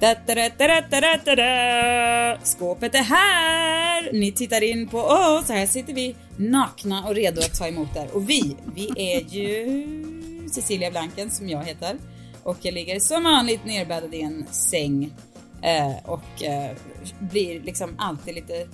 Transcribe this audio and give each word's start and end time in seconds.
Da, 0.00 0.14
da, 0.26 0.34
da, 0.34 0.48
da, 0.58 0.80
da, 0.90 1.00
da, 1.00 1.16
da, 1.24 1.34
da. 1.36 2.38
Skåpet 2.42 2.94
är 2.94 3.02
här! 3.02 4.12
Ni 4.12 4.32
tittar 4.32 4.62
in 4.62 4.88
på 4.88 4.98
oss. 4.98 5.48
Här 5.48 5.66
sitter 5.66 5.94
vi 5.94 6.16
nakna 6.36 7.06
och 7.06 7.14
redo 7.14 7.40
att 7.40 7.54
ta 7.58 7.68
emot 7.68 7.96
er. 7.96 8.08
Och 8.12 8.30
vi, 8.30 8.56
vi 8.74 8.88
är 8.96 9.20
ju 9.20 10.48
Cecilia 10.50 10.90
Blanken 10.90 11.30
som 11.30 11.48
jag 11.48 11.64
heter. 11.64 11.96
Och 12.42 12.56
jag 12.60 12.74
ligger 12.74 13.00
som 13.00 13.24
vanligt 13.24 13.64
nerbäddad 13.64 14.14
i 14.14 14.20
en 14.20 14.46
säng. 14.50 15.14
Eh, 15.62 15.96
och 16.04 16.42
eh, 16.42 16.76
blir 17.18 17.60
liksom 17.60 17.94
alltid 17.98 18.34
lite 18.34 18.68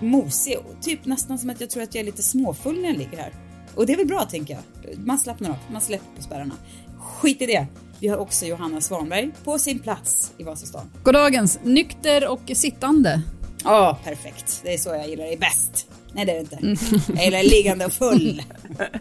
mosig. 0.00 0.58
Typ 0.80 1.04
nästan 1.04 1.38
som 1.38 1.50
att 1.50 1.60
jag 1.60 1.70
tror 1.70 1.82
att 1.82 1.94
jag 1.94 2.00
är 2.00 2.06
lite 2.06 2.22
småfull 2.22 2.80
när 2.80 2.88
jag 2.88 2.98
ligger 2.98 3.16
här. 3.16 3.32
Och 3.74 3.86
det 3.86 3.92
är 3.92 3.96
väl 3.96 4.06
bra 4.06 4.24
tänker 4.24 4.54
jag. 4.54 4.98
Man 4.98 5.18
slappnar 5.18 5.50
av, 5.50 5.56
man 5.70 5.80
släpper 5.80 6.16
på 6.16 6.22
spärrarna. 6.22 6.54
Skit 6.98 7.42
i 7.42 7.46
det. 7.46 7.66
Vi 8.00 8.08
har 8.08 8.16
också 8.16 8.46
Johanna 8.46 8.80
Svanberg 8.80 9.30
på 9.44 9.58
sin 9.58 9.78
plats 9.78 10.32
i 10.38 10.42
Vasastan. 10.42 10.90
Goddagens, 11.02 11.58
nykter 11.62 12.28
och 12.28 12.40
sittande. 12.54 13.22
Ja, 13.64 13.98
perfekt. 14.04 14.60
Det 14.64 14.74
är 14.74 14.78
så 14.78 14.88
jag 14.88 15.08
gillar 15.08 15.24
dig 15.24 15.36
bäst. 15.36 15.86
Nej, 16.12 16.24
det 16.24 16.32
är 16.32 16.34
det 16.36 16.40
inte. 16.40 16.86
Jag 17.12 17.24
gillar 17.24 17.42
liggande 17.42 17.86
och 17.86 17.92
full. 17.92 18.42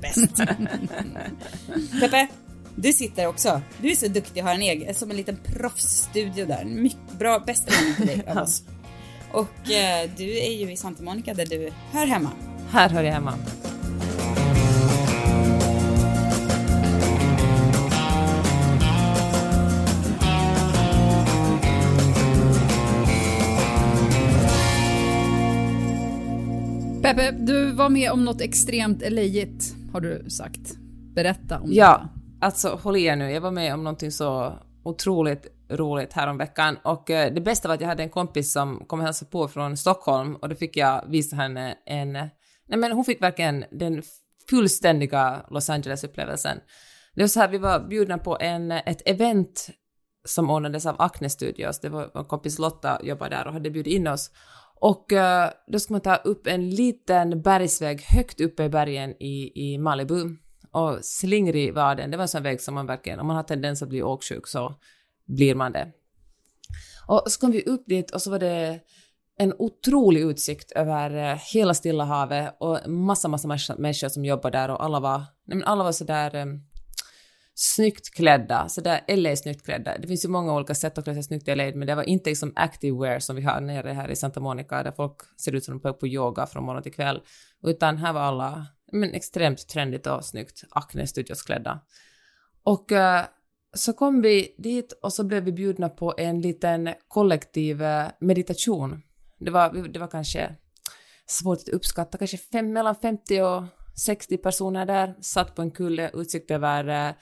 Bäst. 0.01 0.35
Peppe, 1.99 2.27
du 2.75 2.93
sitter 2.93 3.27
också. 3.27 3.61
Du 3.81 3.91
är 3.91 3.95
så 3.95 4.07
duktig 4.07 4.43
och 4.43 4.49
har 4.49 4.55
en 4.55 4.61
egen, 4.61 4.95
som 4.95 5.11
en 5.11 5.17
liten 5.17 5.37
proffsstudio 5.45 6.45
där. 6.45 6.65
Mycket 6.65 7.19
bra, 7.19 7.39
bästa 7.39 7.71
vän 7.71 7.95
till 7.95 8.07
dig 8.07 8.23
av 8.27 8.37
oss. 8.37 8.63
Och 9.31 9.71
eh, 9.71 10.09
du 10.17 10.37
är 10.37 10.51
ju 10.51 10.71
i 10.71 10.77
Santa 10.77 11.03
Monica 11.03 11.33
där 11.33 11.45
du 11.45 11.71
hör 11.91 12.05
hemma. 12.05 12.31
Här 12.71 12.89
hör 12.89 13.03
jag 13.03 13.13
hemma. 13.13 13.33
Peppe, 27.07 27.31
du 27.31 27.71
var 27.71 27.89
med 27.89 28.11
om 28.11 28.25
något 28.25 28.41
extremt 28.41 29.09
lejigt, 29.09 29.75
har 29.93 30.01
du 30.01 30.29
sagt. 30.29 30.77
Berätta 31.15 31.59
om 31.59 31.73
Ja, 31.73 32.09
alltså 32.41 32.79
håll 32.83 32.95
i 32.95 33.03
er 33.03 33.15
nu. 33.15 33.31
Jag 33.31 33.41
var 33.41 33.51
med 33.51 33.73
om 33.73 33.83
någonting 33.83 34.11
så 34.11 34.59
otroligt 34.83 35.47
roligt 35.69 36.13
häromveckan 36.13 36.77
och 36.83 37.09
eh, 37.09 37.33
det 37.33 37.41
bästa 37.41 37.67
var 37.67 37.75
att 37.75 37.81
jag 37.81 37.87
hade 37.87 38.03
en 38.03 38.09
kompis 38.09 38.53
som 38.53 38.85
kom 38.87 38.99
och 38.99 39.05
hälsade 39.05 39.31
på 39.31 39.47
från 39.47 39.77
Stockholm 39.77 40.35
och 40.35 40.49
då 40.49 40.55
fick 40.55 40.77
jag 40.77 41.03
visa 41.09 41.35
henne 41.35 41.77
en... 41.85 42.11
Nej 42.13 42.79
men 42.79 42.91
hon 42.91 43.05
fick 43.05 43.21
verkligen 43.21 43.65
den 43.71 44.03
fullständiga 44.49 45.45
Los 45.49 45.69
Angeles-upplevelsen. 45.69 46.57
Det 47.15 47.21
var 47.21 47.27
så 47.27 47.39
här, 47.39 47.47
vi 47.47 47.57
var 47.57 47.87
bjudna 47.87 48.17
på 48.17 48.37
en, 48.39 48.71
ett 48.71 49.01
event 49.05 49.69
som 50.25 50.49
ordnades 50.49 50.85
av 50.85 50.95
Acne 51.01 51.29
Studios. 51.29 51.79
Det 51.79 51.89
var 51.89 52.11
vår 52.13 52.23
kompis 52.23 52.59
Lotta 52.59 52.99
jobbade 53.03 53.35
där 53.35 53.47
och 53.47 53.53
hade 53.53 53.69
bjudit 53.69 53.93
in 53.93 54.07
oss. 54.07 54.31
Och 54.79 55.13
eh, 55.13 55.51
då 55.67 55.79
ska 55.79 55.93
man 55.93 56.01
ta 56.01 56.15
upp 56.15 56.47
en 56.47 56.69
liten 56.69 57.41
bergsväg 57.41 58.01
högt 58.01 58.41
uppe 58.41 58.63
i 58.63 58.69
bergen 58.69 59.11
i, 59.19 59.51
i 59.55 59.77
Malibu. 59.77 60.35
Och 60.71 61.05
slingrig 61.05 61.73
var 61.73 61.95
den. 61.95 62.11
Det 62.11 62.17
var 62.17 62.21
en 62.21 62.27
sån 62.27 62.43
väg 62.43 62.61
som 62.61 62.75
man 62.75 62.85
verkligen, 62.85 63.19
om 63.19 63.27
man 63.27 63.35
har 63.35 63.43
tendens 63.43 63.81
att 63.81 63.89
bli 63.89 64.03
åksjuk 64.03 64.47
så 64.47 64.75
blir 65.25 65.55
man 65.55 65.71
det. 65.71 65.91
Och 67.07 67.23
så 67.25 67.39
kom 67.39 67.51
vi 67.51 67.63
upp 67.63 67.83
dit 67.85 68.11
och 68.11 68.21
så 68.21 68.31
var 68.31 68.39
det 68.39 68.79
en 69.37 69.53
otrolig 69.59 70.21
utsikt 70.21 70.71
över 70.71 71.31
eh, 71.31 71.39
hela 71.53 71.73
Stilla 71.73 72.03
havet 72.03 72.57
och 72.59 72.89
massa, 72.89 73.27
massa 73.27 73.75
människor 73.77 74.09
som 74.09 74.25
jobbade 74.25 74.57
där 74.57 74.69
och 74.69 74.83
alla 74.83 74.99
var, 74.99 75.17
nej 75.17 75.57
men 75.57 75.63
alla 75.63 75.83
var 75.83 75.91
sådär 75.91 76.35
eh, 76.35 76.45
snyggt 77.59 78.13
klädda, 78.13 78.69
sådär 78.69 79.01
LA 79.07 79.35
snyggt 79.35 79.65
klädda. 79.65 79.97
Det 79.97 80.07
finns 80.07 80.25
ju 80.25 80.29
många 80.29 80.53
olika 80.53 80.75
sätt 80.75 80.97
att 80.97 81.03
klä 81.03 81.13
sig 81.13 81.23
snyggt 81.23 81.47
i 81.47 81.55
LA, 81.55 81.63
men 81.63 81.87
det 81.87 81.95
var 81.95 82.03
inte 82.03 82.29
liksom 82.29 82.53
active 82.55 82.97
wear 82.97 83.19
som 83.19 83.35
vi 83.35 83.41
har 83.41 83.61
nere 83.61 83.91
här 83.91 84.09
i 84.09 84.15
Santa 84.15 84.39
Monica, 84.39 84.83
där 84.83 84.91
folk 84.91 85.15
ser 85.37 85.55
ut 85.55 85.63
som 85.63 85.79
de 85.79 85.89
är 85.89 85.93
på 85.93 86.07
yoga 86.07 86.45
från 86.45 86.63
morgon 86.63 86.83
till 86.83 86.93
kväll, 86.93 87.21
utan 87.63 87.97
här 87.97 88.13
var 88.13 88.21
alla 88.21 88.67
men, 88.91 89.13
extremt 89.13 89.67
trendigt 89.67 90.07
och 90.07 90.25
snyggt 90.25 90.63
Acne 90.69 91.07
Studios 91.07 91.41
klädda. 91.41 91.79
Och 92.63 92.91
uh, 92.91 93.21
så 93.73 93.93
kom 93.93 94.21
vi 94.21 94.55
dit 94.57 94.91
och 94.91 95.13
så 95.13 95.23
blev 95.23 95.43
vi 95.43 95.51
bjudna 95.51 95.89
på 95.89 96.13
en 96.17 96.41
liten 96.41 96.93
kollektiv 97.07 97.83
eh, 97.83 98.07
meditation. 98.19 99.01
Det 99.39 99.51
var, 99.51 99.87
det 99.87 99.99
var 99.99 100.07
kanske 100.07 100.55
svårt 101.25 101.57
att 101.57 101.69
uppskatta, 101.69 102.17
kanske 102.17 102.37
fem, 102.37 102.73
mellan 102.73 102.95
50 102.95 103.41
och 103.41 103.63
60 104.05 104.37
personer 104.37 104.85
där, 104.85 105.15
satt 105.21 105.55
på 105.55 105.61
en 105.61 105.71
kulle, 105.71 106.11
utsikt 106.13 106.51
över 106.51 107.09
uh, 107.09 107.15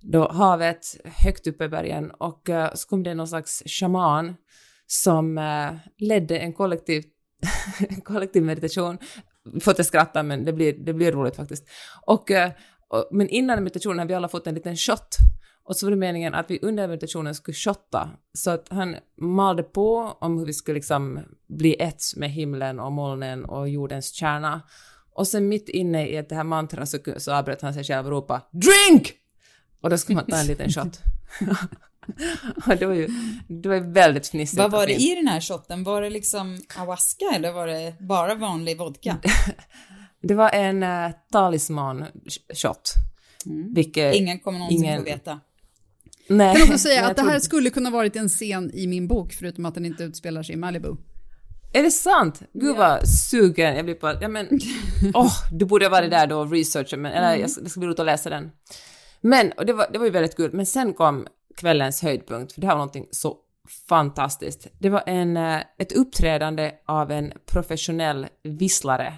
då 0.00 0.32
havet, 0.32 0.96
högt 1.04 1.46
uppe 1.46 1.64
i 1.64 1.68
bergen 1.68 2.10
och 2.10 2.50
eh, 2.50 2.74
så 2.74 2.88
kom 2.88 3.02
det 3.02 3.14
någon 3.14 3.28
slags 3.28 3.62
shaman 3.66 4.36
som 4.86 5.38
eh, 5.38 5.72
ledde 5.98 6.38
en 6.38 6.52
kollektiv, 6.52 7.04
kollektiv 8.04 8.42
meditation. 8.42 8.98
Får 9.60 9.80
att 9.80 9.86
skratta 9.86 10.22
men 10.22 10.44
det 10.44 10.52
blir, 10.52 10.72
det 10.72 10.92
blir 10.92 11.12
roligt 11.12 11.36
faktiskt. 11.36 11.68
Och, 12.06 12.30
eh, 12.30 12.50
och, 12.88 13.08
men 13.10 13.28
innan 13.28 13.64
meditationen 13.64 13.98
hade 13.98 14.08
vi 14.08 14.14
alla 14.14 14.28
fått 14.28 14.46
en 14.46 14.54
liten 14.54 14.76
shot 14.76 15.16
och 15.64 15.76
så 15.76 15.86
var 15.86 15.90
det 15.90 15.96
meningen 15.96 16.34
att 16.34 16.50
vi 16.50 16.58
under 16.62 16.88
meditationen 16.88 17.34
skulle 17.34 17.54
shotta, 17.54 18.10
så 18.32 18.50
att 18.50 18.68
han 18.70 18.96
malde 19.20 19.62
på 19.62 20.16
om 20.20 20.38
hur 20.38 20.46
vi 20.46 20.52
skulle 20.52 20.74
liksom 20.74 21.20
bli 21.48 21.76
ett 21.82 22.02
med 22.16 22.30
himlen 22.30 22.80
och 22.80 22.92
molnen 22.92 23.44
och 23.44 23.68
jordens 23.68 24.12
kärna. 24.12 24.62
Och 25.12 25.26
sen 25.26 25.48
mitt 25.48 25.68
inne 25.68 26.08
i 26.08 26.22
det 26.28 26.34
här 26.34 26.44
mantrat 26.44 26.88
så, 26.88 26.98
så 27.16 27.32
avbröt 27.32 27.62
han 27.62 27.74
sig 27.74 27.84
själv 27.84 28.06
och 28.06 28.12
ropade 28.12 28.42
”Drink!” 28.50 29.19
Och 29.80 29.90
då 29.90 29.98
skulle 29.98 30.16
man 30.16 30.26
ta 30.26 30.36
en 30.36 30.46
liten 30.46 30.68
shot. 30.72 31.00
och 32.66 32.76
det 32.76 32.86
var 32.86 32.94
ju, 32.94 33.08
det 33.48 33.68
var 33.68 33.92
väldigt 33.92 34.26
fnissigt. 34.26 34.58
Vad 34.58 34.70
var 34.70 34.86
det 34.86 34.94
i 34.94 35.14
den 35.14 35.26
här 35.28 35.40
shotten? 35.40 35.84
Var 35.84 36.02
det 36.02 36.10
liksom 36.10 36.58
ayahuasca 36.76 37.24
eller 37.34 37.52
var 37.52 37.66
det 37.66 37.94
bara 38.00 38.34
vanlig 38.34 38.78
vodka? 38.78 39.16
Det 40.22 40.34
var 40.34 40.50
en 40.50 40.82
uh, 40.82 41.10
talisman-shot. 41.32 42.92
Vilket... 43.74 44.14
Ingen 44.14 44.38
kommer 44.40 44.58
någonsin 44.58 44.84
ingen- 44.84 44.98
få 44.98 45.04
veta. 45.04 45.40
Nej, 46.28 46.56
Kan 46.56 46.62
också 46.62 46.78
säga 46.78 47.02
jag 47.02 47.10
att 47.10 47.16
det 47.16 47.22
här 47.22 47.30
tror- 47.30 47.40
skulle 47.40 47.70
kunna 47.70 47.90
varit 47.90 48.16
en 48.16 48.28
scen 48.28 48.70
i 48.74 48.86
min 48.86 49.08
bok, 49.08 49.32
förutom 49.32 49.66
att 49.66 49.74
den 49.74 49.84
inte 49.86 50.04
utspelar 50.04 50.42
sig 50.42 50.54
i 50.54 50.58
Malibu. 50.58 50.96
Är 51.72 51.82
det 51.82 51.90
sant? 51.90 52.42
Gud 52.52 52.76
vad 52.76 53.08
sugen 53.08 53.76
jag 53.76 53.84
blir 53.84 53.94
på 53.94 54.18
ja 54.20 54.28
men, 54.28 54.48
åh, 55.14 55.32
du 55.52 55.64
borde 55.64 55.84
ha 55.84 55.90
varit 55.90 56.10
där 56.10 56.26
då 56.26 56.38
och 56.38 56.50
researchat, 56.52 56.98
men, 56.98 57.12
eller 57.12 57.36
jag 57.36 57.50
ska, 57.50 57.60
det 57.62 57.70
ska 57.70 57.80
bli 57.80 57.86
roligt 57.86 58.00
att 58.00 58.06
läsa 58.06 58.30
den. 58.30 58.50
Men, 59.20 59.52
och 59.52 59.66
det 59.66 59.72
var, 59.72 59.86
det 59.92 59.98
var 59.98 60.06
ju 60.06 60.12
väldigt 60.12 60.36
kul, 60.36 60.52
men 60.52 60.66
sen 60.66 60.94
kom 60.94 61.26
kvällens 61.56 62.02
höjdpunkt, 62.02 62.52
för 62.52 62.60
det 62.60 62.66
här 62.66 62.74
var 62.74 62.78
någonting 62.78 63.08
så 63.10 63.38
fantastiskt. 63.88 64.66
Det 64.78 64.88
var 64.88 65.02
en, 65.06 65.36
eh, 65.36 65.60
ett 65.78 65.92
uppträdande 65.92 66.72
av 66.86 67.10
en 67.10 67.32
professionell 67.46 68.26
visslare. 68.42 69.14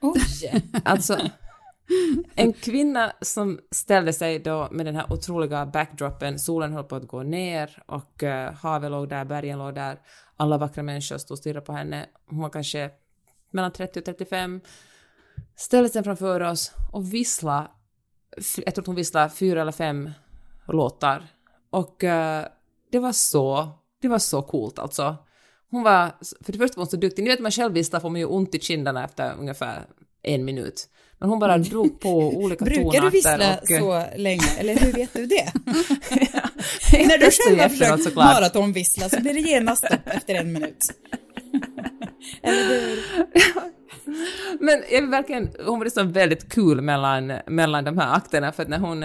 Oj! 0.00 0.62
Alltså, 0.84 1.18
en 2.34 2.52
kvinna 2.52 3.12
som 3.20 3.60
ställde 3.70 4.12
sig 4.12 4.38
då 4.38 4.68
med 4.70 4.86
den 4.86 4.96
här 4.96 5.12
otroliga 5.12 5.66
backdropen, 5.66 6.38
solen 6.38 6.72
höll 6.72 6.84
på 6.84 6.96
att 6.96 7.08
gå 7.08 7.22
ner 7.22 7.82
och 7.86 8.22
uh, 8.22 8.30
havet 8.52 8.90
låg 8.90 9.08
där, 9.08 9.24
bergen 9.24 9.58
låg 9.58 9.74
där, 9.74 9.98
alla 10.36 10.58
vackra 10.58 10.82
människor 10.82 11.18
stod 11.18 11.34
och 11.34 11.38
stirrade 11.38 11.66
på 11.66 11.72
henne. 11.72 12.06
Hon 12.26 12.38
var 12.38 12.50
kanske 12.50 12.90
mellan 13.50 13.72
30 13.72 13.98
och 13.98 14.04
35, 14.04 14.60
ställde 15.56 15.88
sig 15.88 16.04
framför 16.04 16.40
oss 16.40 16.72
och 16.92 17.14
vissla, 17.14 17.70
f- 17.70 17.75
jag 18.64 18.74
tror 18.74 18.82
att 18.82 18.86
hon 18.86 18.96
visslade 18.96 19.30
fyra 19.30 19.60
eller 19.60 19.72
fem 19.72 20.10
låtar. 20.68 21.26
Och 21.70 22.04
eh, 22.04 22.46
det 22.92 22.98
var 22.98 23.12
så, 23.12 23.68
det 24.02 24.08
var 24.08 24.18
så 24.18 24.42
coolt 24.42 24.78
alltså. 24.78 25.16
Hon 25.70 25.82
var, 25.82 26.12
för 26.44 26.52
det 26.52 26.58
första 26.58 26.76
var 26.76 26.84
hon 26.84 26.90
så 26.90 26.96
duktig, 26.96 27.22
ni 27.22 27.30
vet 27.30 27.40
man 27.40 27.50
själv 27.50 27.74
visslar 27.74 28.00
får 28.00 28.10
man 28.10 28.20
ju 28.20 28.26
ont 28.26 28.54
i 28.54 28.60
kinderna 28.60 29.04
efter 29.04 29.34
ungefär 29.38 29.86
en 30.22 30.44
minut. 30.44 30.88
Men 31.18 31.28
hon 31.28 31.38
bara 31.38 31.58
drog 31.58 32.00
på 32.00 32.36
olika 32.36 32.64
Brukar 32.64 32.82
tonarter. 32.82 33.00
du 33.00 33.10
vissla 33.10 33.58
och, 33.62 33.68
så 33.68 34.04
länge, 34.16 34.58
eller 34.58 34.76
hur 34.76 34.92
vet 34.92 35.12
du 35.12 35.26
det? 35.26 35.52
När 36.92 37.06
När 37.08 37.18
du 37.18 37.30
själv 37.30 37.60
har 37.60 37.68
försökt 37.68 38.16
maratonvissla 38.16 39.08
så 39.08 39.20
blir 39.20 39.34
det 39.34 39.40
genast 39.40 39.86
stopp 39.86 40.00
efter 40.06 40.34
en 40.34 40.52
minut. 40.52 40.78
eller 42.42 42.68
hur? 42.68 43.02
Men 44.60 44.82
jag 44.90 45.00
vill 45.00 45.10
verkligen, 45.10 45.50
hon 45.66 45.78
var 45.78 45.84
liksom 45.84 46.12
väldigt 46.12 46.52
kul 46.52 46.80
mellan, 46.80 47.32
mellan 47.46 47.84
de 47.84 47.98
här 47.98 48.14
akterna 48.14 48.52
för 48.52 48.62
att 48.62 48.68
när 48.68 48.78
hon, 48.78 49.04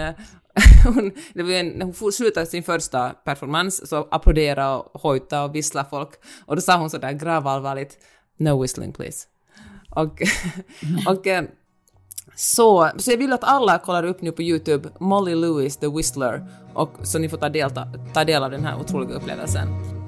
hon, 0.94 1.12
det 1.34 1.42
var 1.42 1.50
en, 1.50 1.68
när 1.68 1.84
hon 2.00 2.12
slutade 2.12 2.46
sin 2.46 2.62
första 2.62 3.10
performance 3.10 3.86
så 3.86 4.08
applåderade 4.10 4.76
och 4.76 5.00
hojtade 5.00 5.44
och 5.44 5.54
visslade 5.54 5.88
folk 5.90 6.10
och 6.46 6.56
då 6.56 6.62
sa 6.62 6.76
hon 6.76 6.90
sådär 6.90 7.12
gravallvarligt 7.12 7.98
”No 8.38 8.62
whistling 8.62 8.92
please”. 8.92 9.26
Och, 9.90 10.22
och 11.06 11.26
eh, 11.26 11.44
så, 12.34 12.90
så 12.96 13.10
jag 13.10 13.18
vill 13.18 13.32
att 13.32 13.44
alla 13.44 13.78
kollar 13.78 14.04
upp 14.04 14.22
nu 14.22 14.32
på 14.32 14.42
YouTube 14.42 14.88
Molly 15.00 15.34
Lewis 15.34 15.76
the 15.76 15.88
Whistler 15.88 16.46
och 16.74 16.92
så 17.02 17.18
ni 17.18 17.28
får 17.28 17.36
ta 17.36 17.48
del, 17.48 17.70
ta, 17.70 17.86
ta 18.14 18.24
del 18.24 18.42
av 18.42 18.50
den 18.50 18.64
här 18.64 18.80
otroliga 18.80 19.14
upplevelsen. 19.14 20.01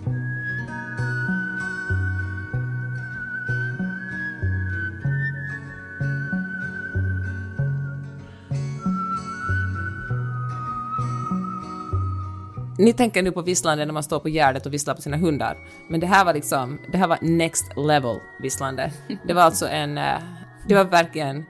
Ni 12.78 12.92
tänker 12.92 13.22
nu 13.22 13.32
på 13.32 13.42
visslande 13.42 13.84
när 13.86 13.92
man 13.92 14.02
står 14.02 14.20
på 14.20 14.28
Gärdet 14.28 14.66
och 14.66 14.72
visslar 14.74 14.94
på 14.94 15.02
sina 15.02 15.16
hundar, 15.16 15.58
men 15.88 16.00
det 16.00 16.06
här 16.06 16.24
var 16.24 16.34
liksom, 16.34 16.80
det 16.92 16.98
här 16.98 17.08
var 17.08 17.18
next 17.22 17.64
level 17.76 18.16
visslande. 18.42 18.92
Det 19.26 19.34
var 19.34 19.42
alltså 19.42 19.66
en, 19.68 19.98
eh, 19.98 20.22
det 20.68 20.74
var 20.74 20.84
verkligen 20.84 21.44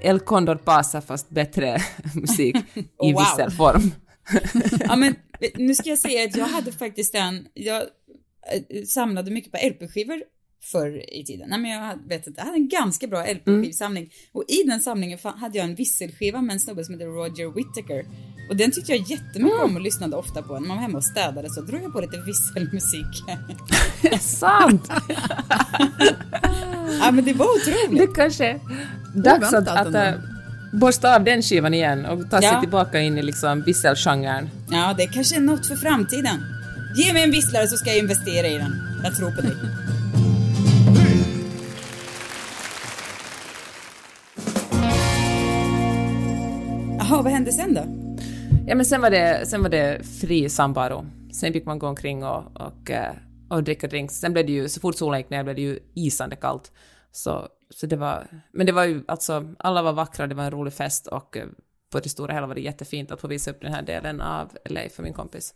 El 0.00 0.20
Condor 0.20 0.54
Pasa 0.54 1.00
fast 1.00 1.30
bättre 1.30 1.78
musik 2.14 2.56
i 3.02 3.12
Wow. 3.12 3.18
visselform. 3.22 3.90
Ja 4.80 4.96
men 4.96 5.14
nu 5.54 5.74
ska 5.74 5.88
jag 5.90 5.98
säga 5.98 6.24
att 6.24 6.36
jag 6.36 6.46
hade 6.46 6.72
faktiskt 6.72 7.14
en, 7.14 7.46
jag 7.54 7.82
eh, 7.82 8.84
samlade 8.86 9.30
mycket 9.30 9.52
på 9.52 9.58
LP-skivor 9.68 10.22
förr 10.62 11.14
i 11.14 11.24
tiden. 11.24 11.48
Nej 11.48 11.58
men 11.58 11.70
jag 11.70 12.08
vet 12.08 12.26
inte, 12.26 12.40
jag 12.40 12.44
hade 12.46 12.56
en 12.58 12.68
ganska 12.68 13.06
bra 13.06 13.24
LP-skivsamling. 13.26 14.10
Och 14.32 14.44
i 14.48 14.62
den 14.66 14.80
samlingen 14.80 15.18
hade 15.36 15.58
jag 15.58 15.64
en 15.64 15.74
visselskiva 15.74 16.42
med 16.42 16.54
en 16.54 16.60
snubbe 16.60 16.84
som 16.84 16.94
heter 16.94 17.06
Roger 17.06 17.54
Whittaker. 17.54 18.04
Och 18.50 18.56
den 18.56 18.70
tyckte 18.70 18.92
jag 18.92 19.10
jättemycket 19.10 19.60
om 19.60 19.76
och 19.76 19.82
lyssnade 19.82 20.16
ofta 20.16 20.42
på. 20.42 20.52
När 20.52 20.60
man 20.68 20.76
var 20.76 20.82
hemma 20.82 20.98
och 20.98 21.04
städade 21.04 21.50
så 21.50 21.60
drog 21.60 21.82
jag 21.82 21.92
på 21.92 22.00
lite 22.00 22.20
visselmusik. 22.26 23.24
Sant! 24.20 24.88
ja 27.00 27.10
men 27.10 27.24
det 27.24 27.32
var 27.32 27.46
otroligt. 27.46 28.00
Det 28.08 28.14
kanske 28.14 28.46
är 28.46 28.60
dags 29.14 29.52
att, 29.52 29.68
att 29.68 29.94
äh, 29.94 30.14
borsta 30.72 31.16
av 31.16 31.24
den 31.24 31.42
skivan 31.42 31.74
igen 31.74 32.06
och 32.06 32.30
ta 32.30 32.40
sig 32.40 32.50
Ja. 32.52 32.60
tillbaka 32.60 33.00
in 33.00 33.18
i 33.18 33.22
liksom 33.22 33.62
visselgenren. 33.62 34.48
Ja, 34.70 34.94
det 34.98 35.06
kanske 35.06 35.36
är 35.36 35.40
något 35.40 35.66
för 35.66 35.76
framtiden. 35.76 36.36
Ge 36.96 37.12
mig 37.12 37.22
en 37.24 37.30
visslare 37.30 37.68
så 37.68 37.76
ska 37.76 37.90
jag 37.90 37.98
investera 37.98 38.46
i 38.46 38.58
den. 38.58 38.72
Jag 39.04 39.16
tror 39.16 39.30
på 39.30 39.40
dig. 39.40 39.52
Jaha, 47.10 47.22
vad 47.22 47.32
hände 47.32 47.52
sen 47.52 47.74
då? 47.74 47.84
Ja 48.66 48.74
men 48.74 48.84
sen 48.84 49.00
var 49.00 49.10
det, 49.10 49.46
sen 49.46 49.62
var 49.62 49.68
det 49.68 50.06
fri 50.20 50.48
samvaro. 50.48 51.06
Sen 51.32 51.52
fick 51.52 51.64
man 51.66 51.78
gå 51.78 51.86
omkring 51.86 52.24
och, 52.24 52.56
och, 52.56 52.90
eh, 52.90 53.12
och 53.50 53.64
dricka 53.64 53.86
drinks. 53.86 54.14
Sen 54.14 54.32
blev 54.32 54.46
det 54.46 54.52
ju, 54.52 54.68
så 54.68 54.80
fort 54.80 54.96
solen 54.96 55.20
gick 55.20 55.30
ner 55.30 55.44
blev 55.44 55.56
det 55.56 55.62
ju 55.62 55.78
isande 55.94 56.36
kallt. 56.36 56.72
Så, 57.12 57.48
så 57.70 57.86
det 57.86 57.96
var, 57.96 58.26
men 58.52 58.66
det 58.66 58.72
var 58.72 58.84
ju 58.84 59.04
alltså, 59.08 59.54
alla 59.58 59.82
var 59.82 59.92
vackra, 59.92 60.26
det 60.26 60.34
var 60.34 60.44
en 60.44 60.50
rolig 60.50 60.72
fest 60.72 61.06
och 61.06 61.36
eh, 61.36 61.46
på 61.92 62.00
det 62.00 62.08
stora 62.08 62.34
hela 62.34 62.46
var 62.46 62.54
det 62.54 62.60
jättefint 62.60 63.10
att 63.10 63.20
få 63.20 63.28
visa 63.28 63.50
upp 63.50 63.60
den 63.60 63.72
här 63.72 63.82
delen 63.82 64.20
av 64.20 64.52
LA 64.64 64.80
för 64.90 65.02
min 65.02 65.12
kompis. 65.12 65.54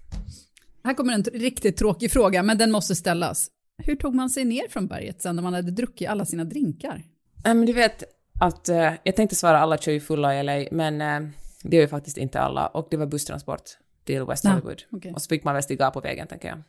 Här 0.84 0.94
kommer 0.94 1.12
en 1.12 1.24
riktigt 1.24 1.76
tråkig 1.76 2.12
fråga, 2.12 2.42
men 2.42 2.58
den 2.58 2.72
måste 2.72 2.94
ställas. 2.94 3.48
Hur 3.82 3.96
tog 3.96 4.14
man 4.14 4.30
sig 4.30 4.44
ner 4.44 4.68
från 4.70 4.86
berget 4.86 5.22
sen 5.22 5.36
när 5.36 5.42
man 5.42 5.54
hade 5.54 5.70
druckit 5.70 6.08
alla 6.08 6.24
sina 6.24 6.44
drinkar? 6.44 7.02
Nej 7.44 7.54
men 7.54 7.66
du 7.66 7.72
vet 7.72 8.04
att, 8.40 8.68
eh, 8.68 8.92
jag 9.02 9.16
tänkte 9.16 9.36
svara 9.36 9.58
alla 9.58 9.78
kör 9.78 9.92
ju 9.92 10.00
fulla 10.00 10.40
i 10.40 10.42
LA, 10.42 10.68
men 10.70 11.00
eh, 11.00 11.32
det 11.62 11.76
gör 11.76 11.82
ju 11.82 11.88
faktiskt 11.88 12.16
inte 12.16 12.40
alla 12.40 12.66
och 12.66 12.88
det 12.90 12.96
var 12.96 13.06
busstransport 13.06 13.62
till 14.04 14.24
West 14.24 14.44
Ja, 14.44 14.50
Hollywood. 14.50 14.82
okej. 14.92 15.12
Och 15.12 15.22
så 15.22 15.28
fick 15.28 15.44
man 15.44 15.54
väl 15.54 15.62
stiga 15.62 15.90
på 15.90 16.00
vägen 16.00 16.26
tänker 16.26 16.48
jag. 16.48 16.62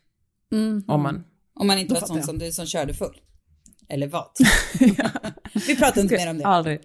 Mm. 0.60 0.84
Om 0.88 1.01
man... 1.04 1.24
Om 1.56 1.68
man 1.68 1.78
inte 1.78 1.94
var 1.94 2.01
sån 2.01 2.16
jag. 2.18 2.25
som 2.25 2.40
du 2.40 2.51
som 2.51 2.66
körde 2.66 2.94
full. 2.94 3.22
Eller 3.90 4.07
vad? 4.07 4.31
Vi 5.68 5.75
pratar 5.75 6.01
inte 6.01 6.16
mer 6.18 6.30
om 6.30 6.38
det. 6.38 6.45
Aldrig. 6.45 6.80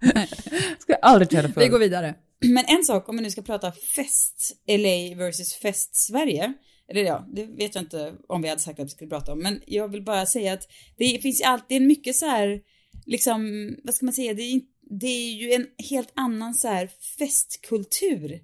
Ska 0.78 0.94
aldrig 0.94 1.30
köra 1.32 1.42
full. 1.48 1.62
Vi 1.62 1.68
går 1.68 1.78
vidare. 1.78 2.14
Men 2.40 2.64
en 2.68 2.84
sak, 2.84 3.08
om 3.08 3.16
vi 3.16 3.22
nu 3.22 3.30
ska 3.30 3.42
prata 3.42 3.72
fest, 3.72 4.56
LA 4.68 5.16
versus 5.16 5.54
fest 5.54 5.96
Sverige. 5.96 6.52
Eller 6.88 7.02
ja, 7.02 7.26
det 7.32 7.46
vet 7.46 7.74
jag 7.74 7.84
inte 7.84 8.14
om 8.28 8.42
vi 8.42 8.48
hade 8.48 8.60
sagt 8.60 8.80
att 8.80 8.86
vi 8.86 8.90
skulle 8.90 9.10
prata 9.10 9.32
om. 9.32 9.38
Men 9.38 9.60
jag 9.66 9.88
vill 9.88 10.02
bara 10.04 10.26
säga 10.26 10.52
att 10.52 10.68
det 10.96 11.18
finns 11.22 11.40
ju 11.40 11.44
alltid 11.44 11.82
mycket 11.82 12.16
så 12.16 12.26
här, 12.26 12.60
liksom, 13.06 13.68
vad 13.84 13.94
ska 13.94 14.06
man 14.06 14.12
säga, 14.12 14.34
det 14.34 14.42
är, 14.42 14.50
in- 14.50 14.66
det 14.90 15.06
är 15.06 15.32
ju 15.32 15.52
en 15.52 15.66
helt 15.90 16.12
annan 16.14 16.54
så 16.54 16.68
här 16.68 16.90
festkultur 17.18 18.40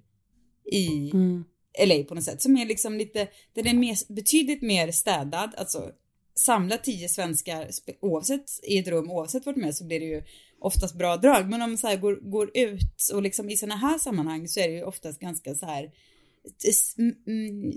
i 0.71 1.11
Mm. 1.13 1.43
LA 1.85 2.03
på 2.03 2.15
något 2.15 2.23
sätt. 2.23 2.41
Som 2.41 2.57
är 2.57 2.65
liksom 2.65 2.97
lite, 2.97 3.27
den 3.53 3.67
är 3.67 3.73
mer, 3.73 4.13
betydligt 4.13 4.61
mer 4.61 4.91
städad. 4.91 5.53
Alltså 5.57 5.91
samla 6.35 6.77
tio 6.77 7.09
svenskar 7.09 7.69
oavsett 8.01 8.43
i 8.63 8.77
ett 8.77 8.87
rum, 8.87 9.11
oavsett 9.11 9.45
vart 9.45 9.55
de 9.55 9.63
är 9.63 9.71
så 9.71 9.85
blir 9.85 9.99
det 9.99 10.05
ju 10.05 10.23
oftast 10.59 10.97
bra 10.97 11.17
drag. 11.17 11.49
Men 11.49 11.61
om 11.61 11.69
man 11.69 11.77
så 11.77 11.87
här 11.87 11.97
går, 11.97 12.15
går 12.15 12.51
ut 12.57 13.11
och 13.13 13.21
liksom 13.21 13.49
i 13.49 13.57
sådana 13.57 13.75
här 13.75 13.97
sammanhang 13.97 14.47
så 14.47 14.59
är 14.59 14.67
det 14.67 14.73
ju 14.73 14.83
oftast 14.83 15.19
ganska 15.19 15.55
så 15.55 15.65
här 15.65 15.91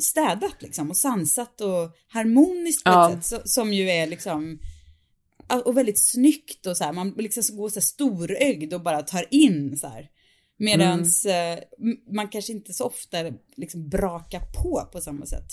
städat 0.00 0.62
liksom 0.62 0.90
och 0.90 0.96
sansat 0.96 1.60
och 1.60 1.96
harmoniskt 2.08 2.84
på 2.84 2.90
Ja. 2.90 3.12
ett 3.12 3.24
sätt 3.24 3.42
så, 3.42 3.48
som 3.48 3.72
ju 3.72 3.90
är 3.90 4.06
liksom 4.06 4.58
och 5.64 5.76
väldigt 5.76 5.98
snyggt 5.98 6.66
och 6.66 6.76
så 6.76 6.84
här, 6.84 6.92
man 6.92 7.14
liksom 7.16 7.56
går 7.56 7.68
så 7.68 7.74
här 7.74 7.80
storögd 7.80 8.74
och 8.74 8.82
bara 8.82 9.02
tar 9.02 9.24
in 9.30 9.76
så 9.76 9.86
här. 9.88 10.08
Medans 10.58 11.24
eh, 11.24 11.58
m- 11.82 11.96
man 12.12 12.28
kanske 12.28 12.52
inte 12.52 12.72
så 12.74 12.84
ofta 12.84 13.16
liksom 13.56 13.88
brakar 13.88 14.40
på 14.62 14.88
på 14.92 15.00
samma 15.00 15.26
sätt. 15.26 15.46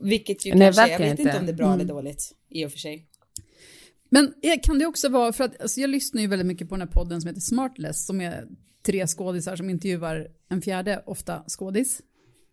Vilket 0.00 0.46
ju 0.46 0.54
Nej, 0.54 0.60
kanske, 0.66 0.88
jag 0.92 0.98
vet 0.98 1.10
inte 1.10 1.22
inte. 1.22 1.38
om 1.38 1.46
det 1.46 1.52
är 1.52 1.56
bra 1.56 1.66
eller 1.66 1.84
Mm. 1.84 1.96
dåligt 1.96 2.32
i 2.48 2.66
och 2.66 2.70
för 2.72 2.78
sig. 2.78 3.06
Men 4.10 4.34
eh, 4.42 4.60
kan 4.62 4.78
det 4.78 4.86
också 4.86 5.08
vara, 5.08 5.32
för 5.32 5.44
att 5.44 5.60
alltså 5.60 5.80
jag 5.80 5.90
lyssnar 5.90 6.22
ju 6.22 6.28
väldigt 6.28 6.46
mycket 6.46 6.68
på 6.68 6.74
den 6.76 6.88
här 6.88 6.94
podden 6.94 7.20
som 7.20 7.28
heter 7.28 7.40
Smartless, 7.40 8.06
som 8.06 8.20
är 8.20 8.46
tre 8.86 9.06
skådisar 9.06 9.56
som 9.56 9.70
intervjuar 9.70 10.28
en 10.48 10.62
fjärde, 10.62 11.02
ofta 11.06 11.44
skådis. 11.48 12.00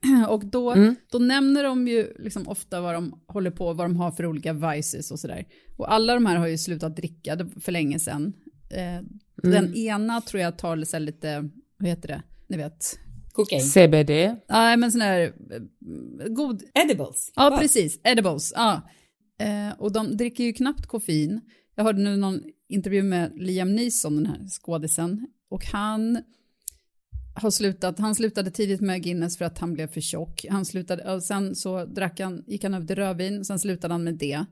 Och 0.29 0.45
då, 0.45 0.71
Mm. 0.71 0.95
då 1.11 1.17
nämner 1.17 1.63
de 1.63 1.87
ju 1.87 2.13
liksom 2.19 2.47
ofta 2.47 2.81
vad 2.81 2.93
de 2.93 3.21
håller 3.27 3.51
på, 3.51 3.73
vad 3.73 3.85
de 3.85 3.95
har 3.95 4.11
för 4.11 4.25
olika 4.25 4.53
vices 4.53 5.11
och 5.11 5.19
sådär. 5.19 5.45
Och 5.77 5.93
alla 5.93 6.13
de 6.13 6.25
här 6.25 6.35
har 6.35 6.47
ju 6.47 6.57
slutat 6.57 6.95
dricka 6.95 7.49
för 7.61 7.71
länge 7.71 7.99
sedan. 7.99 8.33
Eh, 8.69 9.03
Den 9.51 9.75
ena 9.75 10.21
tror 10.21 10.41
jag 10.41 10.57
tar 10.57 10.83
så 10.83 10.99
lite, 10.99 11.49
vad 11.77 11.89
heter 11.89 12.07
det, 12.07 12.21
ni 12.47 12.57
vet. 12.57 12.99
Kokain. 13.33 13.61
CBD. 13.61 14.09
Nej 14.49 14.77
men 14.77 14.91
sån 14.91 15.01
här 15.01 15.19
eh, 15.21 16.27
god, 16.27 16.63
Edibles. 16.73 17.31
Ja, 17.35 17.49
Va? 17.49 17.57
precis. 17.57 17.99
Edibles. 18.03 18.53
Ja. 18.55 18.81
Eh, 19.39 19.79
och 19.79 19.91
de 19.91 20.17
dricker 20.17 20.43
ju 20.43 20.53
knappt 20.53 20.85
koffein. 20.85 21.41
Jag 21.75 21.83
hörde 21.83 22.01
nu 22.01 22.17
någon 22.17 22.41
intervju 22.69 23.03
med 23.03 23.31
Liam 23.35 23.75
Neeson, 23.75 24.15
den 24.15 24.25
här 24.25 24.47
skådisen. 24.47 25.27
Och 25.49 25.65
han 25.65 26.17
har 27.41 27.51
slutat, 27.51 27.99
han 27.99 28.15
slutade 28.15 28.51
tidigt 28.51 28.81
med 28.81 29.03
Guinness 29.03 29.37
för 29.37 29.45
att 29.45 29.57
han 29.59 29.73
blev 29.73 29.87
för 29.87 30.01
tjock. 30.01 30.45
Han 30.49 30.65
slutade, 30.65 31.13
och 31.13 31.23
sen 31.23 31.55
så 31.55 31.85
drack 31.85 32.19
han, 32.19 32.43
gick 32.47 32.63
han 32.63 32.73
över 32.73 32.85
till 32.87 32.95
rödvin, 32.95 33.45
sen 33.45 33.59
slutade 33.59 33.93
han 33.93 34.03
med 34.03 34.15
det. 34.17 34.45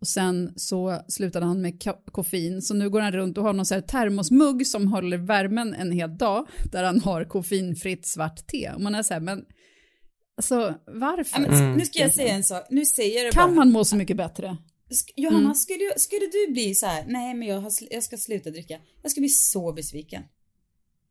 Och 0.00 0.08
sen 0.08 0.52
så 0.56 1.00
slutade 1.08 1.46
han 1.46 1.60
med 1.62 1.82
ko- 1.82 2.02
koffein, 2.12 2.62
så 2.62 2.74
nu 2.74 2.90
går 2.90 3.00
han 3.00 3.12
runt 3.12 3.38
och 3.38 3.44
har 3.44 3.52
någon 3.52 3.66
så 3.66 3.74
här 3.74 3.80
termosmugg 3.80 4.66
som 4.66 4.92
håller 4.92 5.18
värmen 5.18 5.74
en 5.74 5.92
hel 5.92 6.16
dag, 6.16 6.46
där 6.72 6.84
han 6.84 7.00
har 7.00 7.24
koffeinfritt 7.24 8.06
svart 8.06 8.46
te. 8.46 8.70
Och 8.74 8.80
man 8.80 8.94
är 8.94 9.02
så 9.02 9.14
här, 9.14 9.20
men 9.20 9.44
alltså 10.36 10.74
varför? 10.86 11.40
Ja, 11.42 11.48
men, 11.50 11.76
Nu 11.76 11.84
ska 11.84 11.98
jag 11.98 12.14
säga 12.14 12.34
en 12.34 12.44
sak, 12.44 12.66
nu 12.70 12.84
säger 12.84 13.16
jag 13.16 13.26
det 13.26 13.30
Kan 13.36 13.48
bara. 13.50 13.54
man 13.56 13.72
må 13.72 13.84
så 13.84 13.96
mycket 13.96 14.16
bättre? 14.16 14.56
Johanna, 15.16 15.38
Mm. 15.40 15.54
skulle, 15.54 15.78
du- 15.78 16.00
skulle 16.00 16.26
du 16.26 16.52
bli 16.52 16.74
så 16.74 16.86
här, 16.86 17.04
nej 17.08 17.34
men 17.34 17.48
jag, 17.48 17.60
har, 17.60 17.72
jag 17.90 18.02
ska 18.02 18.16
sluta 18.16 18.50
dricka. 18.50 18.78
Jag 19.02 19.10
skulle 19.10 19.22
bli 19.22 19.28
så 19.28 19.72
besviken. 19.72 20.22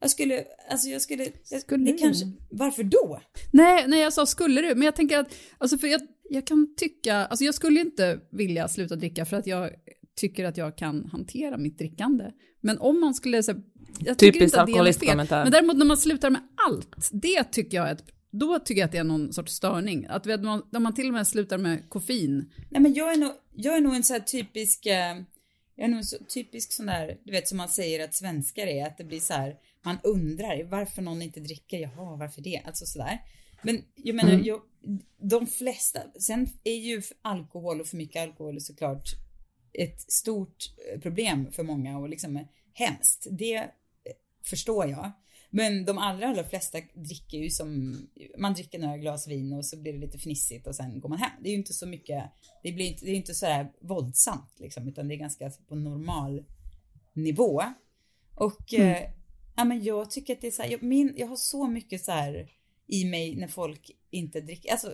Jag 0.05 0.11
skulle, 0.11 0.43
alltså 0.69 0.87
jag 0.89 1.01
skulle, 1.01 1.27
jag, 1.49 1.61
Skulle 1.61 1.85
det 1.85 1.91
du? 1.91 1.97
kanske, 1.97 2.25
varför 2.49 2.83
då? 2.83 3.21
Nej, 3.51 3.85
nej, 3.87 3.99
jag 3.99 4.13
sa 4.13 4.25
skulle 4.25 4.61
du, 4.61 4.75
men 4.75 4.81
jag 4.81 4.95
tänker 4.95 5.17
att, 5.17 5.35
alltså 5.57 5.77
för 5.77 5.87
jag, 5.87 6.01
jag 6.29 6.47
kan 6.47 6.75
tycka, 6.75 7.15
alltså 7.15 7.45
jag 7.45 7.55
skulle 7.55 7.79
inte 7.79 8.19
vilja 8.31 8.67
sluta 8.67 8.95
dricka 8.95 9.25
för 9.25 9.37
att 9.37 9.47
jag 9.47 9.71
tycker 10.15 10.45
att 10.45 10.57
jag 10.57 10.77
kan 10.77 11.05
hantera 11.05 11.57
mitt 11.57 11.77
drickande. 11.77 12.31
Men 12.61 12.79
om 12.79 12.99
man 12.99 13.13
skulle, 13.13 13.43
så, 13.43 13.51
jag 13.99 14.17
tycker 14.17 14.39
Typiskt 14.39 14.43
inte 14.43 14.61
att 14.61 14.67
det 14.67 14.73
är 14.73 14.83
något 14.83 15.27
fel. 15.29 15.43
Men 15.43 15.51
däremot 15.51 15.77
när 15.77 15.85
man 15.85 15.97
slutar 15.97 16.29
med 16.29 16.41
allt, 16.67 17.09
det 17.11 17.43
tycker 17.43 17.77
jag 17.77 17.89
är 17.89 17.93
ett, 17.93 18.03
då 18.31 18.59
tycker 18.59 18.81
jag 18.81 18.85
att 18.85 18.91
det 18.91 18.97
är 18.97 19.03
någon 19.03 19.33
sorts 19.33 19.53
störning. 19.53 20.05
Att 20.09 20.25
vet, 20.25 20.43
man, 20.43 20.63
när 20.71 20.79
man 20.79 20.93
till 20.93 21.07
och 21.07 21.13
med 21.13 21.27
slutar 21.27 21.57
med 21.57 21.89
koffein. 21.89 22.51
Nej 22.69 22.81
men 22.81 22.93
jag 22.93 23.13
är 23.13 23.17
nog, 23.17 23.31
jag 23.55 23.77
är 23.77 23.81
nog 23.81 23.95
en 23.95 24.03
så 24.03 24.13
här 24.13 24.19
typisk, 24.19 24.85
eh, 24.85 25.15
jag 25.75 25.85
är 25.85 25.87
nog 25.87 25.97
en 25.97 26.03
så 26.05 26.17
typisk 26.17 26.71
sån 26.71 26.85
där, 26.85 27.17
du 27.23 27.31
vet 27.31 27.47
som 27.47 27.57
man 27.57 27.69
säger 27.69 28.03
att 28.03 28.15
svenskar 28.15 28.67
är, 28.67 28.85
att 28.85 28.97
det 28.97 29.03
blir 29.03 29.19
så 29.19 29.33
här, 29.33 29.55
man 29.85 29.97
undrar 30.03 30.63
varför 30.63 31.01
någon 31.01 31.21
inte 31.21 31.39
dricker, 31.39 31.79
jaha 31.79 32.15
varför 32.15 32.41
det, 32.41 32.61
alltså 32.65 32.85
sådär. 32.85 33.19
Men 33.61 33.83
jag 33.95 34.15
menar, 34.15 34.41
jag, 34.43 34.61
de 35.17 35.47
flesta, 35.47 35.99
sen 36.19 36.47
är 36.63 36.75
ju 36.75 37.01
alkohol 37.21 37.81
och 37.81 37.87
för 37.87 37.97
mycket 37.97 38.21
alkohol 38.21 38.61
såklart 38.61 39.09
ett 39.73 40.11
stort 40.11 40.57
eh, 40.91 40.99
problem 40.99 41.51
för 41.51 41.63
många 41.63 41.97
och 41.97 42.09
liksom 42.09 42.47
hemskt. 42.73 43.27
Det 43.31 43.55
eh, 43.55 43.67
förstår 44.45 44.85
jag. 44.89 45.11
Men 45.49 45.85
de 45.85 45.97
allra, 45.97 46.27
allra 46.27 46.43
flesta 46.43 46.77
dricker 46.93 47.37
ju 47.37 47.49
som, 47.49 47.97
man 48.37 48.53
dricker 48.53 48.79
några 48.79 48.97
glas 48.97 49.27
vin 49.27 49.53
och 49.53 49.65
så 49.65 49.77
blir 49.77 49.93
det 49.93 49.99
lite 49.99 50.17
fnissigt 50.17 50.67
och 50.67 50.75
sen 50.75 50.99
går 50.99 51.09
man 51.09 51.17
hem. 51.17 51.31
Det 51.41 51.49
är 51.49 51.51
ju 51.51 51.57
inte 51.57 51.73
så 51.73 51.87
mycket, 51.87 52.23
det 52.63 52.71
blir 52.71 52.85
inte, 52.85 53.05
det 53.05 53.11
är 53.11 53.15
inte 53.15 53.35
så 53.35 53.45
här 53.45 53.71
våldsamt 53.81 54.59
liksom, 54.59 54.87
utan 54.87 55.07
det 55.07 55.15
är 55.15 55.17
ganska 55.17 55.51
på 55.67 55.75
normal 55.75 56.45
nivå. 57.13 57.63
Och 58.35 58.73
mm. 58.73 59.03
eh, 59.03 59.09
ja, 59.55 59.63
men 59.63 59.83
jag 59.83 60.11
tycker 60.11 60.33
att 60.33 60.41
det 60.41 60.47
är 60.47 60.51
så 60.51 60.61
här, 60.61 60.69
jag, 60.69 60.83
min, 60.83 61.13
jag 61.17 61.27
har 61.27 61.35
så 61.35 61.67
mycket 61.67 62.05
så 62.05 62.11
här 62.11 62.51
i 62.87 63.05
mig 63.05 63.35
när 63.35 63.47
folk 63.47 63.91
inte 64.09 64.41
dricker, 64.41 64.71
alltså 64.71 64.93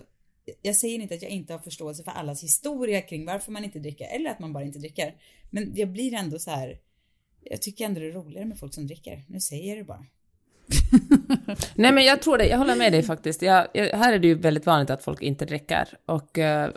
jag 0.62 0.76
säger 0.76 0.98
inte 0.98 1.14
att 1.14 1.22
jag 1.22 1.30
inte 1.30 1.52
har 1.52 1.60
förståelse 1.60 2.04
för 2.04 2.10
allas 2.10 2.42
historia 2.42 3.00
kring 3.00 3.26
varför 3.26 3.52
man 3.52 3.64
inte 3.64 3.78
dricker 3.78 4.06
eller 4.14 4.30
att 4.30 4.38
man 4.38 4.52
bara 4.52 4.64
inte 4.64 4.78
dricker. 4.78 5.14
Men 5.50 5.72
jag 5.74 5.88
blir 5.88 6.14
ändå 6.14 6.38
så 6.38 6.50
här, 6.50 6.78
jag 7.40 7.62
tycker 7.62 7.84
ändå 7.84 8.00
det 8.00 8.06
är 8.06 8.12
roligare 8.12 8.44
med 8.46 8.58
folk 8.58 8.74
som 8.74 8.86
dricker. 8.86 9.24
Nu 9.28 9.40
säger 9.40 9.68
jag 9.68 9.78
det 9.78 9.84
bara. 9.84 10.06
Nej 11.74 11.92
men 11.92 12.04
jag 12.04 12.22
tror 12.22 12.38
det, 12.38 12.46
jag 12.46 12.58
håller 12.58 12.76
med 12.76 12.92
dig 12.92 13.02
faktiskt. 13.02 13.42
Jag, 13.42 13.66
jag, 13.74 13.98
här 13.98 14.12
är 14.12 14.18
det 14.18 14.26
ju 14.26 14.34
väldigt 14.34 14.66
vanligt 14.66 14.90
att 14.90 15.04
folk 15.04 15.22
inte 15.22 15.44
dricker 15.44 15.88
och, 16.06 16.38
eh, 16.38 16.70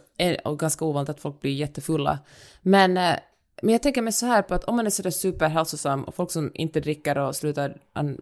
och 0.44 0.60
ganska 0.60 0.86
ovanligt 0.86 1.10
att 1.10 1.20
folk 1.20 1.42
blir 1.42 1.54
jättefulla. 1.54 2.20
Men, 2.62 2.98
eh, 2.98 3.15
men 3.62 3.71
jag 3.71 3.83
tänker 3.83 4.01
mig 4.01 4.13
så 4.13 4.25
här 4.25 4.41
på 4.41 4.55
att 4.55 4.63
om 4.63 4.75
man 4.75 4.85
är 4.85 4.89
sådär 4.89 5.09
superhälsosam 5.09 6.03
och 6.03 6.15
folk 6.15 6.31
som 6.31 6.51
inte 6.53 6.79
dricker 6.79 7.17
och 7.17 7.35
slutar 7.35 7.77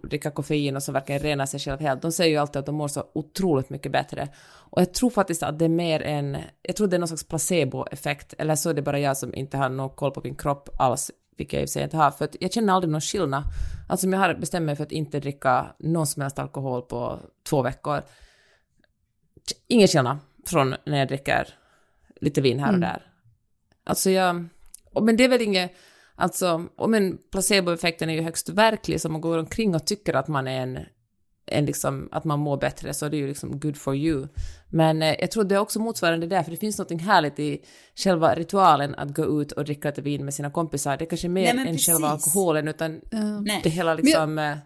dricka 0.08 0.32
koffein 0.32 0.76
och 0.76 0.84
som 0.84 0.94
verkligen 0.94 1.22
renar 1.22 1.46
sig 1.46 1.60
själv 1.60 1.80
helt, 1.80 2.02
de 2.02 2.12
säger 2.12 2.32
ju 2.32 2.38
alltid 2.38 2.60
att 2.60 2.66
de 2.66 2.76
mår 2.76 2.88
så 2.88 3.04
otroligt 3.14 3.70
mycket 3.70 3.92
bättre. 3.92 4.28
Och 4.46 4.82
jag 4.82 4.94
tror 4.94 5.10
faktiskt 5.10 5.44
att 5.44 5.60
det 5.60 5.66
är 5.66 5.70
mer 5.70 6.02
en, 6.02 6.38
jag 6.62 6.76
tror 6.76 6.88
det 6.88 6.98
är 6.98 7.00
någon 7.00 7.08
slags 7.08 7.28
placeboeffekt, 7.28 8.34
eller 8.38 8.56
så 8.56 8.70
är 8.70 8.74
det 8.74 8.82
bara 8.82 9.00
jag 9.00 9.18
som 9.18 9.36
inte 9.36 9.58
har 9.58 9.70
någon 9.70 9.90
koll 9.90 10.12
på 10.12 10.22
min 10.24 10.36
kropp 10.36 10.70
alls 10.80 11.12
vilket 11.38 11.54
jag 11.54 11.62
i 11.62 11.66
och 11.66 11.70
för 11.70 11.74
sig 11.74 11.84
inte 11.84 11.98
har, 11.98 12.12
för 12.12 12.30
jag 12.40 12.54
känner 12.54 12.74
aldrig 12.74 12.92
någon 12.92 13.02
skillnad. 13.02 13.44
Alltså 13.90 14.08
om 14.08 14.14
jag 14.14 14.20
har 14.20 14.34
bestämt 14.34 14.66
mig 14.66 14.76
för 14.76 14.84
att 14.84 14.92
inte 14.92 15.20
dricka 15.20 15.76
någon 15.80 16.08
som 16.08 16.22
helst 16.22 16.40
alkohol 16.40 16.82
på 16.82 17.20
två 17.50 17.62
veckor, 17.62 18.02
ingen 19.68 19.88
skillnad 19.88 20.18
från 20.46 20.76
när 20.86 21.00
jag 21.00 21.08
dricker 21.08 21.48
lite 22.22 22.42
vin 22.42 22.60
här 22.60 22.68
och 22.68 22.74
mm. 22.74 22.90
där. 22.90 23.06
Alltså 23.84 24.10
jag, 24.10 24.48
men 25.02 25.18
det 25.18 25.24
är 25.24 25.30
väl 25.30 25.42
inget, 25.42 25.72
alltså, 26.16 26.66
men 26.88 27.18
placeboeffekten 27.32 28.10
är 28.10 28.14
ju 28.14 28.22
högst 28.22 28.50
verklig, 28.50 29.02
så 29.02 29.10
man 29.10 29.22
går 29.22 29.38
omkring 29.38 29.76
och 29.76 29.86
tycker 29.86 30.14
att 30.14 30.28
man 30.28 30.48
är 30.48 30.62
en 30.62 30.80
en 31.46 31.66
liksom, 31.66 32.10
att 32.12 32.24
man 32.24 32.40
mår 32.40 32.58
bättre, 32.58 32.94
så 32.94 33.10
det 33.10 33.18
är 33.18 33.20
ju 33.20 33.28
liksom 33.28 33.60
good 33.60 33.78
for 33.78 33.96
you. 33.96 34.28
Men 34.70 35.02
eh, 35.02 35.16
jag 35.20 35.32
tror 35.32 35.44
det 35.44 35.56
är 35.56 35.60
också 35.60 35.80
motsvarande 35.80 36.28
där, 36.28 36.44
för 36.44 36.52
det 36.52 36.58
finns 36.58 36.80
något 36.80 37.02
härligt 37.02 37.40
i 37.40 37.62
själva 37.96 38.36
ritualen 38.36 38.96
att 38.96 39.16
gå 39.16 39.42
ut 39.42 39.52
och 39.52 39.66
dricka 39.66 39.88
lite 39.88 40.02
vin 40.02 40.26
med 40.26 40.34
sina 40.34 40.52
kompisar. 40.52 40.98
Det 40.98 41.06
är 41.06 41.10
kanske 41.10 41.30
mer 41.30 41.54
Nej, 41.54 41.68
än 41.68 41.74
precis. 41.74 41.86
själva 41.86 42.08
alkoholen, 42.08 42.68
utan 42.68 42.92
uh, 42.96 43.42
det 43.64 43.70
hela 43.70 43.94
liksom, 43.94 44.38
jag... 44.38 44.52
Eh, 44.52 44.58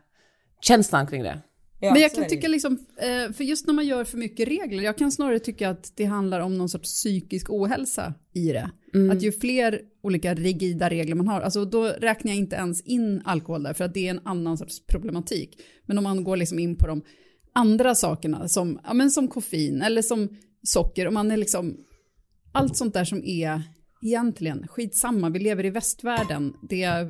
känslan 0.62 1.08
kring 1.08 1.24
det. 1.24 1.42
Ja, 1.80 1.94
men 1.94 2.02
jag 2.02 2.14
kan 2.14 2.28
tycka 2.28 2.48
liksom, 2.48 2.78
eh, 2.98 3.34
för 3.34 3.44
just 3.44 3.68
när 3.68 3.74
man 3.74 3.88
gör 3.88 4.04
för 4.04 4.18
mycket 4.18 4.48
regler, 4.48 4.84
jag 4.84 4.98
kan 4.98 5.12
snarare 5.12 5.40
tycka 5.40 5.70
att 5.70 5.92
det 5.96 6.06
handlar 6.06 6.40
om 6.40 6.58
någon 6.58 6.70
sorts 6.70 6.94
psykisk 6.94 7.50
ohälsa 7.50 8.14
i 8.34 8.48
det. 8.48 8.72
Mm. 8.94 9.12
Att 9.12 9.24
ju 9.24 9.32
fler 9.32 9.82
olika 10.04 10.34
rigida 10.34 10.90
regler 10.90 11.16
man 11.16 11.28
har, 11.28 11.42
alltså 11.42 11.66
då 11.66 11.84
räknar 11.84 12.32
jag 12.32 12.38
inte 12.38 12.56
ens 12.56 12.82
in 12.82 13.22
alkohol 13.26 13.64
där, 13.64 13.74
för 13.74 13.86
att 13.86 13.94
det 13.94 14.08
är 14.08 14.12
en 14.12 14.22
annan 14.24 14.58
sorts 14.58 14.86
problematik. 14.86 15.62
Men 15.86 15.98
om 15.98 16.04
man 16.04 16.24
går 16.24 16.38
liksom 16.38 16.60
in 16.60 16.76
på 16.76 16.88
de 16.88 17.02
andra 17.54 17.96
sakerna, 17.96 18.48
som, 18.48 18.80
ja, 18.84 18.94
men 18.94 19.12
som 19.12 19.28
koffein 19.28 19.82
eller 19.82 20.02
som 20.02 20.30
socker, 20.64 21.08
om 21.08 21.14
man 21.14 21.32
är 21.32 21.38
liksom, 21.38 21.78
allt 22.52 22.78
sånt 22.78 22.94
där 22.94 23.06
som 23.06 23.24
är 23.24 23.62
egentligen 24.02 24.68
skitsamma, 24.68 25.30
vi 25.30 25.40
lever 25.40 25.66
i 25.66 25.70
västvärlden, 25.70 26.54
det 26.70 27.08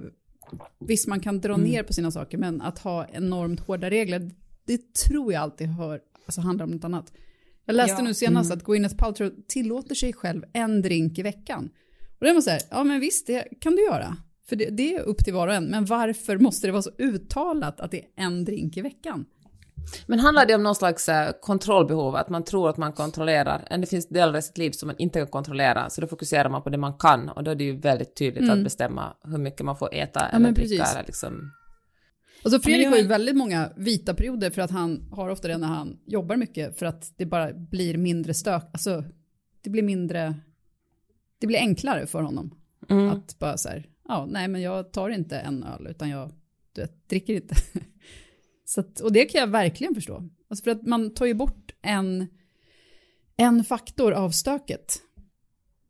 visst 0.87 1.07
man 1.07 1.19
kan 1.19 1.41
dra 1.41 1.53
mm. 1.53 1.69
ner 1.69 1.83
på 1.83 1.93
sina 1.93 2.11
saker, 2.11 2.37
men 2.37 2.61
att 2.61 2.79
ha 2.79 3.07
enormt 3.13 3.59
hårda 3.59 3.89
regler, 3.89 4.31
det 4.67 4.93
tror 4.93 5.33
jag 5.33 5.41
alltid 5.41 5.67
hör, 5.67 5.99
alltså 6.25 6.41
handlar 6.41 6.65
om 6.65 6.71
något 6.71 6.83
annat. 6.83 7.13
Jag 7.65 7.75
läste 7.75 8.01
ja. 8.01 8.07
nu 8.07 8.13
senast 8.13 8.49
mm. 8.51 8.57
att 8.57 8.65
Gwyneth 8.65 8.95
Paltrow 8.95 9.31
tillåter 9.47 9.95
sig 9.95 10.13
själv 10.13 10.43
en 10.53 10.81
drink 10.81 11.17
i 11.17 11.21
veckan. 11.21 11.69
Och 12.19 12.25
det 12.25 12.33
måste 12.33 12.51
säga, 12.51 12.61
ja 12.69 12.83
men 12.83 12.99
visst, 12.99 13.27
det 13.27 13.47
kan 13.61 13.75
du 13.75 13.85
göra. 13.85 14.17
För 14.49 14.55
det, 14.55 14.69
det, 14.69 14.95
är 14.95 15.01
upp 15.01 15.25
till 15.25 15.33
var 15.33 15.47
och 15.47 15.53
en. 15.53 15.65
Men 15.65 15.85
varför 15.85 16.37
måste 16.37 16.67
det 16.67 16.71
vara 16.71 16.81
så 16.81 16.91
uttalat 16.97 17.79
att 17.79 17.91
det 17.91 17.97
är 17.97 18.07
en 18.15 18.45
drink 18.45 18.77
i 18.77 18.81
veckan? 18.81 19.25
Men 20.07 20.19
handlar 20.19 20.45
det 20.45 20.55
om 20.55 20.63
någon 20.63 20.75
slags 20.75 21.09
eh, 21.09 21.31
kontrollbehov, 21.41 22.15
att 22.15 22.29
man 22.29 22.43
tror 22.43 22.69
att 22.69 22.77
man 22.77 22.93
kontrollerar, 22.93 23.67
än 23.69 23.81
det 23.81 23.87
finns 23.87 24.09
delar 24.09 24.39
i 24.39 24.41
sitt 24.41 24.57
liv 24.57 24.71
som 24.71 24.87
man 24.87 24.95
inte 24.97 25.19
kan 25.19 25.27
kontrollera, 25.27 25.89
så 25.89 26.01
då 26.01 26.07
fokuserar 26.07 26.49
man 26.49 26.63
på 26.63 26.69
det 26.69 26.77
man 26.77 26.93
kan, 26.93 27.29
och 27.29 27.43
då 27.43 27.51
är 27.51 27.55
det 27.55 27.63
ju 27.63 27.79
väldigt 27.79 28.15
tydligt 28.15 28.43
mm. 28.43 28.57
att 28.57 28.63
bestämma 28.63 29.13
hur 29.23 29.37
mycket 29.37 29.65
man 29.65 29.77
får 29.77 29.93
äta 29.93 30.19
ja, 30.31 30.37
eller 30.37 30.51
dricka. 30.51 30.83
Eller 30.83 31.03
liksom 31.05 31.51
Alltså 32.43 32.59
Fredrik 32.59 32.87
har 32.87 32.97
ju 32.97 33.07
väldigt 33.07 33.35
många 33.35 33.71
vita 33.75 34.13
perioder 34.13 34.49
för 34.49 34.61
att 34.61 34.71
han 34.71 35.09
har 35.11 35.29
ofta 35.29 35.47
det 35.47 35.57
när 35.57 35.67
han 35.67 35.99
jobbar 36.05 36.35
mycket 36.35 36.79
för 36.79 36.85
att 36.85 37.13
det 37.17 37.25
bara 37.25 37.53
blir 37.53 37.97
mindre 37.97 38.33
stök, 38.33 38.63
alltså 38.73 39.03
det 39.61 39.69
blir 39.69 39.83
mindre, 39.83 40.35
det 41.39 41.47
blir 41.47 41.59
enklare 41.59 42.07
för 42.07 42.21
honom. 42.21 42.55
Mm. 42.89 43.09
Att 43.09 43.39
bara 43.39 43.57
så 43.57 43.69
här, 43.69 43.89
ja 44.07 44.27
nej 44.29 44.47
men 44.47 44.61
jag 44.61 44.91
tar 44.91 45.09
inte 45.09 45.39
en 45.39 45.63
öl 45.63 45.87
utan 45.89 46.09
jag 46.09 46.31
du 46.73 46.81
vet, 46.81 47.09
dricker 47.09 47.33
inte. 47.33 47.55
så 48.65 48.79
att, 48.79 48.99
och 48.99 49.11
det 49.11 49.25
kan 49.25 49.41
jag 49.41 49.47
verkligen 49.47 49.95
förstå. 49.95 50.29
Alltså 50.49 50.63
för 50.63 50.71
att 50.71 50.87
man 50.87 51.13
tar 51.13 51.25
ju 51.25 51.33
bort 51.33 51.71
en, 51.81 52.27
en 53.37 53.63
faktor 53.63 54.11
av 54.11 54.29
stöket 54.29 55.01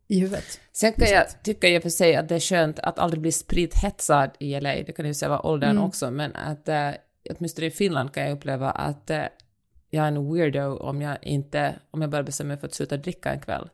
i 0.08 0.20
huvudet. 0.20 0.60
Sen 0.72 0.94
kan 0.94 1.08
jag 1.08 1.44
tycka 1.44 1.68
i 1.68 1.78
och 1.78 1.82
för 1.82 1.90
sig 1.90 2.16
att 2.16 2.30
det 2.30 2.36
är 2.36 2.40
skönt 2.40 2.80
att 2.80 3.00
aldrig 3.00 3.22
bli 3.22 3.32
sprithetsad 3.32 4.32
i 4.40 4.60
LA, 4.60 4.74
det 4.74 4.96
kan 4.96 5.06
ju 5.06 5.14
säga 5.14 5.30
vara 5.30 5.46
åldern 5.46 5.72
mm. 5.72 5.84
också, 5.84 6.12
men 6.12 6.36
att 6.36 6.70
äh, 6.70 6.90
åtminstone 7.30 7.68
i 7.68 7.72
Finland 7.72 8.14
kan 8.14 8.24
jag 8.24 8.32
uppleva 8.32 8.72
att 8.72 9.10
äh, 9.10 9.24
jag 9.90 10.04
är 10.04 10.08
en 10.08 10.34
weirdo 10.34 10.78
om 10.78 11.02
jag 11.02 11.18
inte, 11.22 11.80
om 11.92 12.02
jag 12.02 12.10
bara 12.10 12.24
bestämmer 12.24 12.48
mig 12.48 12.58
för 12.58 12.68
att 12.68 12.74
sluta 12.74 12.98
dricka 12.98 13.34
en 13.34 13.40
kväll. 13.40 13.70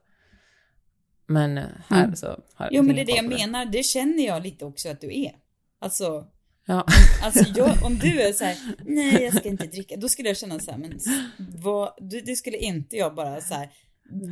Men 1.25 1.57
här 1.87 2.03
mm. 2.03 2.15
så 2.15 2.39
har 2.53 2.69
Jo 2.71 2.83
men 2.83 2.95
det 2.95 3.01
är 3.01 3.05
det 3.05 3.15
jag 3.15 3.29
menar, 3.29 3.65
det 3.65 3.83
känner 3.83 4.25
jag 4.25 4.43
lite 4.43 4.65
också 4.65 4.89
att 4.89 5.01
du 5.01 5.21
är. 5.21 5.31
Alltså, 5.79 6.27
Ja. 6.65 6.85
Alltså 7.23 7.45
jag, 7.55 7.83
om 7.83 7.95
du 7.95 8.21
är 8.21 8.33
så 8.33 8.43
här, 8.43 8.57
nej 8.85 9.23
jag 9.23 9.33
ska 9.33 9.49
inte 9.49 9.67
dricka, 9.67 9.95
då 9.97 10.09
skulle 10.09 10.27
jag 10.27 10.37
känna 10.37 10.59
så 10.59 10.71
här, 10.71 10.77
men 10.77 10.99
vad, 11.37 11.93
det 12.25 12.35
skulle 12.35 12.57
inte 12.57 12.95
jag 12.95 13.15
bara 13.15 13.41
så 13.41 13.53
här, 13.53 13.69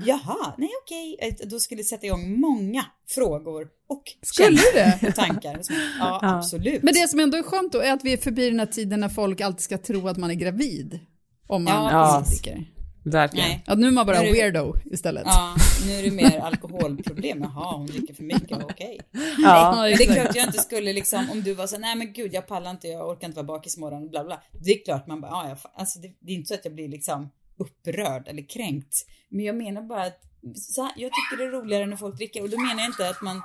Jaha, 0.06 0.54
nej 0.58 0.70
okej. 0.84 1.38
Då 1.44 1.60
skulle 1.60 1.82
det 1.82 1.86
sätta 1.86 2.06
igång 2.06 2.40
många 2.40 2.86
frågor 3.10 3.68
och 3.88 4.04
skulle 4.22 4.62
det? 4.74 5.08
och 5.08 5.16
tankar. 5.16 5.62
Ja, 6.00 6.20
ja, 6.22 6.38
absolut. 6.38 6.84
Men 6.84 6.94
det 6.94 7.08
som 7.08 7.20
ändå 7.20 7.38
är 7.38 7.44
skönt 7.44 7.72
då 7.72 7.80
är 7.80 7.94
att 7.94 8.04
vi 8.04 8.14
är 8.14 8.18
förbi 8.18 8.50
den 8.50 8.60
här 8.60 8.66
tiden 8.66 9.00
när 9.00 9.10
folk 9.10 9.42
alltid 9.42 9.62
ska 9.62 9.78
tro 9.78 10.08
att 10.08 10.18
man 10.18 10.32
är 10.32 10.36
gravid. 10.36 11.00
Om 11.48 11.64
man 11.64 11.94
ja, 11.94 12.26
dricker. 12.30 12.66
Verkligen. 13.04 13.50
Nej. 13.50 13.64
Att 13.66 13.80
nu 13.80 13.88
är 13.88 13.92
man 13.92 14.06
bara 14.06 14.22
nu, 14.22 14.32
weirdo 14.32 14.76
istället. 14.92 15.24
Ja, 15.26 15.56
nu 15.86 15.94
är 15.94 16.04
det 16.04 16.12
mer 16.12 16.40
alkoholproblem. 16.40 17.42
Jaha, 17.42 17.78
hon 17.78 17.88
dricker 17.88 18.14
för 18.14 18.24
mycket, 18.24 18.64
okej. 18.64 19.00
Okay. 19.14 19.24
Ja. 19.44 19.84
det 19.98 20.04
är 20.04 20.14
klart 20.14 20.36
jag 20.36 20.46
inte 20.46 20.60
skulle 20.60 20.94
liksom, 20.94 21.30
om 21.32 21.44
du 21.44 21.54
var 21.54 21.68
så 21.68 21.78
nej 21.78 21.96
men 21.96 22.14
gud 22.14 22.34
jag 22.34 22.48
pallar 22.48 22.72
inte, 22.72 22.88
jag 22.88 23.10
orkar 23.10 23.28
inte 23.28 23.36
vara 23.36 23.48
bakis 23.48 23.78
imorgon, 23.78 24.10
bla 24.10 24.24
bla. 24.24 24.42
Det 24.52 24.72
är 24.72 24.86
klart 24.86 25.08
man 25.08 25.22
bara, 25.22 25.32
ja, 25.32 25.50
jag, 25.50 25.58
alltså 25.74 26.00
det, 26.00 26.12
det 26.20 26.32
är 26.32 26.36
inte 26.36 26.48
så 26.48 26.54
att 26.54 26.66
jag 26.66 26.74
blir 26.74 26.88
liksom 26.88 27.30
upprörd 27.58 28.28
eller 28.28 28.50
kränkt. 28.50 29.06
Men 29.32 29.46
jag 29.46 29.56
menar 29.56 29.82
bara 29.82 30.04
att 30.04 30.22
så 30.56 30.82
här, 30.82 30.92
jag 30.96 31.12
tycker 31.12 31.44
det 31.44 31.50
är 31.50 31.62
roligare 31.62 31.86
när 31.86 31.98
folk 31.98 32.18
dricker 32.18 32.44
och 32.44 32.50
då 32.50 32.58
menar 32.58 32.82
jag 32.82 32.90
inte 32.90 33.10
att 33.10 33.22
man 33.22 33.42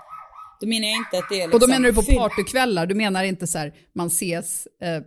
då 0.61 0.67
menar 0.67 0.89
jag 0.89 0.97
inte 0.97 1.19
att 1.19 1.29
det 1.29 1.35
är 1.35 1.39
liksom 1.39 1.55
Och 1.55 1.61
då 1.61 1.67
liksom 1.67 1.83
menar 1.83 1.89
du 1.89 1.95
på 1.95 2.21
partykvällar, 2.21 2.87
du 2.87 2.95
menar 2.95 3.25
inte 3.25 3.47
så 3.47 3.59
här, 3.59 3.75
man 3.93 4.07
ses, 4.07 4.69
eh, 4.81 5.03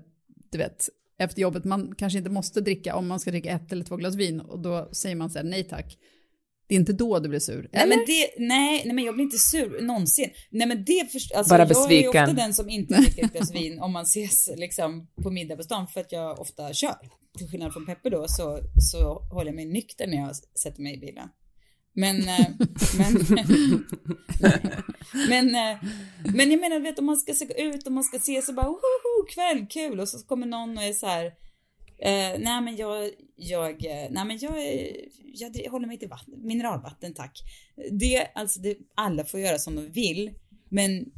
du 0.51 0.57
vet, 0.57 0.89
efter 1.19 1.41
jobbet, 1.41 1.63
man 1.63 1.95
kanske 1.97 2.17
inte 2.17 2.29
måste 2.29 2.61
dricka 2.61 2.95
om 2.95 3.07
man 3.07 3.19
ska 3.19 3.31
dricka 3.31 3.51
ett 3.51 3.71
eller 3.71 3.85
två 3.85 3.95
glas 3.95 4.15
vin 4.15 4.39
och 4.39 4.59
då 4.59 4.89
säger 4.91 5.15
man 5.15 5.29
så 5.29 5.39
här, 5.39 5.45
nej 5.45 5.63
tack. 5.63 5.97
Det 6.67 6.75
är 6.75 6.79
inte 6.79 6.93
då 6.93 7.19
du 7.19 7.29
blir 7.29 7.39
sur, 7.39 7.69
nej, 7.73 7.83
eller? 7.83 7.95
Men 7.95 8.05
det, 8.05 8.29
nej, 8.37 8.81
nej, 8.85 8.93
men 8.93 9.03
jag 9.03 9.13
blir 9.15 9.23
inte 9.23 9.37
sur 9.37 9.81
någonsin. 9.81 10.29
Nej, 10.49 10.67
men 10.67 10.85
det 10.85 11.11
för, 11.11 11.37
alltså, 11.37 11.53
Bara 11.53 11.65
besviken. 11.65 12.11
Jag 12.13 12.15
är 12.15 12.23
ofta 12.23 12.33
den 12.33 12.53
som 12.53 12.69
inte 12.69 12.93
dricker 12.93 13.25
ett 13.25 13.33
glas 13.33 13.53
vin 13.55 13.79
om 13.79 13.91
man 13.91 14.03
ses 14.03 14.49
liksom 14.55 15.07
på 15.23 15.31
middag 15.31 15.55
på 15.55 15.63
stan 15.63 15.87
för 15.87 16.01
att 16.01 16.11
jag 16.11 16.39
ofta 16.39 16.73
kör 16.73 17.18
till 17.37 17.47
skillnad 17.47 17.73
från 17.73 17.85
Peppe 17.85 18.09
då, 18.09 18.25
så, 18.27 18.59
så 18.91 19.13
håller 19.13 19.45
jag 19.45 19.55
mig 19.55 19.65
nykter 19.65 20.07
när 20.07 20.17
jag 20.17 20.35
sätter 20.35 20.81
mig 20.81 20.93
i 20.95 20.99
bilen. 20.99 21.29
Men, 21.93 22.21
eh, 22.21 22.47
men, 22.97 23.13
men, 25.29 25.55
eh, 25.55 25.77
men 26.35 26.51
jag 26.51 26.59
menar, 26.59 26.79
vet 26.79 26.99
om 26.99 27.05
man 27.05 27.17
ska 27.17 27.33
se 27.33 27.61
ut 27.61 27.85
och 27.85 27.91
man 27.91 28.03
ska 28.03 28.19
se 28.19 28.41
så 28.41 28.53
bara, 28.53 28.65
woho, 28.65 29.25
kväll, 29.33 29.67
kul, 29.69 29.99
och 29.99 30.09
så 30.09 30.25
kommer 30.25 30.47
någon 30.47 30.77
och 30.77 30.83
är 30.83 30.93
så 30.93 31.07
här, 31.07 31.25
eh, 31.99 32.39
nej 32.39 32.61
men 32.61 32.75
jag, 32.75 33.09
jag, 33.35 33.85
eh, 33.85 34.07
nej 34.11 34.25
men 34.25 34.37
jag, 34.37 34.57
jag, 35.33 35.55
jag 35.55 35.71
håller 35.71 35.87
mig 35.87 35.99
till 35.99 36.09
vatten, 36.09 36.33
mineralvatten 36.37 37.13
tack. 37.13 37.39
Det, 37.91 38.27
alltså 38.35 38.59
det, 38.59 38.77
alla 38.95 39.25
får 39.25 39.39
göra 39.39 39.57
som 39.57 39.75
de 39.75 39.87
vill, 39.87 40.31
men 40.69 41.11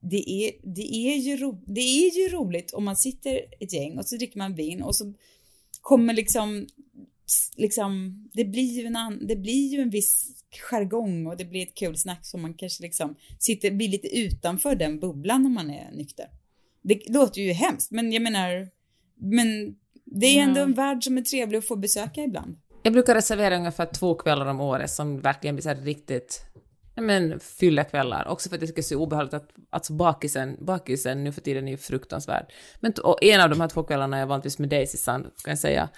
det 0.00 0.30
är, 0.30 0.74
det, 0.74 0.94
är 0.94 1.16
ju 1.16 1.36
ro, 1.36 1.62
det 1.66 1.80
är 1.80 2.18
ju 2.18 2.28
roligt 2.28 2.72
om 2.72 2.84
man 2.84 2.96
sitter 2.96 3.40
ett 3.60 3.72
gäng 3.72 3.98
och 3.98 4.06
så 4.06 4.16
dricker 4.16 4.38
man 4.38 4.54
vin 4.54 4.82
och 4.82 4.96
så 4.96 5.14
kommer 5.80 6.14
liksom, 6.14 6.66
liksom, 7.56 8.24
det 8.32 8.44
blir 8.44 8.80
ju 8.80 8.86
en, 8.86 9.26
det 9.26 9.36
blir 9.36 9.68
ju 9.68 9.80
en 9.80 9.90
viss 9.90 10.32
jargong 10.70 11.26
och 11.26 11.36
det 11.36 11.44
blir 11.44 11.62
ett 11.62 11.74
kul 11.74 11.96
snack 11.96 12.26
som 12.26 12.42
man 12.42 12.54
kanske 12.54 12.82
liksom 12.82 13.16
sitter, 13.38 13.70
blir 13.70 13.88
lite 13.88 14.18
utanför 14.18 14.74
den 14.74 15.00
bubblan 15.00 15.46
om 15.46 15.52
man 15.52 15.70
är 15.70 15.90
nykter. 15.92 16.26
Det 16.82 17.08
låter 17.08 17.40
ju 17.40 17.52
hemskt, 17.52 17.90
men 17.90 18.12
jag 18.12 18.22
menar, 18.22 18.68
Men 19.16 19.76
det 20.04 20.26
är 20.26 20.42
ändå 20.42 20.60
en 20.60 20.74
värld 20.74 21.04
som 21.04 21.18
är 21.18 21.22
trevlig 21.22 21.58
att 21.58 21.66
få 21.66 21.76
besöka 21.76 22.22
ibland. 22.22 22.56
Jag 22.82 22.92
brukar 22.92 23.14
reservera 23.14 23.56
ungefär 23.56 23.86
två 23.86 24.14
kvällar 24.14 24.46
om 24.46 24.60
året 24.60 24.90
som 24.90 25.20
verkligen 25.20 25.54
blir 25.56 25.62
så 25.62 25.68
här 25.68 25.76
riktigt 25.76 26.42
men 27.02 27.40
fyllekvällar. 27.40 28.28
Också 28.28 28.48
för 28.48 28.56
att 28.56 28.62
jag 28.62 28.74
det 28.74 28.80
är 28.80 28.82
så 28.82 28.96
obehagligt 28.96 29.34
att 29.34 29.48
alltså 29.70 29.92
bakisen, 29.92 30.56
bakisen 30.60 31.24
nu 31.24 31.32
för 31.32 31.40
tiden 31.40 31.68
är 31.68 31.72
ju 31.72 31.76
fruktansvärd. 31.76 32.52
Men 32.80 32.92
och 32.92 33.22
en 33.22 33.40
av 33.40 33.50
de 33.50 33.60
här 33.60 33.68
två 33.68 33.82
kvällarna 33.82 34.18
är 34.18 34.26
vanligtvis 34.26 34.58
med 34.58 34.68
dig 34.68 34.86
Sissan, 34.86 35.22
kan 35.22 35.50
jag 35.50 35.58
säga. 35.58 35.88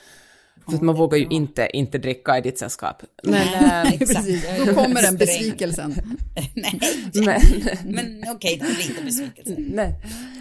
För 0.66 0.76
att 0.76 0.82
man 0.82 0.94
vågar 0.94 1.18
ju 1.18 1.26
inte, 1.30 1.68
inte 1.72 1.98
dricka 1.98 2.38
i 2.38 2.40
ditt 2.40 2.58
sällskap. 2.58 3.02
Men, 3.22 3.32
Exakt. 3.86 4.16
Precis, 4.16 4.46
då 4.66 4.74
kommer 4.74 5.02
den 5.02 5.16
besvikelsen. 5.16 5.94
Nej, 6.54 6.80
men, 7.14 7.40
men 7.84 8.24
okej, 8.30 8.56
okay, 8.56 8.88
lite 8.88 9.04
besvikelse. 9.04 9.54
nej. 9.58 9.94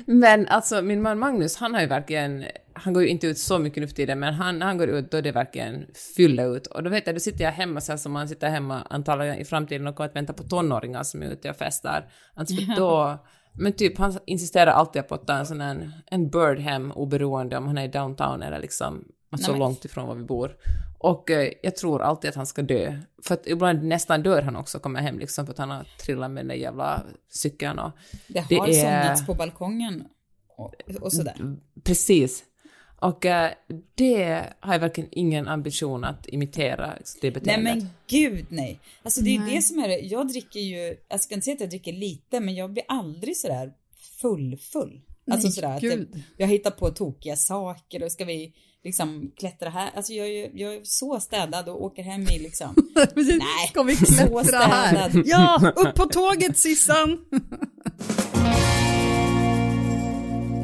men 0.05 0.47
alltså 0.47 0.81
min 0.81 1.01
man 1.01 1.19
Magnus, 1.19 1.55
han 1.55 1.73
har 1.73 1.81
ju 1.81 1.87
verkligen, 1.87 2.45
han 2.77 2.93
går 2.93 3.03
ju 3.03 3.09
inte 3.09 3.27
ut 3.27 3.37
så 3.37 3.59
mycket 3.59 3.81
nu 3.81 3.87
för 3.87 3.95
tiden, 3.95 4.19
men 4.19 4.33
han, 4.33 4.61
han 4.61 4.77
går 4.77 4.87
ut 4.87 5.11
då 5.11 5.21
det 5.21 5.31
verkligen 5.31 5.85
fylla 6.15 6.43
ut. 6.43 6.67
Och 6.67 6.83
då 6.83 6.89
vet 6.89 7.07
jag, 7.07 7.15
då 7.15 7.19
sitter 7.19 7.43
jag 7.43 7.51
hemma 7.51 7.81
så 7.81 7.91
här 7.91 7.97
som 7.97 8.11
man 8.11 8.27
sitter 8.29 8.49
hemma 8.49 8.81
antagligen 8.89 9.35
i 9.37 9.45
framtiden 9.45 9.87
och 9.87 9.95
kommer 9.95 10.09
att 10.09 10.15
vänta 10.15 10.33
på 10.33 10.43
tonåringar 10.43 11.03
som 11.03 11.23
är 11.23 11.27
ute 11.27 11.49
och 11.49 11.55
festar. 11.55 12.11
Alltså 12.33 12.55
då, 12.77 13.17
men 13.53 13.73
typ 13.73 13.97
han 13.97 14.17
insisterar 14.25 14.71
alltid 14.71 15.07
på 15.07 15.15
att 15.15 15.27
ta 15.27 15.33
en 15.33 15.45
sån 15.45 15.61
en 16.05 16.29
bird 16.29 16.59
hem 16.59 16.91
oberoende 16.91 17.57
om 17.57 17.67
han 17.67 17.77
är 17.77 17.83
i 17.85 17.87
downtown 17.87 18.41
eller 18.43 18.59
liksom 18.59 19.05
så 19.39 19.51
men- 19.51 19.59
långt 19.59 19.85
ifrån 19.85 20.07
var 20.07 20.15
vi 20.15 20.23
bor. 20.23 20.55
Och 20.99 21.31
eh, 21.31 21.51
jag 21.63 21.75
tror 21.75 22.01
alltid 22.01 22.29
att 22.29 22.35
han 22.35 22.45
ska 22.45 22.61
dö. 22.61 22.97
För 23.23 23.33
att 23.33 23.47
ibland 23.47 23.83
nästan 23.83 24.23
dör 24.23 24.41
han 24.41 24.55
också, 24.55 24.79
kommer 24.79 25.01
hem 25.01 25.19
liksom 25.19 25.45
för 25.45 25.53
att 25.53 25.57
han 25.59 25.69
har 25.69 25.83
trillat 26.05 26.31
med 26.31 26.43
den 26.43 26.47
där 26.47 26.55
jävla 26.55 27.03
cykeln 27.29 27.79
och 27.79 27.91
Det 28.27 28.45
Det 28.49 28.55
har 28.57 28.67
är- 28.67 28.73
somnats 28.73 29.25
på 29.25 29.33
balkongen 29.33 30.03
och, 30.57 30.73
och 31.01 31.13
sådär. 31.13 31.35
Precis. 31.83 32.43
Och 32.99 33.25
eh, 33.25 33.51
det 33.95 34.43
har 34.59 34.73
jag 34.73 34.79
verkligen 34.79 35.09
ingen 35.11 35.47
ambition 35.47 36.03
att 36.03 36.27
imitera, 36.27 36.87
det 36.87 37.21
Nej 37.21 37.31
beteendet. 37.31 37.75
men 37.77 37.89
gud 38.07 38.45
nej. 38.49 38.79
Alltså 39.03 39.21
det 39.21 39.35
är 39.35 39.39
Nej. 39.39 39.55
det 39.55 39.61
som 39.61 39.79
är 39.79 39.87
det. 39.87 39.99
Jag 39.99 40.27
dricker 40.27 40.59
ju, 40.59 40.97
jag 41.09 41.21
ska 41.21 41.35
inte 41.35 41.45
säga 41.45 41.55
att 41.55 41.61
jag 41.61 41.69
dricker 41.69 41.93
lite, 41.93 42.39
men 42.39 42.55
jag 42.55 42.73
blir 42.73 42.83
aldrig 42.87 43.37
sådär 43.37 43.71
full 44.21 44.57
full. 44.57 45.01
Alltså 45.31 45.47
Nej, 45.47 45.53
sådär 45.53 45.75
att 45.75 45.83
jag, 45.83 46.05
jag 46.37 46.47
hittar 46.47 46.71
på 46.71 46.89
tokiga 46.89 47.35
saker 47.35 48.03
och 48.03 48.11
ska 48.11 48.25
vi 48.25 48.53
liksom 48.83 49.31
klättra 49.37 49.69
här. 49.69 49.89
Alltså 49.95 50.13
jag 50.13 50.27
är, 50.27 50.51
jag 50.53 50.75
är 50.75 50.79
så 50.83 51.19
städad 51.19 51.69
och 51.69 51.83
åker 51.83 52.03
hem 52.03 52.21
i 52.21 52.39
liksom. 52.39 52.75
Precis. 53.13 53.37
Nej, 53.39 53.67
Ska 53.69 53.83
vi 53.83 53.95
så 53.95 54.39
klättra 54.39 54.59
här? 54.59 55.23
Ja, 55.25 55.73
upp 55.75 55.95
på 55.95 56.05
tåget 56.05 56.57
Sissan! 56.57 57.25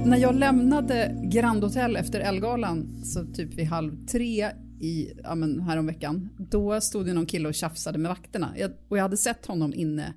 När 0.06 0.18
jag 0.18 0.36
lämnade 0.36 1.22
Grand 1.24 1.64
Hotel 1.64 1.96
efter 1.96 2.20
Elgalan, 2.20 3.06
så 3.06 3.26
typ 3.26 3.54
vid 3.54 3.66
halv 3.66 4.06
tre 4.06 4.52
i, 4.80 5.14
ja 5.24 5.36
men 5.36 5.60
häromveckan, 5.60 6.30
då 6.52 6.82
stod 6.82 7.06
det 7.06 7.14
någon 7.14 7.26
kille 7.26 7.48
och 7.48 7.54
tjafsade 7.54 7.98
med 7.98 8.10
vakterna. 8.10 8.54
Jag, 8.58 8.72
och 8.90 8.98
jag 8.98 9.02
hade 9.02 9.18
sett 9.18 9.46
honom 9.46 9.74
inne, 9.74 10.14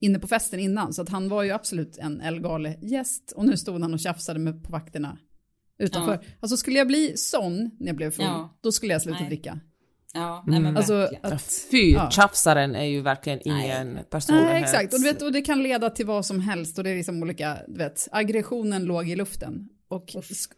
inne 0.00 0.18
på 0.18 0.26
festen 0.26 0.60
innan, 0.60 0.92
så 0.92 1.02
att 1.02 1.08
han 1.08 1.28
var 1.28 1.42
ju 1.42 1.50
absolut 1.50 1.98
en 1.98 2.20
Elgale-gäst. 2.20 3.32
Och 3.36 3.46
nu 3.46 3.56
stod 3.56 3.80
han 3.82 3.94
och 3.94 4.00
tjafsade 4.00 4.38
med 4.38 4.64
på 4.64 4.72
vakterna 4.72 5.18
utanför. 5.78 6.12
Ja. 6.12 6.28
Alltså 6.40 6.56
skulle 6.56 6.78
jag 6.78 6.86
bli 6.86 7.12
sån 7.16 7.70
när 7.78 7.86
jag 7.86 7.96
blev 7.96 8.10
full, 8.10 8.24
Ja. 8.24 8.58
då 8.62 8.72
skulle 8.72 8.92
jag 8.92 9.02
sluta 9.02 9.18
Nej. 9.20 9.28
dricka. 9.28 9.60
Ja, 10.14 10.44
nej 10.46 10.60
men 10.60 10.76
Alltså, 10.76 11.08
att, 11.22 11.42
Fy, 11.70 11.92
Ja. 11.92 12.10
tjafsaren 12.10 12.74
är 12.74 12.84
ju 12.84 13.00
verkligen 13.00 13.40
ingen 13.48 13.98
person. 14.10 14.36
Nej, 14.36 14.62
exakt. 14.62 14.92
Och, 14.94 15.00
du 15.00 15.04
vet, 15.06 15.22
och 15.22 15.32
det 15.32 15.42
kan 15.42 15.62
leda 15.62 15.90
till 15.90 16.06
vad 16.06 16.26
som 16.26 16.40
helst 16.40 16.78
och 16.78 16.84
det 16.84 16.90
är 16.90 16.96
liksom 16.96 17.22
olika, 17.22 17.58
du 17.68 17.78
vet, 17.78 18.08
aggressionen 18.12 18.84
låg 18.84 19.08
i 19.10 19.16
luften. 19.16 19.68
Och 19.88 20.08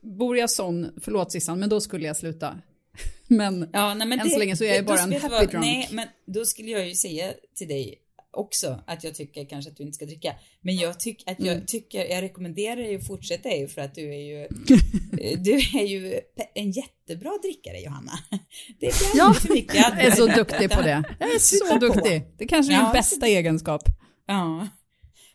bor 0.02 0.36
jag 0.36 0.50
sån, 0.50 0.90
förlåt 1.02 1.32
Sissan, 1.32 1.58
men 1.60 1.68
då 1.68 1.80
skulle 1.80 2.06
jag 2.06 2.16
sluta. 2.16 2.54
Men 3.28 3.68
Ja, 3.72 3.94
nej, 3.94 4.06
men 4.08 4.20
än 4.20 4.30
så 4.30 4.38
länge 4.38 4.56
så 4.56 4.64
är 4.64 4.74
jag 4.74 4.84
då- 4.84 4.92
bara 4.92 5.00
en 5.00 5.12
happy 5.12 5.28
vad? 5.28 5.48
drunk. 5.48 5.64
Nej, 5.64 5.88
men 5.92 6.06
då 6.26 6.44
skulle 6.44 6.70
jag 6.70 6.88
ju 6.88 6.94
säga 6.94 7.32
till 7.56 7.68
dig 7.68 7.94
också 8.36 8.80
att 8.86 9.04
jag 9.04 9.14
tycker 9.14 9.44
kanske 9.44 9.70
att 9.70 9.76
du 9.76 9.82
inte 9.82 9.94
ska 9.96 10.06
dricka. 10.06 10.34
Men 10.60 10.76
jag 10.76 11.00
tycker 11.00 11.30
att 11.32 11.40
jag 11.40 11.54
Mm. 11.54 11.66
tycker, 11.66 12.04
jag 12.04 12.22
rekommenderar 12.22 12.76
dig 12.76 12.96
att 12.96 13.06
fortsätta 13.06 13.50
ju 13.56 13.68
för 13.68 13.80
att 13.80 13.94
du 13.94 14.14
är 14.14 14.18
ju, 14.20 14.48
du 15.38 15.52
är 15.54 15.86
ju 15.86 16.20
en 16.54 16.70
jättebra 16.70 17.30
drickare 17.42 17.80
Johanna. 17.80 18.12
Det 18.80 18.86
blir 18.98 19.16
Ja, 19.16 19.34
för 19.34 19.52
mycket. 19.54 19.74
jag 19.74 20.00
är 20.04 20.10
så 20.10 20.26
duktig 20.26 20.70
på 20.70 20.82
det. 20.82 21.04
Jag 21.20 21.34
är 21.34 21.38
så 21.38 21.78
duktig. 21.78 22.22
Det 22.38 22.46
kanske 22.46 22.72
är 22.72 22.76
Ja, 22.76 22.82
min 22.82 22.92
bästa 22.92 23.26
egenskap. 23.26 23.82
Ja. 24.26 24.68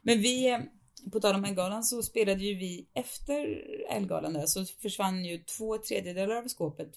Men 0.02 0.22
vi, 0.22 0.60
på 1.12 1.20
tal 1.20 1.36
om 1.36 1.46
Elgalan 1.46 1.84
så 1.84 2.04
spelade 2.04 2.44
ju 2.46 2.56
vi 2.56 2.86
efter 2.94 3.58
Elgalan 3.92 4.34
där 4.34 4.46
så 4.46 4.66
försvann 4.66 5.26
ju 5.26 5.38
två 5.38 5.78
tredjedelar 5.78 6.36
av 6.36 6.48
skåpet 6.48 6.92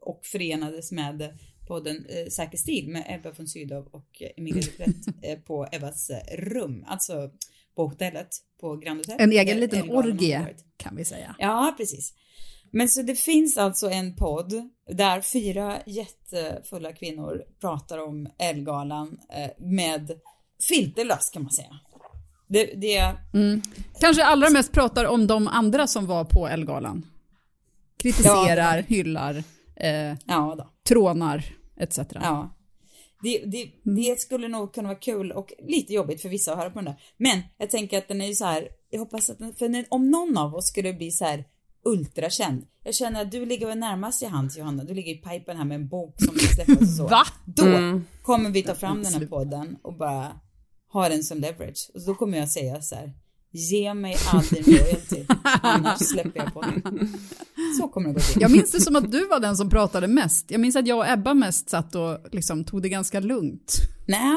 och 0.00 0.20
förenades 0.26 0.92
med 0.92 1.38
podden 1.70 2.06
eh, 2.08 2.30
Säker 2.30 2.58
stil 2.58 2.88
med 2.88 3.04
Ebba 3.08 3.32
von 3.36 3.48
Sydow 3.48 3.88
och 3.90 4.22
Emilia 4.36 4.62
Duprett 4.66 5.22
eh, 5.22 5.38
på 5.38 5.68
Ebbas 5.72 6.10
eh, 6.10 6.36
rum, 6.36 6.84
alltså 6.88 7.30
på 7.76 7.86
hotellet 7.86 8.28
på 8.60 8.76
Grand 8.76 8.98
Hotel. 8.98 9.16
En 9.18 9.32
egen 9.32 9.60
liten 9.60 9.90
orgie, 9.90 10.46
kan 10.76 10.96
vi 10.96 11.04
säga. 11.04 11.34
Ja, 11.38 11.74
precis. 11.76 12.14
Men 12.72 12.88
så 12.88 13.02
det 13.02 13.14
finns 13.14 13.58
alltså 13.58 13.90
en 13.90 14.16
podd 14.16 14.70
där 14.88 15.20
fyra 15.20 15.78
jättefulla 15.86 16.92
kvinnor 16.92 17.42
pratar 17.60 17.98
om 17.98 18.28
Elgalan 18.38 19.18
eh, 19.36 19.50
med 19.58 20.10
filterlöst 20.68 21.32
kan 21.32 21.42
man 21.42 21.52
säga. 21.52 21.80
Det, 22.48 22.64
det, 22.64 23.14
Kanske 24.00 24.24
allra 24.24 24.50
mest 24.50 24.72
pratar 24.72 25.04
om 25.04 25.26
de 25.26 25.48
andra 25.48 25.86
som 25.86 26.06
var 26.06 26.24
på 26.24 26.48
Elgalan. 26.48 27.06
Kritiserar, 27.96 28.82
hyllar, 28.82 29.42
eh, 29.76 30.16
ja 30.26 30.70
trånar, 30.90 31.44
etc. 31.80 31.98
Ja. 32.14 32.56
Det, 33.22 33.38
det, 33.38 33.70
det 33.82 34.20
skulle 34.20 34.48
nog 34.48 34.74
kunna 34.74 34.88
vara 34.88 34.98
kul 34.98 35.32
och 35.32 35.52
lite 35.68 35.92
jobbigt 35.92 36.22
för 36.22 36.28
vissa 36.28 36.52
att 36.52 36.58
höra 36.58 36.70
på 36.70 36.78
den 36.78 36.84
där. 36.84 37.02
Men 37.16 37.42
jag 37.58 37.70
tänker 37.70 37.98
att 37.98 38.08
den 38.08 38.20
är 38.20 38.26
ju 38.26 38.34
så 38.34 38.44
här, 38.44 38.68
jag 38.90 39.00
hoppas 39.00 39.30
att 39.30 39.38
den, 39.38 39.54
för 39.54 39.84
om 39.88 40.10
någon 40.10 40.38
av 40.38 40.54
oss 40.54 40.68
skulle 40.68 40.92
bli 40.92 41.10
så 41.10 41.24
här 41.24 41.44
ultrakänd. 41.84 42.66
Jag 42.84 42.94
känner 42.94 43.22
att 43.22 43.30
du 43.30 43.46
ligger 43.46 43.66
väl 43.66 43.78
närmast 43.78 44.22
i 44.22 44.26
hand 44.26 44.50
Johanna, 44.56 44.84
du 44.84 44.94
ligger 44.94 45.12
i 45.12 45.16
pipen 45.16 45.56
här 45.56 45.64
med 45.64 45.74
en 45.74 45.88
bok 45.88 46.14
som 46.18 46.38
ska 46.38 46.54
släppas 46.54 46.80
och 46.80 46.88
så. 46.88 47.06
Va? 47.06 47.22
Då 47.46 48.00
kommer 48.22 48.50
vi 48.50 48.62
ta 48.62 48.74
fram 48.74 49.02
den 49.02 49.12
här 49.12 49.26
podden 49.26 49.76
och 49.82 49.96
bara 49.96 50.40
ha 50.92 51.08
den 51.08 51.22
som 51.22 51.38
leverage. 51.38 51.90
Och 51.94 52.06
då 52.06 52.14
kommer 52.14 52.38
jag 52.38 52.48
säga 52.48 52.82
så 52.82 52.94
här, 52.94 53.12
ge 53.52 53.94
mig 53.94 54.16
all 54.32 54.42
din 54.42 54.64
royalty, 54.64 55.24
annars 55.62 55.98
släpper 55.98 56.40
jag 56.40 56.54
podden. 56.54 57.12
Så 57.80 57.88
kommer 57.88 58.08
det 58.08 58.14
gå 58.14 58.20
till. 58.20 58.42
Jag 58.42 58.50
minns 58.50 58.70
det 58.72 58.80
som 58.80 58.96
att 58.96 59.12
du 59.12 59.26
var 59.26 59.40
den 59.40 59.56
som 59.56 59.70
pratade 59.70 60.06
mest. 60.08 60.50
Jag 60.50 60.60
minns 60.60 60.76
att 60.76 60.86
jag 60.86 60.98
och 60.98 61.08
Ebba 61.08 61.34
mest 61.34 61.70
satt 61.70 61.94
och 61.94 62.18
liksom 62.32 62.64
tog 62.64 62.82
det 62.82 62.88
ganska 62.88 63.20
lugnt. 63.20 63.74
Nej, 64.06 64.36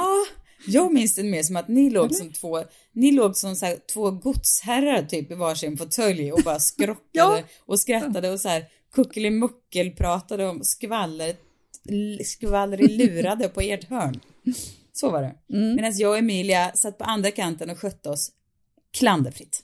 jag 0.67 0.93
minns 0.93 1.15
det 1.15 1.23
mer 1.23 1.43
som 1.43 1.56
att 1.56 1.67
ni 1.67 1.89
låg 1.89 2.15
som 2.15 2.32
två, 2.32 2.63
ni 2.93 3.12
låg 3.12 3.38
som 3.38 3.56
så 3.56 3.65
här, 3.65 3.78
två 3.93 4.12
godsherrar 4.12 5.04
typ 5.04 5.32
i 5.32 5.36
varsin 5.36 5.78
fåtölj 5.78 6.32
och 6.32 6.41
bara 6.45 6.60
skrockade 6.60 7.04
Ja. 7.12 7.39
och 7.65 7.80
skrattade 7.80 8.30
och 8.30 8.39
så 8.39 8.49
här 8.49 8.65
kuckelimuckel 8.95 9.91
pratade 9.91 10.47
om 10.49 10.60
skvaller, 10.63 11.36
skvallrig-lurade 12.26 13.47
på 13.49 13.62
ert 13.62 13.89
hörn. 13.89 14.19
Så 14.93 15.10
var 15.12 15.21
det. 15.21 15.36
Medan 15.76 15.97
jag 15.97 16.12
och 16.12 16.17
Emilia 16.17 16.71
satt 16.76 16.97
på 16.97 17.04
andra 17.04 17.32
kanten 17.32 17.69
och 17.69 17.80
skötte 17.80 18.10
oss 18.10 18.32
klanderfritt. 18.97 19.60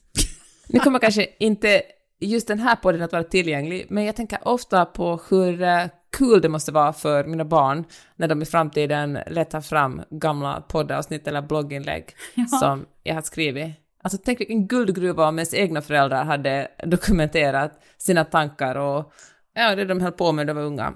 Nu 0.68 0.80
kommer 0.80 1.00
kanske 1.00 1.28
inte 1.40 1.82
just 2.20 2.48
den 2.48 2.60
här 2.60 2.76
podden 2.76 3.02
att 3.02 3.12
vara 3.12 3.24
tillgänglig, 3.24 3.88
men 3.90 4.06
jag 4.06 4.16
tänker 4.16 4.48
ofta 4.48 4.86
på 4.86 5.22
hur 5.30 5.62
eh, 5.62 5.86
kul 6.18 6.42
det 6.42 6.50
måste 6.50 6.72
vara 6.72 6.94
för 6.94 7.24
mina 7.24 7.46
barn 7.46 7.86
när 8.16 8.28
de 8.28 8.42
i 8.42 8.46
framtiden 8.46 9.20
letar 9.28 9.62
fram 9.62 10.02
gamla 10.10 10.62
poddavsnitt 10.62 11.28
eller 11.28 11.42
blogginlägg 11.42 12.06
som 12.60 12.86
jag 13.04 13.16
har 13.16 13.22
skrivit. 13.22 13.76
Alltså 14.04 14.20
tänk 14.26 14.40
vilken 14.40 14.68
guldgruva 14.68 15.28
om 15.28 15.40
ens 15.40 15.54
egna 15.54 15.82
föräldrar 15.82 16.24
hade 16.24 16.68
dokumenterat 16.86 17.72
sina 17.98 18.26
tankar 18.26 18.76
och 18.76 19.14
ja, 19.54 19.76
det 19.76 19.86
de 19.86 20.02
höll 20.02 20.12
på 20.12 20.32
med 20.32 20.46
när 20.46 20.54
de 20.54 20.58
var 20.58 20.68
unga. 20.68 20.94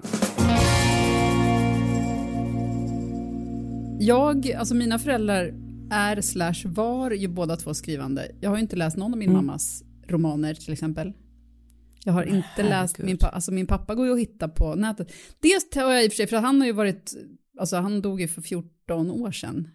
Jag, 3.98 4.52
alltså 4.52 4.74
mina 4.74 4.98
föräldrar 4.98 5.63
är 5.90 6.20
slash 6.20 6.54
var 6.64 7.10
ju 7.10 7.28
båda 7.28 7.56
två 7.56 7.74
skrivande. 7.74 8.30
Jag 8.40 8.50
har 8.50 8.56
ju 8.56 8.62
inte 8.62 8.76
läst 8.76 8.96
någon 8.96 9.12
av 9.12 9.18
min 9.18 9.30
Mm. 9.30 9.46
mammas 9.46 9.82
romaner 10.08 10.54
till 10.54 10.72
exempel. 10.72 11.12
Jag 12.04 12.12
har 12.12 12.22
inte 12.22 12.46
herregud. 12.56 12.70
läst, 12.70 12.98
min, 12.98 13.18
pa- 13.18 13.26
alltså 13.28 13.52
min 13.52 13.66
pappa 13.66 13.94
går 13.94 14.06
ju 14.06 14.12
att 14.12 14.18
hitta 14.20 14.48
på 14.48 14.74
nätet. 14.74 15.12
Det 15.40 15.80
har 15.80 15.92
jag 15.92 16.04
i 16.04 16.08
och 16.08 16.12
för 16.12 16.16
sig, 16.16 16.26
för 16.26 16.36
han 16.36 16.60
har 16.60 16.66
ju 16.66 16.72
varit, 16.72 17.12
alltså 17.60 17.76
han 17.76 18.02
dog 18.02 18.20
ju 18.20 18.28
för 18.28 18.42
14 18.42 19.10
år 19.10 19.32
sedan. 19.32 19.68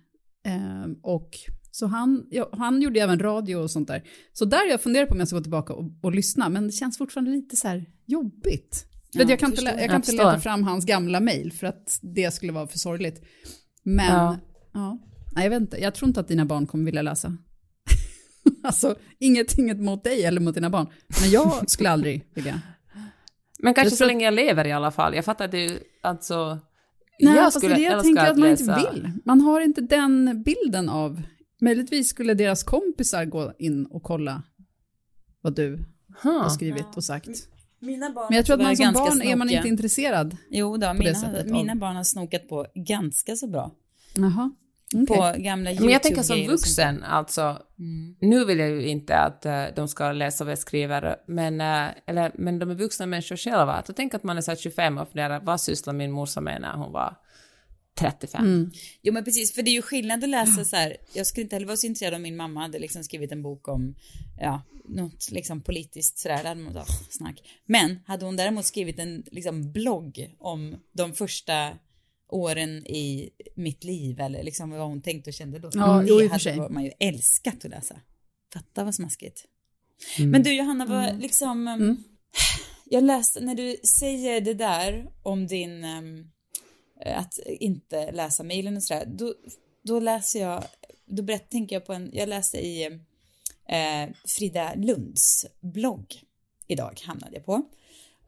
Ehm, 0.45 0.93
och 1.04 1.30
så 1.72 1.86
han, 1.86 2.26
ja, 2.30 2.50
han 2.52 2.82
gjorde 2.82 3.00
ju 3.00 3.04
även 3.04 3.19
radio 3.19 3.56
och 3.56 3.72
sånt 3.72 3.88
där. 3.88 4.04
Så 4.34 4.45
där 4.45 4.69
jag 4.69 4.82
funderat 4.82 5.08
på 5.10 5.13
om 5.13 5.19
jag 5.19 5.28
ska 5.28 5.38
gå 5.38 5.43
tillbaka 5.43 5.74
och, 5.74 5.86
och 6.02 6.15
lyssna, 6.15 6.50
men 6.50 6.67
det 6.67 6.72
känns 6.74 6.98
fortfarande 6.98 7.32
lite 7.32 7.56
så 7.56 7.67
här 7.67 7.86
jobbigt. 8.06 8.86
Ja, 9.12 9.26
jag 9.30 9.39
kan 9.39 9.50
inte, 9.50 9.62
jag 9.62 9.88
kan 9.89 9.95
inte 9.95 10.12
leta 10.12 10.39
fram 10.39 10.63
hans 10.63 10.86
gamla 10.86 11.19
mejl 11.19 11.52
för 11.54 11.67
att 11.67 12.00
det 12.02 12.32
skulle 12.34 12.52
vara 12.52 12.67
för 12.67 12.78
sorgligt. 12.80 13.22
Men, 13.84 14.06
Ja. 14.15 14.38
ja. 14.74 15.00
Nej, 15.39 15.45
jag 15.45 15.49
vet 15.49 15.62
inte, 15.62 15.78
jag 15.78 15.93
tror 15.95 16.08
inte 16.08 16.19
att 16.19 16.28
dina 16.28 16.45
barn 16.45 16.67
kommer 16.67 16.86
vilja 16.86 17.02
läsa. 17.02 17.38
alltså, 18.63 18.95
inget, 19.19 19.58
inget 19.58 19.78
mot 19.80 20.04
dig 20.04 20.23
eller 20.23 20.41
mot 20.41 20.56
dina 20.56 20.69
barn. 20.69 20.88
Men 21.21 21.30
jag 21.32 21.69
skulle 21.69 21.89
aldrig 21.89 22.28
vilja. 22.34 22.62
Men 23.60 23.73
kanske 23.73 23.86
Jag 23.86 23.91
så 23.91 23.97
tror 23.97 24.06
att- 24.06 24.10
länge 24.13 24.25
jag 24.25 24.34
lever 24.34 24.67
i 24.67 24.71
alla 24.71 24.91
fall. 24.91 25.15
Jag 25.15 25.25
fattar 25.25 25.45
att 25.45 25.52
det 25.52 25.58
är 25.58 25.69
ju 25.69 25.80
alltså... 26.04 26.60
Nej, 27.21 27.36
jag 27.36 27.43
fast 27.54 27.62
det 27.62 27.67
är 27.67 27.75
det 27.75 27.82
jag 27.82 28.04
tänker 28.04 28.23
att 28.32 28.38
man 28.38 28.49
läsa- 28.49 28.80
inte 28.80 28.91
vill. 28.93 29.12
Man 29.25 29.41
har 29.41 29.62
inte 29.62 29.82
den 29.82 30.43
bilden 30.43 30.89
av... 30.89 31.21
Möjligtvis 31.62 32.10
skulle 32.10 32.34
deras 32.34 32.63
kompisar 32.63 33.25
gå 33.25 33.54
in 33.60 33.86
och 33.86 34.04
kolla 34.04 34.43
vad 35.41 35.56
du 35.56 35.86
har 36.17 36.34
Huh. 36.43 36.49
skrivit 36.49 36.86
och 36.95 37.04
sagt. 37.04 37.30
Mina 37.80 38.10
barn 38.10 38.25
Men 38.30 38.36
jag 38.36 38.45
tror 38.45 38.56
att 38.56 38.62
man 38.62 38.78
som 38.78 38.93
barn 38.93 39.21
är 39.21 39.36
man 39.36 39.47
snokiga. 39.47 39.58
inte 39.60 39.69
intresserad. 39.69 40.38
Jo 40.49 40.78
då, 40.78 40.93
mina, 40.93 41.43
mina 41.45 41.75
barn 41.75 41.95
har 41.95 42.04
snokat 42.04 42.47
på 42.47 42.65
ganska 42.75 43.36
så 43.36 43.47
bra. 43.47 43.71
Jaha. 44.15 44.52
Okej. 44.95 45.06
På 45.08 45.34
gamla 45.38 45.71
Men 45.73 45.89
jag 45.89 46.04
tänker 46.04 46.23
som 46.23 46.47
vuxen, 46.47 47.04
alltså, 47.04 47.62
Mm. 47.80 48.15
nu 48.21 48.45
vill 48.45 48.60
jag 48.60 48.69
ju 48.69 48.88
inte 48.88 49.15
att 49.17 49.45
eh, 49.45 49.65
de 49.75 49.88
ska 49.88 50.12
läsa 50.12 50.43
vad 50.43 50.52
jag 50.52 50.60
skriver, 50.60 51.15
men, 51.28 51.62
eh, 51.62 51.88
eller, 52.08 52.32
men 52.36 52.60
de 52.60 52.69
är 52.69 52.75
vuxna 52.75 53.06
människor 53.06 53.36
själva. 53.36 53.73
Att 53.73 53.88
jag 53.88 53.95
tänker 53.95 54.17
att 54.17 54.23
man 54.23 54.38
är 54.38 54.41
så 54.41 54.52
här 54.52 54.56
25 54.56 54.97
och 54.97 55.08
funderar, 55.08 55.39
vad 55.39 55.62
sysslar 55.62 55.93
min 55.93 56.12
morsa 56.12 56.41
med 56.41 56.62
när 56.62 56.73
hon 56.73 56.91
var 56.91 57.15
35? 57.99 58.45
Mm. 58.45 58.71
Jo 59.02 59.13
men 59.13 59.23
precis, 59.23 59.54
för 59.54 59.62
det 59.62 59.69
är 59.69 59.73
ju 59.73 59.82
skillnad 59.82 60.23
att 60.23 60.30
läsa 60.30 60.65
så 60.65 60.75
här, 60.75 60.97
jag 61.13 61.28
skulle 61.28 61.43
inte 61.43 61.56
heller 61.56 61.67
vara 61.67 61.78
så 61.78 61.88
intresserad 61.88 62.13
om 62.13 62.21
min 62.21 62.36
mamma 62.36 62.62
hade 62.62 62.80
liksom 62.80 63.04
skrivit 63.04 63.32
en 63.32 63.43
bok 63.43 63.67
om, 63.67 63.95
ja, 64.39 64.62
något 64.86 65.32
liksom 65.32 65.62
politiskt 65.62 66.19
sådär, 66.19 66.39
det 66.43 66.47
hade 66.49 66.62
man, 66.62 66.78
oh, 66.78 66.86
snack. 67.10 67.41
Men 67.65 67.99
hade 68.06 68.25
hon 68.25 68.36
däremot 68.36 68.65
skrivit 68.65 68.99
en 68.99 69.23
liksom 69.32 69.71
blogg 69.71 70.36
om 70.39 70.75
de 70.93 71.13
första 71.13 71.69
åren 72.30 72.88
i 72.88 73.30
mitt 73.56 73.84
liv 73.84 74.20
eller 74.20 74.44
liksom 74.44 74.70
vad 74.70 74.88
hon 74.88 75.02
tänkte 75.02 75.30
och 75.30 75.34
kände 75.34 75.60
då. 75.60 75.70
Ja, 75.74 76.02
det 76.02 76.30
för 76.30 76.39
sig. 76.39 76.58
hade 76.58 76.74
man 76.74 76.84
ju 76.84 76.92
älskat 77.00 77.65
att 77.65 77.72
läsa. 77.72 77.96
Fatta 78.54 78.84
vad 78.84 78.96
smaskigt. 78.96 79.46
Mm. 80.18 80.32
Men 80.32 80.44
du 80.44 80.56
Johanna, 80.56 80.86
vad 80.86 81.22
liksom, 81.22 81.68
um, 81.68 82.04
jag 82.86 83.04
läste, 83.04 83.39
när 83.39 83.56
du 83.56 83.76
säger 84.00 84.42
det 84.42 84.54
där 84.54 85.12
om 85.24 85.48
din, 85.48 85.84
um, 85.84 86.32
att 87.06 87.39
inte 87.46 88.12
läsa 88.12 88.44
mejlen 88.44 88.78
och 88.78 88.84
sådär, 88.84 89.06
då, 89.08 89.34
då 89.84 90.00
läser 90.00 90.42
jag, 90.42 90.63
då 91.06 91.24
berätt, 91.24 91.50
tänker 91.50 91.76
jag 91.76 91.86
på 91.86 91.94
en, 91.94 92.10
jag 92.13 92.30
läste 92.30 92.58
i 92.58 92.86
eh, 93.70 94.10
Frida 94.38 94.74
Lunds 94.76 95.46
blogg 95.60 96.24
idag, 96.68 97.02
hamnade 97.06 97.36
jag 97.36 97.46
på. 97.46 97.62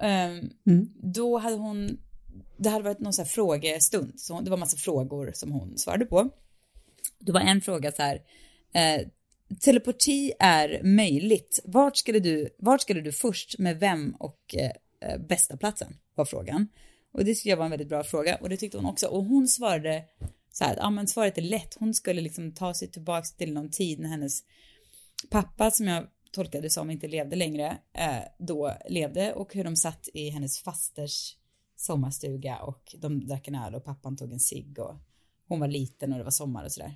Um, 0.01 0.49
Då 0.95 1.37
hade 1.37 1.55
hon, 1.55 1.97
det 2.63 2.69
hade 2.69 2.83
varit 2.83 2.99
någon 2.99 3.13
så 3.13 3.21
här 3.21 3.29
frågestund, 3.29 4.19
så 4.19 4.41
det 4.41 4.49
var 4.49 4.57
massa 4.57 4.77
frågor 4.77 5.31
som 5.33 5.51
hon 5.51 5.77
svarade 5.77 6.05
på. 6.05 6.29
Det 7.19 7.31
var 7.31 7.41
en 7.41 7.61
fråga 7.61 7.91
så 7.91 8.01
här, 8.01 8.21
eh, 8.73 9.07
telepati 9.59 10.33
är 10.39 10.83
möjligt. 10.83 11.59
Vart 11.63 11.97
skulle 11.97 12.19
du, 12.19 12.49
vart 12.57 12.81
skulle 12.81 13.01
du 13.01 13.11
först 13.11 13.59
med 13.59 13.79
vem 13.79 14.15
och 14.19 14.55
eh, 14.57 14.71
eh, 15.09 15.19
bästa 15.19 15.57
platsen? 15.57 15.97
Var 16.15 16.25
frågan. 16.25 16.67
Och 17.13 17.19
det 17.19 17.25
tyckte 17.25 17.49
jag 17.49 17.57
var 17.57 17.65
en 17.65 17.71
väldigt 17.71 17.89
bra 17.89 18.03
fråga 18.03 18.35
och 18.35 18.49
det 18.49 18.57
tyckte 18.57 18.77
hon 18.77 18.85
också. 18.85 19.07
Och 19.07 19.25
hon 19.25 19.47
svarade 19.47 20.03
så 20.51 20.63
här, 20.63 20.75
ja 20.77 20.89
men 20.89 21.07
svaret 21.07 21.37
är 21.37 21.41
lätt. 21.41 21.75
Hon 21.79 21.93
skulle 21.93 22.21
liksom 22.21 22.53
ta 22.53 22.73
sig 22.73 22.91
tillbaka 22.91 23.27
till 23.37 23.53
någon 23.53 23.71
tid 23.71 23.99
när 23.99 24.09
hennes 24.09 24.43
pappa 25.29 25.71
som 25.71 25.87
jag 25.87 26.07
tolkade 26.31 26.69
som 26.69 26.91
inte 26.91 27.07
levde 27.07 27.35
längre, 27.35 27.77
eh, 27.93 28.23
då 28.39 28.73
levde 28.89 29.33
och 29.33 29.53
hur 29.53 29.63
de 29.63 29.75
satt 29.75 30.09
i 30.13 30.29
hennes 30.29 30.59
fasters 30.59 31.35
sommarstuga 31.81 32.57
och 32.59 32.95
de 32.99 33.27
drack 33.27 33.47
en 33.47 33.55
öl 33.55 33.75
och 33.75 33.83
pappan 33.83 34.17
tog 34.17 34.31
en 34.33 34.39
cigg 34.39 34.79
och 34.79 34.95
hon 35.47 35.59
var 35.59 35.67
liten 35.67 36.11
och 36.11 36.17
det 36.17 36.23
var 36.23 36.31
sommar 36.31 36.65
och 36.65 36.71
sådär. 36.71 36.95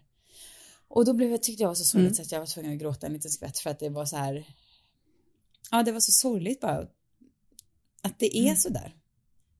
Och 0.88 1.06
då 1.06 1.14
blev 1.14 1.32
jag, 1.32 1.44
tyckte 1.44 1.64
jag 1.64 1.68
var 1.70 1.76
så 1.76 1.84
sorgligt 1.84 2.16
så 2.16 2.22
att 2.22 2.32
jag 2.32 2.40
var 2.40 2.46
tvungen 2.48 2.74
att 2.74 2.80
gråta 2.80 3.08
en 3.08 3.14
liten 3.14 3.32
skvätt 3.32 3.58
för 3.60 3.70
att 3.70 3.80
det 3.80 3.90
var 3.90 4.06
så 4.06 4.18
här, 4.18 4.48
ja 5.72 5.84
det 5.84 5.92
var 5.92 6.00
så 6.00 6.12
sorgligt 6.12 6.60
bara 6.62 6.88
att 8.02 8.20
det 8.20 8.38
är 8.38 8.56
så 8.56 8.70
där. 8.70 8.96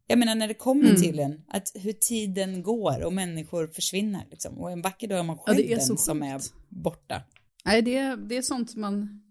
Jag 0.08 0.20
menar 0.20 0.36
när 0.36 0.48
det 0.48 0.54
kommer 0.54 0.96
till 0.96 1.20
en, 1.20 1.42
att 1.48 1.72
hur 1.76 1.94
tiden 1.94 2.64
går 2.64 3.04
och 3.04 3.14
människor 3.14 3.68
försvinner 3.68 4.28
liksom. 4.32 4.58
Och 4.58 4.72
en 4.72 4.82
vacker 4.82 5.08
dag 5.08 5.20
är 5.20 5.24
man 5.24 5.36
Ja, 5.38 5.44
själv 5.46 5.58
det 5.58 5.74
är 5.74 5.78
den 5.88 5.98
som 5.98 6.24
är 6.24 6.42
borta. 6.70 7.24
Nej, 7.66 7.82
det, 7.82 7.98
är- 7.98 8.18
det 8.18 8.38
är 8.38 8.42
sånt 8.42 8.76
man 8.76 9.22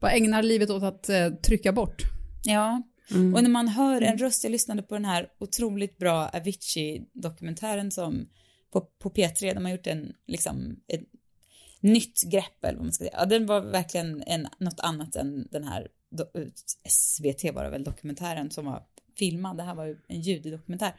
bara 0.00 0.10
ägnar 0.12 0.42
livet 0.42 0.70
åt 0.70 0.82
att 0.82 1.08
eh, 1.08 1.28
trycka 1.30 1.72
bort. 1.72 2.02
Ja, 2.44 2.82
Mm. 3.10 3.34
och 3.34 3.42
när 3.42 3.50
man 3.50 3.68
hör 3.68 4.02
en 4.02 4.18
röst, 4.18 4.44
jag 4.44 4.50
lyssnade 4.50 4.82
på 4.82 4.94
den 4.94 5.04
här 5.04 5.28
otroligt 5.38 5.98
bra 5.98 6.28
Avicii-dokumentären 6.28 7.90
som 7.90 8.28
på, 8.72 8.80
på 8.80 9.10
P3, 9.10 9.54
de 9.54 9.64
har 9.64 9.72
gjort 9.72 9.86
en, 9.86 10.12
liksom, 10.26 10.76
ett 10.88 11.02
nytt 11.80 12.22
grepp 12.22 12.64
eller 12.64 12.76
vad 12.76 12.84
man 12.84 12.92
ska 12.92 13.04
säga. 13.04 13.16
Ja, 13.18 13.24
den 13.24 13.46
var 13.46 13.60
verkligen 13.60 14.22
en, 14.26 14.48
något 14.58 14.80
annat 14.80 15.16
än 15.16 15.48
den 15.50 15.64
här 15.64 15.88
do, 16.10 16.24
SVT 16.88 17.54
var 17.54 17.64
det 17.64 17.70
väl, 17.70 17.84
dokumentären 17.84 18.50
som 18.50 18.64
var 18.64 18.82
filmad. 19.18 19.56
Det 19.56 19.62
här 19.62 19.74
var 19.74 19.84
ju 19.84 19.96
en 20.08 20.20
ljuddokumentär. 20.20 20.92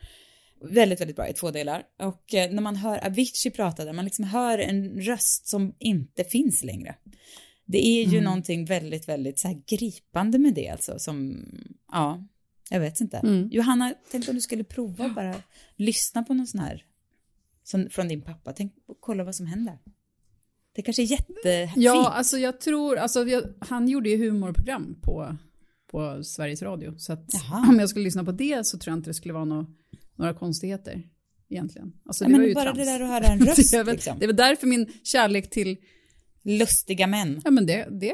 Väldigt, 0.62 1.02
väldigt 1.02 1.16
bra 1.16 1.28
i 1.28 1.34
två 1.34 1.52
delar. 1.52 1.84
Och 2.00 2.34
eh, 2.34 2.52
när 2.52 2.62
man 2.62 2.76
hör 2.76 3.06
Avicii 3.06 3.52
prata 3.52 3.86
där, 3.86 3.94
man 3.94 4.06
liksom 4.06 4.26
hör 4.26 4.60
en 4.60 5.02
röst 5.02 5.48
som 5.48 5.76
inte 5.80 6.24
finns 6.24 6.64
längre. 6.64 6.96
Det 7.66 7.86
är 7.88 8.06
ju 8.08 8.22
någonting 8.22 8.66
väldigt, 8.66 9.08
väldigt 9.08 9.40
så 9.40 9.62
gripande 9.68 10.40
med 10.40 10.54
det 10.54 10.70
alltså 10.70 11.00
som, 11.00 11.46
ja, 11.92 12.28
jag 12.70 12.80
vet 12.80 13.02
inte. 13.02 13.48
Johanna, 13.52 13.94
tänk 14.12 14.30
om 14.30 14.36
du 14.36 14.42
skulle 14.42 14.64
prova 14.64 15.06
att 15.06 15.16
bara 15.16 15.36
lyssna 15.76 16.24
på 16.24 16.34
någon 16.34 16.48
sån 16.48 16.60
här, 16.62 16.86
som, 17.64 17.90
från 17.90 18.08
din 18.08 18.22
pappa, 18.22 18.54
tänk 18.54 18.74
kolla 19.00 19.24
vad 19.24 19.36
som 19.36 19.46
händer. 19.46 19.80
Det 20.76 20.82
kanske 20.82 21.02
är 21.02 21.12
jättefint. 21.12 21.86
Ja, 21.86 22.10
alltså 22.10 22.38
jag 22.38 22.62
tror, 22.62 22.98
alltså 22.98 23.24
jag, 23.28 23.44
han 23.60 23.88
gjorde 23.88 24.10
ju 24.10 24.18
humorprogram 24.18 24.96
på, 25.02 25.38
på 25.92 26.24
Sveriges 26.24 26.62
Radio. 26.62 26.98
Så 26.98 27.14
att 27.14 27.26
Jaha. 27.34 27.66
om 27.70 27.80
jag 27.80 27.90
skulle 27.90 28.04
lyssna 28.06 28.24
på 28.24 28.32
det 28.32 28.66
så 28.68 28.78
tror 28.78 28.92
jag 28.92 29.00
inte 29.00 29.10
det 29.10 29.14
skulle 29.14 29.34
vara 29.34 29.46
nå- 29.46 29.66
några 30.16 30.34
konstigheter 30.34 31.04
egentligen. 31.50 31.94
Alltså 32.06 32.24
Ja, 32.24 32.28
det 32.28 32.34
var 32.34 32.40
men 32.40 32.48
ju 32.48 32.54
bara 32.54 32.64
trams. 32.64 32.78
det 32.78 32.86
där 32.86 33.00
att 33.02 33.10
höra 33.10 33.26
en 33.34 33.40
röst 33.46 33.72
det, 33.72 33.78
är 33.78 33.84
väl, 33.84 33.96
liksom. 33.96 34.20
det 34.20 34.26
är 34.26 34.28
väl 34.28 34.36
därför 34.36 34.68
min 34.68 34.88
kärlek 35.04 35.50
till, 35.50 35.78
Lustiga 36.46 37.08
män. 37.08 37.42
ja 37.44 37.52
men 37.52 37.66
det, 37.66 37.88
det, 37.92 38.14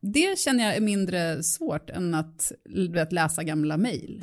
det 0.00 0.38
känner 0.38 0.64
jag 0.64 0.76
är 0.76 0.80
mindre 0.80 1.42
svårt 1.42 1.90
än 1.90 2.14
att 2.14 2.52
vet, 2.90 3.12
läsa 3.12 3.42
gamla 3.42 3.76
mejl. 3.76 4.22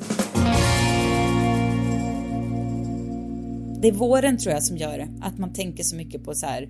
Det 3.82 3.88
är 3.88 3.92
våren 3.92 4.38
tror 4.38 4.54
jag 4.54 4.62
som 4.62 4.76
gör. 4.76 5.08
Att 5.22 5.38
man 5.38 5.52
tänker 5.52 5.84
så 5.84 5.96
mycket 5.96 6.24
på 6.24 6.34
så 6.34 6.46
här 6.46 6.68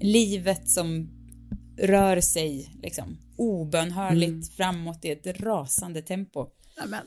livet 0.00 0.70
som 0.70 1.08
rör 1.78 2.20
sig 2.20 2.78
liksom 2.82 3.18
obönhörligt 3.36 4.56
framåt 4.56 5.04
i 5.04 5.10
ett 5.10 5.40
rasande 5.40 6.02
tempo. 6.02 6.46
Ja, 6.76 6.82
men, 6.86 7.00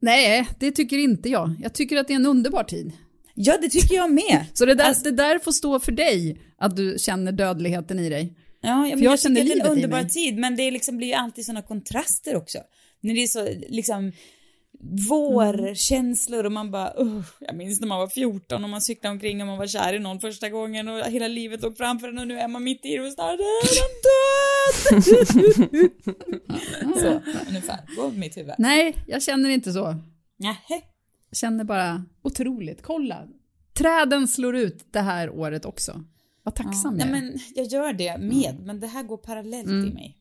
nej, 0.00 0.48
det 0.58 0.70
tycker 0.70 0.98
inte 0.98 1.28
jag. 1.28 1.54
Jag 1.62 1.74
tycker 1.74 1.96
att 1.96 2.08
det 2.08 2.14
är 2.14 2.18
en 2.18 2.26
underbar 2.26 2.64
tid. 2.64 2.92
Ja, 3.34 3.58
det 3.62 3.68
tycker 3.68 3.94
jag 3.94 4.12
med. 4.12 4.44
Så 4.54 4.66
det 4.66 4.74
där, 4.74 4.84
Alltså- 4.84 5.04
det 5.04 5.10
där 5.10 5.38
får 5.38 5.52
stå 5.52 5.80
för 5.80 5.92
dig, 5.92 6.40
att 6.58 6.76
du 6.76 6.96
känner 6.98 7.32
dödligheten 7.32 7.98
i 7.98 8.08
dig. 8.08 8.32
Ja, 8.60 8.68
ja 8.68 8.76
men 8.76 8.90
jag 8.90 9.12
jag, 9.12 9.20
känner 9.20 9.40
att 9.40 9.46
det 9.46 9.52
är 9.52 9.52
en 9.52 9.58
livet 9.58 9.72
underbar 9.72 10.02
tid, 10.08 10.38
men 10.38 10.56
det 10.56 10.70
liksom 10.70 10.96
blir 10.96 11.08
ju 11.08 11.14
alltid 11.14 11.44
sådana 11.44 11.62
kontraster 11.62 12.36
också. 12.36 12.58
När 13.00 13.14
det 13.14 13.22
är 13.22 13.26
så 13.26 13.48
liksom 13.68 14.12
vårkänslor 15.08 16.44
och 16.44 16.52
man 16.52 16.70
bara, 16.70 16.94
uh, 17.00 17.22
jag 17.40 17.56
minns 17.56 17.80
när 17.80 17.88
man 17.88 17.98
var 17.98 18.08
14 18.08 18.64
och 18.64 18.70
man 18.70 18.80
cyklade 18.80 19.12
omkring 19.12 19.40
och 19.40 19.46
man 19.46 19.58
var 19.58 19.66
kär 19.66 19.92
i 19.92 19.98
någon 19.98 20.20
första 20.20 20.48
gången 20.48 20.88
och 20.88 21.04
hela 21.06 21.28
livet 21.28 21.62
låg 21.62 21.76
framför 21.76 22.08
en 22.08 22.18
och 22.18 22.28
nu 22.28 22.38
är 22.38 22.48
man 22.48 22.64
mitt 22.64 22.84
i 22.84 22.96
det 22.96 23.00
och 23.00 23.12
snart 23.12 23.40
är 23.40 23.64
den 23.80 23.94
död. 24.04 25.04
så, 27.00 27.20
ungefär, 27.48 27.96
går 27.96 28.10
mitt 28.10 28.36
huvud. 28.36 28.54
Nej, 28.58 28.96
jag 29.06 29.22
känner 29.22 29.48
inte 29.50 29.72
så. 29.72 29.96
Nähä. 30.38 30.82
Känner 31.34 31.64
bara 31.64 32.04
otroligt. 32.22 32.82
Kolla, 32.82 33.28
träden 33.72 34.28
slår 34.28 34.56
ut 34.56 34.86
det 34.90 35.00
här 35.00 35.30
året 35.30 35.64
också. 35.64 36.04
Vad 36.42 36.54
tacksam 36.54 36.94
Nej 36.94 37.06
jag 37.06 37.16
är. 37.16 37.22
men 37.22 37.38
jag 37.54 37.66
gör 37.66 37.92
det 37.92 38.18
med, 38.18 38.56
men 38.64 38.80
det 38.80 38.86
här 38.86 39.02
går 39.02 39.16
parallellt 39.16 39.68
i 39.68 39.94
mig. 39.94 40.18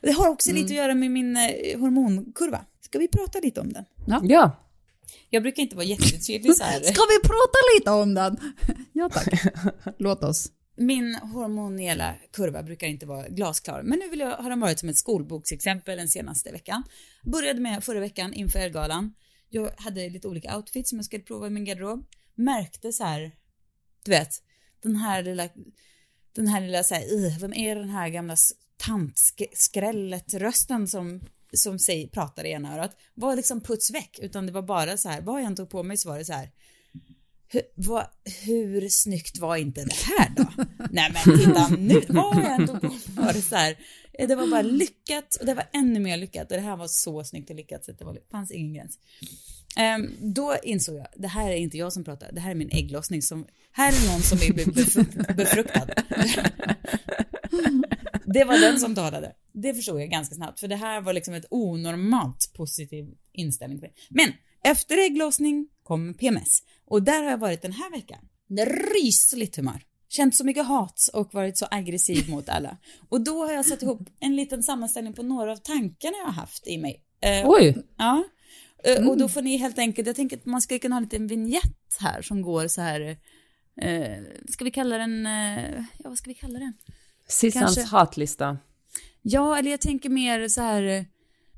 Och 0.00 0.06
det 0.06 0.12
har 0.12 0.28
också 0.28 0.52
lite 0.52 0.64
att 0.64 0.76
göra 0.76 0.94
med 0.94 1.10
min 1.10 1.36
eh, 1.36 1.80
hormonkurva. 1.80 2.64
Ska 2.80 2.98
vi 2.98 3.08
prata 3.08 3.40
lite 3.40 3.60
om 3.60 3.72
den? 3.72 3.84
Ja. 4.24 4.56
Jag 5.30 5.42
brukar 5.42 5.62
inte 5.62 5.76
vara 5.76 5.86
jättetydlig 5.86 6.56
så 6.56 6.64
här. 6.64 6.80
Ska 6.82 7.02
vi 7.02 7.28
prata 7.28 7.58
lite 7.78 7.90
om 7.90 8.14
den? 8.14 8.36
ja 8.92 9.08
tack. 9.08 9.28
Låt 9.98 10.22
oss. 10.22 10.52
Min 10.76 11.14
hormoniella 11.14 12.14
kurva 12.32 12.62
brukar 12.62 12.86
inte 12.86 13.06
vara 13.06 13.28
glasklar, 13.28 13.82
men 13.82 13.98
nu 13.98 14.08
vill 14.08 14.20
jag, 14.20 14.30
har 14.30 14.50
den 14.50 14.60
varit 14.60 14.78
som 14.78 14.88
ett 14.88 14.96
skolboksexempel 14.96 15.98
den 15.98 16.08
senaste 16.08 16.52
veckan. 16.52 16.84
Började 17.24 17.60
med 17.60 17.84
förra 17.84 18.00
veckan 18.00 18.32
inför 18.32 18.58
Elgalan. 18.58 19.14
Jag 19.48 19.70
hade 19.76 20.08
lite 20.08 20.28
olika 20.28 20.56
outfits 20.56 20.90
som 20.90 20.98
jag 20.98 21.04
skulle 21.04 21.22
prova 21.22 21.46
i 21.46 21.50
min 21.50 21.64
garderob. 21.64 22.06
Märkte 22.34 22.92
så 22.92 23.04
här, 23.04 23.32
du 24.04 24.10
vet, 24.10 24.42
den 24.82 24.96
här 24.96 25.22
lilla, 25.22 25.48
den 26.32 26.46
här 26.46 26.60
lilla 26.60 26.82
så 26.82 26.94
här, 26.94 27.40
vem 27.40 27.54
är 27.54 27.76
den 27.76 27.88
här 27.88 28.08
gamla 28.08 28.36
tantskrället-rösten 28.76 30.88
som, 30.88 31.20
som 31.52 31.78
säger, 31.78 32.08
pratar 32.08 32.44
i 32.44 32.50
ena 32.50 32.74
örat? 32.74 32.96
Var 33.14 33.36
liksom 33.36 33.60
puts 33.60 33.90
väck, 33.90 34.18
utan 34.22 34.46
det 34.46 34.52
var 34.52 34.62
bara 34.62 34.96
så 34.96 35.08
här, 35.08 35.20
vad 35.20 35.40
jag 35.40 35.46
än 35.46 35.56
tog 35.56 35.70
på 35.70 35.82
mig 35.82 35.96
så 35.96 36.08
var 36.08 36.18
det 36.18 36.24
så 36.24 36.32
här, 36.32 36.50
hur, 37.48 37.62
vad, 37.74 38.06
hur 38.44 38.88
snyggt 38.88 39.38
var 39.38 39.56
inte 39.56 39.84
det 39.84 39.94
här 39.94 40.30
då? 40.36 40.64
Nej 40.90 41.12
men 41.12 41.38
titta 41.38 41.68
nu, 41.68 42.02
vad 42.08 42.36
jag 42.36 42.54
ändå 42.60 42.72
var 43.08 43.32
det 43.32 43.42
så 43.42 43.56
här. 43.56 43.76
Det 44.18 44.34
var 44.34 44.50
bara 44.50 44.62
lyckat 44.62 45.36
och 45.40 45.46
det 45.46 45.54
var 45.54 45.64
ännu 45.72 46.00
mer 46.00 46.16
lyckat 46.16 46.50
och 46.50 46.56
det 46.56 46.62
här 46.62 46.76
var 46.76 46.88
så 46.88 47.24
snyggt 47.24 47.50
och 47.50 47.56
lyckat 47.56 47.84
så 47.84 47.92
det 47.92 48.04
var, 48.04 48.18
fanns 48.30 48.50
ingen 48.50 48.74
gräns. 48.74 48.98
Um, 49.98 50.32
då 50.34 50.56
insåg 50.62 50.96
jag, 50.96 51.06
det 51.16 51.28
här 51.28 51.50
är 51.50 51.56
inte 51.56 51.78
jag 51.78 51.92
som 51.92 52.04
pratar, 52.04 52.32
det 52.32 52.40
här 52.40 52.50
är 52.50 52.54
min 52.54 52.70
ägglossning 52.72 53.22
som, 53.22 53.46
här 53.72 53.88
är 53.88 54.12
någon 54.12 54.22
som 54.22 54.38
är 54.38 54.54
befruktad. 55.34 55.86
det 58.24 58.44
var 58.44 58.60
den 58.60 58.80
som 58.80 58.94
talade. 58.94 59.32
Det 59.52 59.74
förstod 59.74 60.00
jag 60.00 60.10
ganska 60.10 60.34
snabbt, 60.34 60.60
för 60.60 60.68
det 60.68 60.76
här 60.76 61.00
var 61.00 61.12
liksom 61.12 61.34
ett 61.34 61.46
onormalt 61.50 62.52
positiv 62.54 63.06
inställning. 63.32 63.80
Men 64.08 64.32
efter 64.64 65.06
ägglossning 65.06 65.68
kom 65.82 66.14
PMS 66.14 66.62
och 66.86 67.02
där 67.02 67.22
har 67.22 67.30
jag 67.30 67.38
varit 67.38 67.62
den 67.62 67.72
här 67.72 67.90
veckan. 67.90 68.18
Rysligt 68.94 69.56
humör. 69.56 69.82
Känt 70.08 70.34
så 70.34 70.44
mycket 70.44 70.66
hat 70.66 71.00
och 71.12 71.34
varit 71.34 71.58
så 71.58 71.66
aggressiv 71.70 72.30
mot 72.30 72.48
alla. 72.48 72.76
Och 73.08 73.20
då 73.20 73.44
har 73.44 73.52
jag 73.52 73.66
satt 73.66 73.82
ihop 73.82 74.08
en 74.20 74.36
liten 74.36 74.62
sammanställning 74.62 75.12
på 75.12 75.22
några 75.22 75.52
av 75.52 75.56
tankarna 75.56 76.16
jag 76.16 76.26
har 76.26 76.32
haft 76.32 76.66
i 76.66 76.78
mig. 76.78 77.02
Uh, 77.26 77.50
Oj! 77.50 77.76
Ja. 77.96 78.24
Mm. 78.84 79.08
Och 79.08 79.18
då 79.18 79.28
får 79.28 79.42
ni 79.42 79.56
helt 79.56 79.78
enkelt, 79.78 80.06
jag 80.06 80.16
tänker 80.16 80.36
att 80.36 80.46
man 80.46 80.62
skulle 80.62 80.78
kunna 80.78 80.94
ha 80.94 80.98
en 80.98 81.02
liten 81.02 81.26
vignett 81.26 81.96
här 82.00 82.22
som 82.22 82.42
går 82.42 82.68
så 82.68 82.80
här, 82.80 83.00
uh, 83.84 84.24
ska 84.48 84.64
vi 84.64 84.70
kalla 84.70 84.98
den, 84.98 85.26
uh, 85.26 85.84
ja 85.98 86.08
vad 86.08 86.18
ska 86.18 86.30
vi 86.30 86.34
kalla 86.34 86.58
den? 86.58 86.72
Sissans 87.28 87.84
hatlista. 87.84 88.58
Ja, 89.22 89.58
eller 89.58 89.70
jag 89.70 89.80
tänker 89.80 90.08
mer 90.08 90.48
så 90.48 90.60
här, 90.60 91.06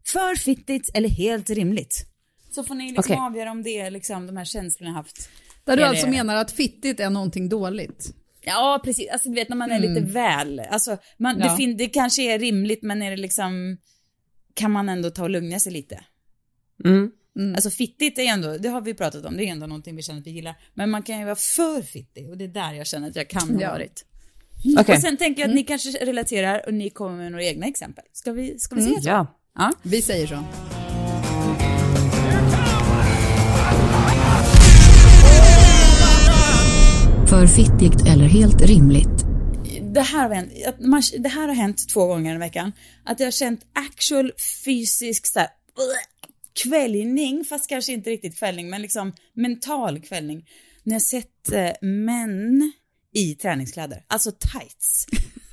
för 0.07 0.35
fittigt 0.35 0.91
eller 0.95 1.09
helt 1.09 1.51
rimligt. 1.51 2.08
Så 2.51 2.65
får 2.65 2.75
ni 2.75 2.93
liksom 2.93 3.13
okay. 3.13 3.27
avgöra 3.27 3.51
om 3.51 3.63
det 3.63 3.81
är 3.81 3.91
liksom 3.91 4.27
de 4.27 4.37
här 4.37 4.45
känslorna 4.45 4.91
jag 4.91 4.97
haft. 4.97 5.29
Där 5.65 5.77
du 5.77 5.83
alltså 5.83 6.07
menar 6.07 6.37
att 6.37 6.51
fittigt 6.51 7.01
är 7.01 7.11
någonting 7.11 7.49
dåligt? 7.49 8.15
Ja, 8.41 8.81
precis. 8.85 9.09
Alltså 9.13 9.29
du 9.29 9.35
vet 9.35 9.49
när 9.49 9.57
man 9.57 9.71
är 9.71 9.77
mm. 9.77 9.95
lite 9.95 10.13
väl, 10.13 10.61
alltså 10.61 10.99
man, 11.17 11.39
ja. 11.39 11.51
det, 11.51 11.57
fin- 11.57 11.77
det 11.77 11.89
kanske 11.89 12.23
är 12.35 12.39
rimligt 12.39 12.83
men 12.83 13.03
är 13.03 13.11
det 13.11 13.17
liksom, 13.17 13.77
kan 14.55 14.71
man 14.71 14.89
ändå 14.89 15.11
ta 15.11 15.23
och 15.23 15.31
lugna 15.31 15.59
sig 15.59 15.73
lite? 15.73 16.05
Mm. 16.85 17.11
Mm. 17.39 17.55
Alltså 17.55 17.71
fittigt 17.71 18.19
är 18.19 18.23
ändå, 18.23 18.59
det 18.59 18.69
har 18.69 18.81
vi 18.81 18.95
pratat 18.95 19.25
om, 19.25 19.37
det 19.37 19.45
är 19.45 19.49
ändå 19.49 19.67
någonting 19.67 19.97
vi 19.97 20.03
känner 20.03 20.21
att 20.21 20.27
vi 20.27 20.31
gillar. 20.31 20.55
Men 20.75 20.91
man 20.91 21.03
kan 21.03 21.19
ju 21.19 21.25
vara 21.25 21.37
för 21.37 21.83
fittig 21.83 22.31
och 22.31 22.37
det 22.39 22.45
är 22.45 22.49
där 22.49 22.73
jag 22.73 22.87
känner 22.87 23.09
att 23.09 23.17
jag 23.17 23.29
kan 23.29 23.55
ha 23.55 23.63
ja. 23.63 23.71
varit. 23.71 24.05
Okay. 24.81 24.95
Och 24.95 25.03
sen 25.03 25.17
tänker 25.17 25.43
jag 25.43 25.49
att 25.49 25.55
ni 25.55 25.61
mm. 25.61 25.67
kanske 25.67 25.91
relaterar 25.91 26.67
och 26.67 26.75
ni 26.75 26.91
kommer 26.91 27.17
med 27.17 27.33
några 27.33 27.45
egna 27.45 27.67
exempel. 27.67 28.05
Ska 28.13 28.33
vi, 28.33 28.59
ska 28.59 28.75
vi 28.75 28.83
se 28.83 28.89
mm. 28.89 29.03
så? 29.03 29.09
Ja. 29.09 29.27
ja, 29.55 29.73
vi 29.83 30.03
säger 30.03 30.27
så. 30.27 30.45
För 37.31 37.47
fittigt 37.47 38.07
eller 38.09 38.25
helt 38.25 38.63
rimligt. 38.63 39.25
Det 39.95 40.01
här, 40.01 40.29
har 40.29 40.35
hänt, 40.35 40.53
det 41.19 41.29
här 41.29 41.49
har 41.49 41.55
hänt 41.55 41.89
två 41.89 42.07
gånger 42.07 42.35
i 42.35 42.39
veckan. 42.39 42.73
Att 43.05 43.21
jag 43.21 43.27
har 43.27 43.33
känt 43.33 43.61
actual 43.73 44.33
fysisk 44.65 45.27
så 45.27 45.39
här, 45.39 45.49
kvällning, 46.63 47.45
fast 47.45 47.69
kanske 47.69 47.93
inte 47.93 48.11
riktigt 48.11 48.39
kvällning, 48.39 48.71
men 48.71 48.83
liksom 48.83 49.13
mental 49.35 50.01
kvällning. 50.01 50.47
När 50.83 50.95
jag 50.95 51.03
sett 51.03 51.53
eh, 51.53 51.89
män 51.89 52.73
i 53.15 53.35
träningskläder, 53.35 54.05
alltså 54.07 54.31
tights. 54.31 55.07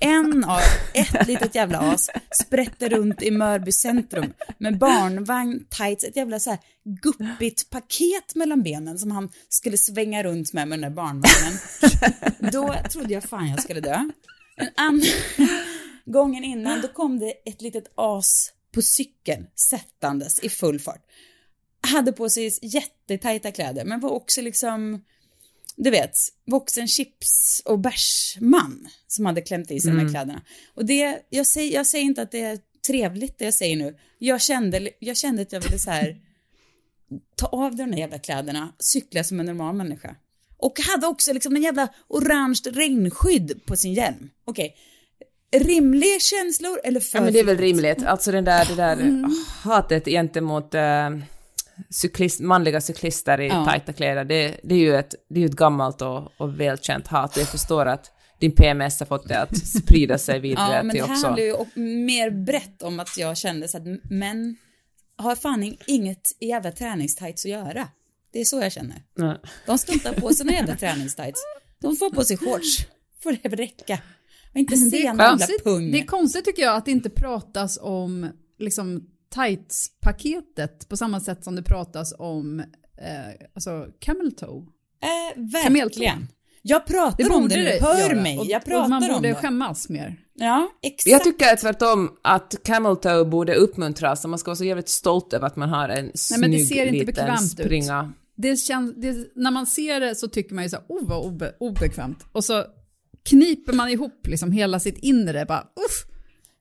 En 0.05 0.43
av, 0.43 0.59
ett 0.93 1.27
litet 1.27 1.55
jävla 1.55 1.79
as 1.79 2.09
sprätter 2.43 2.89
runt 2.89 3.21
i 3.21 3.31
Mörby 3.31 3.71
centrum 3.71 4.33
med 4.57 4.77
barnvagn, 4.77 5.65
tights, 5.69 6.03
ett 6.03 6.15
jävla 6.15 6.39
så 6.39 6.49
här 6.49 6.59
guppigt 6.83 7.69
paket 7.69 8.35
mellan 8.35 8.63
benen 8.63 8.99
som 8.99 9.11
han 9.11 9.29
skulle 9.49 9.77
svänga 9.77 10.23
runt 10.23 10.53
med 10.53 10.67
med 10.67 10.79
den 10.79 10.89
där 10.89 10.95
barnvagnen. 10.95 11.59
Då 12.51 12.75
trodde 12.91 13.13
jag 13.13 13.23
fan 13.23 13.49
jag 13.49 13.61
skulle 13.61 13.79
dö. 13.79 14.09
En 14.55 14.69
annan 14.75 15.01
gången 16.05 16.43
innan, 16.43 16.81
då 16.81 16.87
kom 16.87 17.19
det 17.19 17.31
ett 17.45 17.61
litet 17.61 17.93
as 17.95 18.51
på 18.71 18.81
cykeln 18.81 19.47
sättandes 19.69 20.39
i 20.39 20.49
full 20.49 20.79
fart. 20.79 21.05
Hade 21.81 22.11
på 22.11 22.29
sig 22.29 22.51
jättetajta 22.61 23.51
kläder 23.51 23.85
men 23.85 23.99
var 23.99 24.09
också 24.09 24.41
liksom, 24.41 25.03
du 25.75 25.89
vet, 25.89 26.15
vuxen 26.45 26.88
chips 26.88 27.61
och 27.65 27.79
bärsman 27.79 28.88
som 29.07 29.25
hade 29.25 29.41
klämt 29.41 29.71
i 29.71 29.79
sig 29.79 29.91
mm. 29.91 29.97
de 29.97 30.01
här 30.01 30.09
mm. 30.09 30.13
kläderna. 30.13 30.41
Och 30.73 30.85
det, 30.85 31.19
jag 31.29 31.47
säger, 31.47 31.73
jag 31.73 31.88
säger 31.88 32.05
inte 32.05 32.21
att 32.21 32.31
det 32.31 32.41
är 32.41 32.59
trevligt 32.88 33.38
det 33.38 33.45
jag 33.45 33.53
säger 33.53 33.75
nu. 33.75 33.97
Jag 34.19 34.41
kände, 34.41 34.89
jag 34.99 35.17
kände 35.17 35.41
att 35.41 35.51
jag 35.51 35.61
ville 35.61 35.79
så 35.79 35.91
här 35.91 36.17
ta 37.35 37.47
av 37.47 37.75
de 37.75 37.91
där 37.91 37.97
jävla 37.97 38.19
kläderna, 38.19 38.73
cykla 38.79 39.23
som 39.23 39.39
en 39.39 39.45
normal 39.45 39.75
människa. 39.75 40.15
Och 40.57 40.79
hade 40.79 41.07
också 41.07 41.33
liksom 41.33 41.55
en 41.55 41.61
jävla 41.61 41.88
orange 42.07 42.61
regnskydd 42.65 43.65
på 43.65 43.75
sin 43.75 43.93
hjälm. 43.93 44.29
Okej, 44.45 44.65
okay 44.65 44.75
rimliga 45.59 46.19
känslor 46.19 46.79
eller 46.83 46.99
för 46.99 47.17
Ja 47.17 47.23
men 47.23 47.33
det 47.33 47.39
är 47.39 47.43
väl 47.43 47.57
rimligt. 47.57 48.05
Alltså 48.05 48.31
den 48.31 48.45
där, 48.45 48.65
det 48.65 48.75
där 48.75 48.93
mm. 48.93 49.35
hatet 49.63 50.05
gentemot 50.05 50.73
äh, 50.73 51.09
cyklist, 51.89 52.39
manliga 52.39 52.81
cyklister 52.81 53.41
i 53.41 53.47
ja. 53.47 53.65
tajta 53.65 53.93
kläder, 53.93 54.25
det, 54.25 54.59
det, 54.63 54.75
är 54.75 54.79
ju 54.79 54.95
ett, 54.95 55.15
det 55.29 55.41
är 55.41 55.45
ett 55.45 55.55
gammalt 55.55 56.01
och, 56.01 56.31
och 56.38 56.59
välkänt 56.59 57.07
hat. 57.07 57.38
Jag 57.38 57.47
förstår 57.47 57.85
att 57.85 58.11
din 58.39 58.51
PMS 58.51 58.99
har 58.99 59.05
fått 59.05 59.27
det 59.27 59.41
att 59.41 59.57
sprida 59.57 60.17
sig 60.17 60.39
vidare 60.39 60.75
ja, 60.75 60.83
men 60.83 60.91
till 60.91 61.01
också... 61.01 61.13
Ja, 61.13 61.29
men 61.29 61.35
det 61.35 61.51
handlar 61.51 61.75
ju 61.75 61.95
mer 62.05 62.31
brett 62.31 62.81
om 62.81 62.99
att 62.99 63.17
jag 63.17 63.38
kände 63.38 63.67
så 63.67 63.77
att 63.77 63.83
män 64.09 64.57
har 65.17 65.35
fan 65.35 65.77
inget 65.88 66.41
jävla 66.41 66.71
träningstights 66.71 67.45
att 67.45 67.51
göra. 67.51 67.88
Det 68.33 68.41
är 68.41 68.45
så 68.45 68.61
jag 68.61 68.71
känner. 68.71 69.03
Nej. 69.15 69.38
De 69.65 69.77
struntar 69.77 70.13
på 70.13 70.29
sina 70.29 70.53
jävla 70.53 70.75
träningstights. 70.75 71.41
De 71.79 71.95
får 71.95 72.09
på 72.09 72.23
sig 72.23 72.38
shorts. 72.38 72.88
Får 73.23 73.38
det 73.41 73.55
räcka. 73.55 73.99
Och 74.53 74.59
inte 74.59 74.77
se 74.77 75.07
en 75.07 75.17
jävla 75.17 75.47
pung. 75.63 75.91
Det 75.91 75.99
är 75.99 76.05
konstigt 76.05 76.45
tycker 76.45 76.61
jag 76.61 76.75
att 76.75 76.85
det 76.85 76.91
inte 76.91 77.09
pratas 77.09 77.79
om 77.81 78.29
liksom 78.59 79.09
tights-paketet 79.29 80.89
på 80.89 80.97
samma 80.97 81.19
sätt 81.19 81.43
som 81.43 81.55
det 81.55 81.63
pratas 81.63 82.13
om 82.19 82.59
eh, 82.59 83.47
alltså 83.55 83.88
camel 83.99 84.31
toe. 84.31 84.65
Eh, 85.01 85.41
verkligen. 85.41 86.27
Jag 86.61 86.85
pratar 86.85 87.23
det 87.23 87.29
om 87.29 87.47
det 87.47 87.55
nu, 87.55 87.77
hör 87.81 87.99
göra. 87.99 88.21
mig. 88.21 88.39
Jag 88.43 88.65
pratar 88.65 88.83
och 88.83 88.89
man 88.89 89.07
borde 89.13 89.35
skämmas 89.35 89.89
mer. 89.89 90.15
Ja, 90.33 90.69
exakt. 90.83 91.07
Jag 91.07 91.23
tycker 91.23 91.55
tvärtom 91.55 92.11
att 92.21 92.55
camel 92.63 92.97
toe 92.97 93.25
borde 93.25 93.55
uppmuntras 93.55 94.23
och 94.23 94.29
man 94.29 94.39
ska 94.39 94.49
vara 94.49 94.55
så 94.55 94.63
jävligt 94.63 94.89
stolt 94.89 95.33
över 95.33 95.47
att 95.47 95.55
man 95.55 95.69
har 95.69 95.89
en 95.89 96.11
snygg 96.13 96.41
Nej, 96.41 96.49
men 96.49 96.59
det 96.59 96.65
ser 96.65 96.85
inte 96.85 97.05
bekvämt 97.05 97.51
springa. 97.51 98.03
Ut. 98.03 98.15
Det 98.35 98.55
känns, 98.55 98.93
det, 98.95 99.35
när 99.35 99.51
man 99.51 99.65
ser 99.65 99.99
det 99.99 100.15
så 100.15 100.27
tycker 100.27 100.55
man 100.55 100.63
ju 100.63 100.69
så 100.69 100.75
här, 100.75 100.85
oh 100.89 101.07
vad 101.07 101.25
obe, 101.25 101.55
obekvämt. 101.59 102.25
Och 102.31 102.45
så 102.45 102.65
kniper 103.29 103.73
man 103.73 103.89
ihop 103.89 104.27
liksom 104.27 104.51
hela 104.51 104.79
sitt 104.79 104.97
inre, 104.97 105.45
bara 105.45 105.61
uff. 105.61 106.14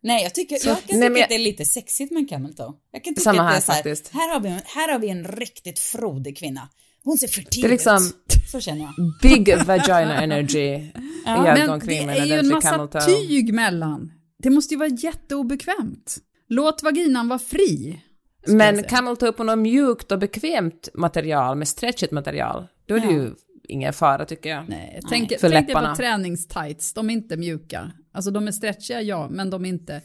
Nej, 0.05 0.23
jag 0.23 0.35
tycker, 0.35 0.57
så, 0.57 0.69
jag 0.69 0.85
kan 0.85 0.99
nej, 0.99 1.09
tycka 1.09 1.19
jag, 1.19 1.25
att 1.25 1.29
det 1.29 1.35
är 1.35 1.39
lite 1.39 1.65
sexigt 1.65 2.13
med 2.13 2.21
en 2.21 2.27
camel 2.27 2.55
toe. 2.55 2.73
Jag 2.93 3.05
kan 3.05 3.15
tycka 3.15 3.25
samma 3.25 3.43
att 3.43 3.51
det 3.51 3.57
är 3.57 3.61
så 3.61 3.73
här, 3.73 3.79
faktiskt. 3.79 4.09
Här 4.13 4.33
har, 4.33 4.41
vi, 4.41 4.49
här 4.49 4.93
har 4.93 4.99
vi 4.99 5.09
en 5.09 5.25
riktigt 5.25 5.79
frodig 5.79 6.39
kvinna. 6.39 6.69
Hon 7.05 7.19
ser 7.19 7.29
fertil 7.29 7.65
ut. 7.65 7.71
Liksom, 7.71 8.11
så 8.53 8.61
känner 8.61 8.81
jag. 8.81 8.95
Big 9.23 9.65
vagina 9.67 10.23
energy. 10.23 10.91
ja, 11.25 11.43
men 11.43 11.79
det 11.79 11.99
är 11.99 12.27
ju 12.27 12.33
en 12.33 12.49
massa 12.49 12.87
tyg 12.87 13.55
mellan. 13.55 14.13
Det 14.39 14.51
måste 14.51 14.75
ju 14.75 14.79
vara 14.79 14.89
jätteobekvämt. 14.89 16.17
Låt 16.49 16.83
vaginan 16.83 17.29
vara 17.29 17.39
fri. 17.39 18.01
Men 18.47 18.83
camel 18.83 19.17
toe 19.17 19.33
på 19.33 19.45
något 19.45 19.59
mjukt 19.59 20.13
och 20.13 20.19
bekvämt 20.19 20.89
material 20.95 21.57
med 21.57 21.69
stretchigt 21.69 22.13
material, 22.13 22.67
då 22.87 22.95
är 22.95 22.99
ja. 22.99 23.07
det 23.07 23.13
ju 23.13 23.35
ingen 23.69 23.93
fara 23.93 24.25
tycker 24.25 24.51
jag. 24.51 24.69
Nej, 24.69 25.01
tänk, 25.11 25.41
för 25.41 25.51
tänk 25.51 25.67
dig 25.67 25.75
på 25.75 25.95
träningstights, 25.97 26.93
de 26.93 27.11
är 27.11 27.15
inte 27.15 27.37
mjuka. 27.37 27.93
Alltså 28.15 28.31
de 28.31 28.49
är 28.49 28.53
stretchiga 28.53 29.03
ja, 29.03 29.29
men 29.29 29.51
de 29.51 29.65
är 29.65 29.69
inte, 29.69 30.03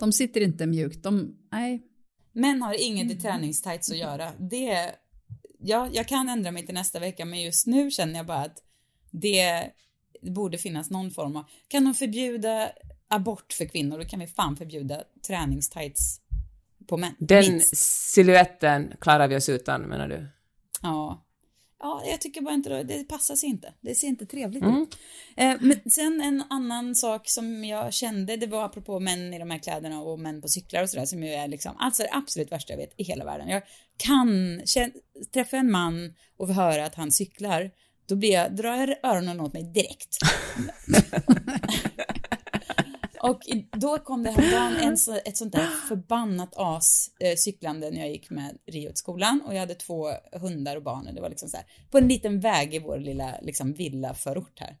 de 0.00 0.12
sitter 0.12 0.40
inte 0.40 0.66
mjukt. 0.66 1.02
De, 1.02 1.36
nej. 1.52 1.82
Män 2.32 2.62
har 2.62 2.82
inget 2.82 3.10
i 3.12 3.14
träningstights 3.14 3.90
att 3.90 3.98
göra. 3.98 4.32
Det, 4.38 4.90
ja, 5.58 5.88
jag 5.92 6.08
kan 6.08 6.28
ändra 6.28 6.50
mig 6.50 6.66
till 6.66 6.74
nästa 6.74 6.98
vecka, 7.00 7.24
men 7.24 7.42
just 7.42 7.66
nu 7.66 7.90
känner 7.90 8.14
jag 8.14 8.26
bara 8.26 8.40
att 8.40 8.62
det, 9.10 9.70
det 10.22 10.30
borde 10.30 10.58
finnas 10.58 10.90
någon 10.90 11.10
form 11.10 11.36
av, 11.36 11.44
kan 11.68 11.84
de 11.84 11.94
förbjuda 11.94 12.72
abort 13.08 13.52
för 13.52 13.64
kvinnor, 13.64 13.98
då 13.98 14.04
kan 14.04 14.20
vi 14.20 14.26
fan 14.26 14.56
förbjuda 14.56 15.02
träningstights 15.26 16.20
på 16.88 16.96
män. 16.96 17.14
Den 17.18 17.60
siluetten 17.74 18.92
klarar 19.00 19.28
vi 19.28 19.36
oss 19.36 19.48
utan 19.48 19.82
menar 19.82 20.08
du? 20.08 20.26
Ja, 20.82 21.24
ja, 21.82 22.02
jag 22.06 22.20
tycker 22.20 22.40
bara 22.40 22.54
inte 22.54 22.82
det, 22.82 23.04
passar 23.04 23.36
sig 23.36 23.48
inte. 23.48 23.74
Det 23.80 23.94
ser 23.94 24.06
inte 24.06 24.26
trevligt 24.26 24.62
mm. 24.62 24.82
ut. 24.82 24.98
Eh, 25.36 25.56
men 25.60 25.90
sen 25.90 26.20
en 26.20 26.42
annan 26.50 26.94
sak 26.94 27.28
som 27.28 27.64
jag 27.64 27.94
kände, 27.94 28.36
det 28.36 28.46
var 28.46 28.64
apropå 28.64 29.00
män 29.00 29.34
i 29.34 29.38
de 29.38 29.50
här 29.50 29.58
kläderna 29.58 30.00
och 30.00 30.20
män 30.20 30.42
på 30.42 30.48
cyklar 30.48 30.82
och 30.82 30.90
sådär 30.90 31.06
som 31.06 31.22
ju 31.22 31.28
är 31.28 31.48
liksom, 31.48 31.76
alltså 31.78 32.02
det 32.02 32.08
absolut 32.12 32.52
värsta 32.52 32.72
jag 32.72 32.78
vet 32.78 32.94
i 32.96 33.04
hela 33.04 33.24
världen. 33.24 33.48
Jag 33.48 33.62
kan 33.96 34.60
träffa 35.34 35.56
en 35.56 35.70
man 35.70 36.14
och 36.36 36.48
få 36.48 36.52
höra 36.52 36.86
att 36.86 36.94
han 36.94 37.12
cyklar, 37.12 37.70
då 38.08 38.16
blir 38.16 38.32
jag, 38.32 38.56
drar 38.56 38.76
jag 38.76 38.96
öronen 39.02 39.40
åt 39.40 39.52
mig 39.52 39.62
direkt. 39.62 40.18
Och 43.22 43.40
då 43.76 43.98
kom 43.98 44.22
det 44.22 44.30
häromdagen 44.30 44.88
en, 44.88 44.98
så- 44.98 45.18
ett 45.24 45.36
sånt 45.36 45.52
där 45.52 45.66
förbannat 45.88 46.52
as 46.56 47.10
eh, 47.20 47.34
cyklande 47.36 47.90
när 47.90 47.98
jag 47.98 48.10
gick 48.10 48.30
med 48.30 48.58
Rio 48.66 48.88
till 48.88 48.96
skolan 48.96 49.40
och 49.46 49.54
jag 49.54 49.60
hade 49.60 49.74
två 49.74 50.06
hundar 50.32 50.76
och 50.76 50.82
barn 50.82 51.06
och 51.06 51.14
det 51.14 51.20
var 51.20 51.28
liksom 51.28 51.48
så 51.48 51.56
här 51.56 51.66
på 51.90 51.98
en 51.98 52.08
liten 52.08 52.40
väg 52.40 52.74
i 52.74 52.78
vår 52.78 52.98
lilla 52.98 53.34
liksom 53.42 53.72
villaförort 53.72 54.60
här. 54.60 54.76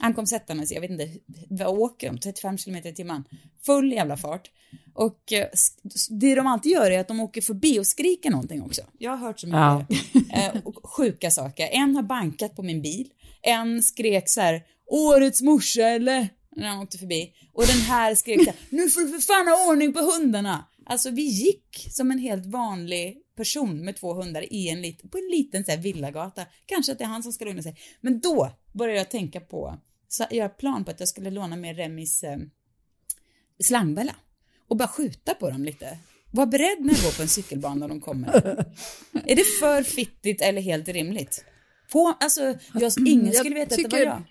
Han 0.00 0.14
kom 0.14 0.26
sättandes, 0.26 0.72
jag 0.72 0.80
vet 0.80 0.90
inte, 0.90 1.08
vad 1.48 1.78
åker 1.78 2.10
de? 2.10 2.18
35 2.18 2.58
kilometer 2.58 2.90
i 2.90 2.94
timmen. 2.94 3.24
Full 3.66 3.92
jävla 3.92 4.16
fart. 4.16 4.50
Och 4.94 5.32
eh, 5.32 5.46
det 6.10 6.34
de 6.34 6.46
alltid 6.46 6.72
gör 6.72 6.90
är 6.90 6.98
att 7.00 7.08
de 7.08 7.20
åker 7.20 7.40
förbi 7.40 7.78
och 7.80 7.86
skriker 7.86 8.30
någonting 8.30 8.62
också. 8.62 8.82
Jag 8.98 9.10
har 9.10 9.16
hört 9.18 9.40
så 9.40 9.46
mycket 9.46 9.58
eh, 10.32 10.62
och 10.64 10.90
sjuka 10.90 11.30
saker. 11.30 11.68
En 11.72 11.96
har 11.96 12.02
bankat 12.02 12.56
på 12.56 12.62
min 12.62 12.82
bil. 12.82 13.08
En 13.42 13.82
skrek 13.82 14.28
så 14.28 14.40
här, 14.40 14.62
årets 14.86 15.42
morsa 15.42 15.82
eller? 15.88 16.28
När 16.58 16.68
han 16.68 16.78
åkte 16.82 16.98
förbi. 16.98 17.32
Och 17.52 17.66
den 17.66 17.80
här 17.80 18.14
skrek 18.14 18.38
så 18.44 18.50
här, 18.50 18.54
nu 18.70 18.88
får 18.90 19.00
du 19.00 19.08
för 19.08 19.18
fan 19.18 19.48
ha 19.48 19.70
ordning 19.70 19.92
på 19.92 20.00
hundarna. 20.00 20.64
Alltså 20.86 21.10
vi 21.10 21.22
gick 21.22 21.86
som 21.90 22.10
en 22.10 22.18
helt 22.18 22.46
vanlig 22.46 23.16
person 23.36 23.84
med 23.84 23.96
två 23.96 24.14
hundar 24.14 24.52
i 24.52 24.68
en 24.68 24.82
lit, 24.82 25.10
på 25.10 25.18
en 25.18 25.28
liten 25.30 25.64
så 25.64 25.70
här 25.70 25.78
villagata. 25.78 26.46
Kanske 26.66 26.92
att 26.92 26.98
det 26.98 27.04
är 27.04 27.08
han 27.08 27.22
som 27.22 27.32
ska 27.32 27.44
lugna 27.44 27.62
sig. 27.62 27.76
Men 28.00 28.20
då 28.20 28.50
började 28.72 28.98
jag 28.98 29.10
tänka 29.10 29.40
på, 29.40 29.78
så 30.08 30.24
göra 30.30 30.48
plan 30.48 30.84
på 30.84 30.90
att 30.90 31.00
jag 31.00 31.08
skulle 31.08 31.30
låna 31.30 31.56
med 31.56 31.76
Remis 31.76 32.22
eh, 32.22 32.38
slangbella 33.62 34.14
och 34.68 34.76
bara 34.76 34.88
skjuta 34.88 35.34
på 35.34 35.50
dem 35.50 35.64
lite. 35.64 35.98
Var 36.30 36.46
beredd 36.46 36.78
när 36.80 36.94
jag 36.94 37.02
går 37.02 37.16
på 37.16 37.22
en 37.22 37.28
cykelbana 37.28 37.84
och 37.84 37.88
de 37.88 38.00
kommer. 38.00 38.28
är 39.26 39.36
det 39.36 39.44
för 39.60 39.82
fittigt 39.82 40.40
eller 40.40 40.62
helt 40.62 40.88
rimligt? 40.88 41.44
På, 41.92 42.16
alltså, 42.20 42.40
jag, 42.74 42.92
ingen 43.06 43.26
Jag 43.26 43.36
skulle 43.36 43.54
veta 43.54 43.74
att 43.74 43.76
det 43.76 43.82
var 43.82 43.90
tycker- 43.90 44.04
jag. 44.04 44.22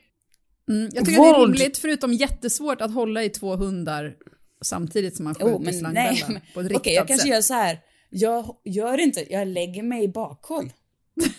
Mm, 0.70 0.90
jag 0.94 1.06
tycker 1.06 1.22
det 1.22 1.28
är 1.28 1.34
Våld. 1.38 1.56
rimligt, 1.56 1.78
förutom 1.78 2.14
jättesvårt 2.14 2.82
att 2.82 2.94
hålla 2.94 3.24
i 3.24 3.30
två 3.30 3.56
hundar 3.56 4.14
samtidigt 4.62 5.16
som 5.16 5.24
man 5.24 5.36
skjuter 5.36 5.72
slangbällan 5.72 6.16
men- 6.28 6.42
på 6.54 6.60
ett 6.60 6.66
Okej, 6.66 6.78
riktat 6.78 6.94
jag 6.94 7.08
kanske 7.08 7.24
sätt. 7.28 7.34
gör 7.34 7.42
så 7.42 7.54
här. 7.54 7.80
Jag 8.10 8.56
gör 8.66 8.98
inte, 8.98 9.34
jag 9.34 9.48
lägger 9.48 9.84
mig 9.84 10.04
i 10.04 10.08
bakhåll. 10.08 10.72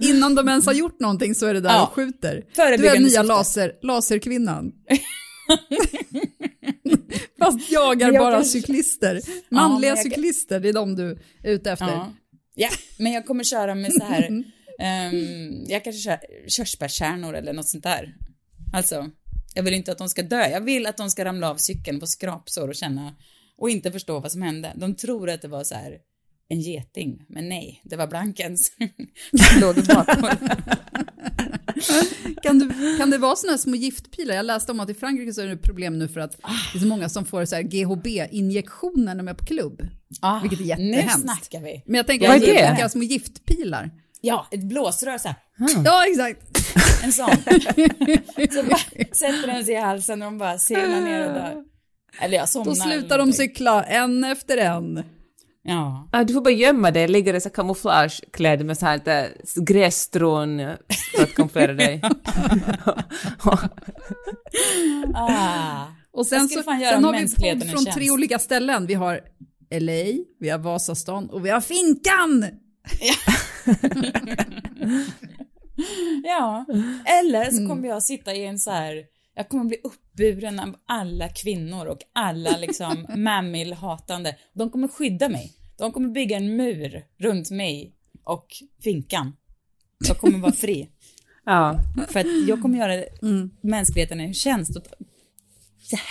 Innan 0.00 0.34
de 0.34 0.48
ens 0.48 0.66
har 0.66 0.72
gjort 0.72 1.00
någonting 1.00 1.34
så 1.34 1.46
är 1.46 1.54
det 1.54 1.60
där 1.60 1.70
Ja. 1.72 1.86
och 1.86 1.92
skjuter. 1.92 2.44
Du 2.56 2.62
är 2.88 2.98
nya 3.00 3.22
laser, 3.22 3.72
laserkvinnan. 3.82 4.72
Fast 7.38 7.70
jagar 7.70 8.12
jag 8.12 8.22
bara 8.22 8.32
kanske- 8.34 8.50
cyklister. 8.52 9.20
Manliga 9.54 9.90
men 9.90 9.96
jag- 9.96 9.98
cyklister, 9.98 10.60
det 10.60 10.68
är 10.68 10.72
de 10.72 10.96
du 10.96 11.10
är 11.42 11.50
ute 11.52 11.70
efter. 11.70 11.86
Ja. 11.86 12.12
ja, 12.54 12.68
men 12.98 13.12
jag 13.12 13.26
kommer 13.26 13.44
köra 13.44 13.74
med 13.74 13.92
så 13.92 14.04
här, 14.04 14.28
ehm, 14.80 15.64
jag 15.68 15.84
kanske 15.84 16.02
kör 16.02 16.18
körsbärskärnor 16.48 17.34
eller 17.34 17.52
något 17.52 17.68
sånt 17.68 17.82
där. 17.84 18.14
Alltså, 18.72 19.10
jag 19.54 19.62
vill 19.62 19.74
inte 19.74 19.92
att 19.92 19.98
de 19.98 20.08
ska 20.08 20.22
dö. 20.22 20.48
Jag 20.48 20.60
vill 20.60 20.86
att 20.86 20.96
de 20.96 21.10
ska 21.10 21.24
ramla 21.24 21.50
av 21.50 21.56
cykeln 21.56 22.00
på 22.00 22.06
skrapsår 22.06 22.68
och 22.68 22.74
känna 22.74 23.14
och 23.58 23.70
inte 23.70 23.92
förstå 23.92 24.20
vad 24.20 24.32
som 24.32 24.42
hände. 24.42 24.72
De 24.76 24.94
tror 24.94 25.30
att 25.30 25.42
det 25.42 25.48
var 25.48 25.64
så 25.64 25.74
här 25.74 25.98
en 26.48 26.60
geting, 26.60 27.24
men 27.28 27.48
nej, 27.48 27.80
det 27.84 27.96
var 27.96 28.06
Blankens 28.06 28.72
som 29.52 29.60
låg 29.60 29.78
i 29.78 29.82
bakhåll. 29.82 30.48
Kan, 32.42 32.58
du, 32.58 32.96
kan 32.98 33.10
det 33.10 33.18
vara 33.18 33.36
sådana 33.36 33.58
små 33.58 33.74
giftpilar? 33.76 34.34
Jag 34.34 34.46
läste 34.46 34.72
om 34.72 34.80
att 34.80 34.90
i 34.90 34.94
Frankrike 34.94 35.32
så 35.32 35.40
är 35.40 35.46
det 35.46 35.56
problem 35.56 35.98
nu 35.98 36.08
för 36.08 36.20
att 36.20 36.32
det 36.72 36.78
är 36.78 36.80
så 36.80 36.86
många 36.86 37.08
som 37.08 37.24
får 37.24 37.44
så 37.44 37.56
GHB-injektioner 37.62 39.04
när 39.04 39.14
de 39.14 39.28
är 39.28 39.34
på 39.34 39.44
klubb. 39.44 39.82
Ah, 40.20 40.40
Vilket 40.40 40.60
är 40.60 40.76
Nu 40.76 40.90
jättehemskt. 40.90 41.20
snackar 41.20 41.60
vi. 41.60 41.82
Men 41.86 41.94
jag 41.94 42.06
tänker, 42.06 42.28
Vad 42.28 42.36
att 42.36 42.42
är 42.42 42.82
det 42.82 42.88
små 42.90 43.02
giftpilar. 43.02 43.90
Ja, 44.26 44.46
ett 44.50 44.62
blåsrör 44.62 45.18
så 45.18 45.28
här. 45.28 45.36
Ja, 45.84 46.06
exakt. 46.10 46.40
En 47.04 47.12
sån. 47.12 47.28
så 48.52 48.62
bara 48.62 48.78
sätter 49.12 49.46
den 49.46 49.64
sig 49.64 49.74
i 49.74 49.76
halsen 49.76 50.22
och 50.22 50.26
de 50.26 50.38
bara 50.38 50.58
seglar 50.58 51.00
ner 51.00 51.26
och 51.28 51.34
dör. 51.34 51.64
Eller 52.20 52.36
jag 52.36 52.48
somnar. 52.48 52.64
Då 52.70 52.74
slutar 52.74 53.18
de 53.18 53.32
cykla 53.32 53.84
en 53.84 54.24
efter 54.24 54.56
en. 54.56 55.02
Ja. 55.62 56.08
Ah, 56.12 56.24
du 56.24 56.32
får 56.32 56.40
bara 56.40 56.54
gömma 56.54 56.90
dig, 56.90 57.08
ligga 57.08 57.36
i 57.36 57.40
så 57.40 57.48
här 57.48 57.54
kamouflageklädd 57.54 58.64
med 58.66 58.78
så 58.78 58.86
här 58.86 58.96
lite 58.96 59.32
grässtrån 59.56 60.58
för 61.16 61.22
att 61.22 61.34
kamouflera 61.34 61.72
dig. 61.72 62.02
Ah. 65.14 65.86
Och 66.12 66.26
sen, 66.26 66.48
så, 66.48 66.62
sen 66.62 67.04
har 67.04 67.12
vi 67.12 67.34
podd 67.34 67.70
från 67.70 67.84
tre 67.84 68.10
olika 68.10 68.38
ställen. 68.38 68.86
Vi 68.86 68.94
har 68.94 69.20
LA, 69.70 70.24
vi 70.40 70.48
har 70.50 70.58
Vasastan 70.58 71.30
och 71.30 71.46
vi 71.46 71.50
har 71.50 71.60
Finkan! 71.60 72.44
Ja. 76.24 76.64
Eller 77.04 77.50
så 77.50 77.68
kommer 77.68 77.88
jag 77.88 78.02
sitta 78.02 78.34
i 78.34 78.46
en 78.46 78.58
så 78.58 78.70
här, 78.70 79.04
jag 79.34 79.48
kommer 79.48 79.64
bli 79.64 79.76
uppburen 79.84 80.60
av 80.60 80.76
alla 80.86 81.28
kvinnor 81.28 81.86
och 81.86 81.98
alla 82.12 82.58
liksom 82.58 83.06
mammil-hatande. 83.16 84.36
De 84.52 84.70
kommer 84.70 84.88
skydda 84.88 85.28
mig. 85.28 85.52
De 85.78 85.92
kommer 85.92 86.08
bygga 86.08 86.36
en 86.36 86.56
mur 86.56 87.04
runt 87.18 87.50
mig 87.50 87.94
och 88.24 88.46
finkan. 88.82 89.36
Jag 90.08 90.18
kommer 90.18 90.38
vara 90.38 90.52
fri. 90.52 90.90
Ja. 91.46 91.80
För 92.08 92.20
att 92.20 92.48
jag 92.48 92.62
kommer 92.62 92.78
göra 92.78 93.04
mänskligheten 93.60 94.20
en 94.20 94.34
tjänst. 94.34 94.76
Och 94.76 94.82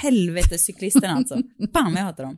helvete 0.02 0.58
cyklisterna 0.58 1.14
alltså. 1.14 1.42
Vad 1.58 1.94
jag 1.94 2.02
hatar 2.02 2.24
dem. 2.24 2.38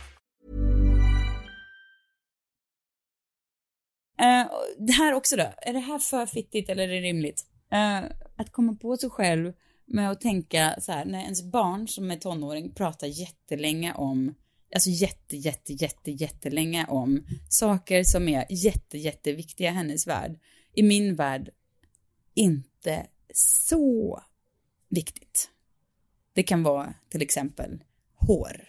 Och 4.21 4.85
det 4.85 4.93
här 4.93 5.13
också 5.13 5.35
då, 5.35 5.53
är 5.57 5.73
det 5.73 5.79
här 5.79 5.99
för 5.99 6.25
fittigt 6.25 6.69
eller 6.69 6.83
är 6.83 6.87
det 6.87 7.01
rimligt? 7.01 7.45
Eh, 7.71 8.03
att 8.35 8.51
komma 8.51 8.75
på 8.75 8.97
sig 8.97 9.09
själv 9.09 9.53
med 9.85 10.11
att 10.11 10.21
tänka 10.21 10.75
så 10.81 10.91
här, 10.91 11.05
när 11.05 11.21
ens 11.21 11.43
barn 11.43 11.87
som 11.87 12.11
är 12.11 12.15
tonåring 12.15 12.71
pratar 12.73 13.07
jättelänge 13.07 13.93
om, 13.93 14.35
alltså 14.73 14.89
jätte, 14.89 15.37
jätte, 15.37 15.73
jätte, 15.73 16.11
jättelänge 16.11 16.85
om 16.85 17.25
saker 17.49 18.03
som 18.03 18.27
är 18.29 18.45
jätte, 18.49 18.97
jätteviktiga 18.97 19.69
i 19.69 19.73
hennes 19.73 20.07
värld. 20.07 20.39
I 20.73 20.83
min 20.83 21.15
värld, 21.15 21.49
inte 22.33 23.07
så 23.33 24.21
viktigt. 24.89 25.49
Det 26.33 26.43
kan 26.43 26.63
vara 26.63 26.93
till 27.09 27.21
exempel 27.21 27.83
hår. 28.15 28.67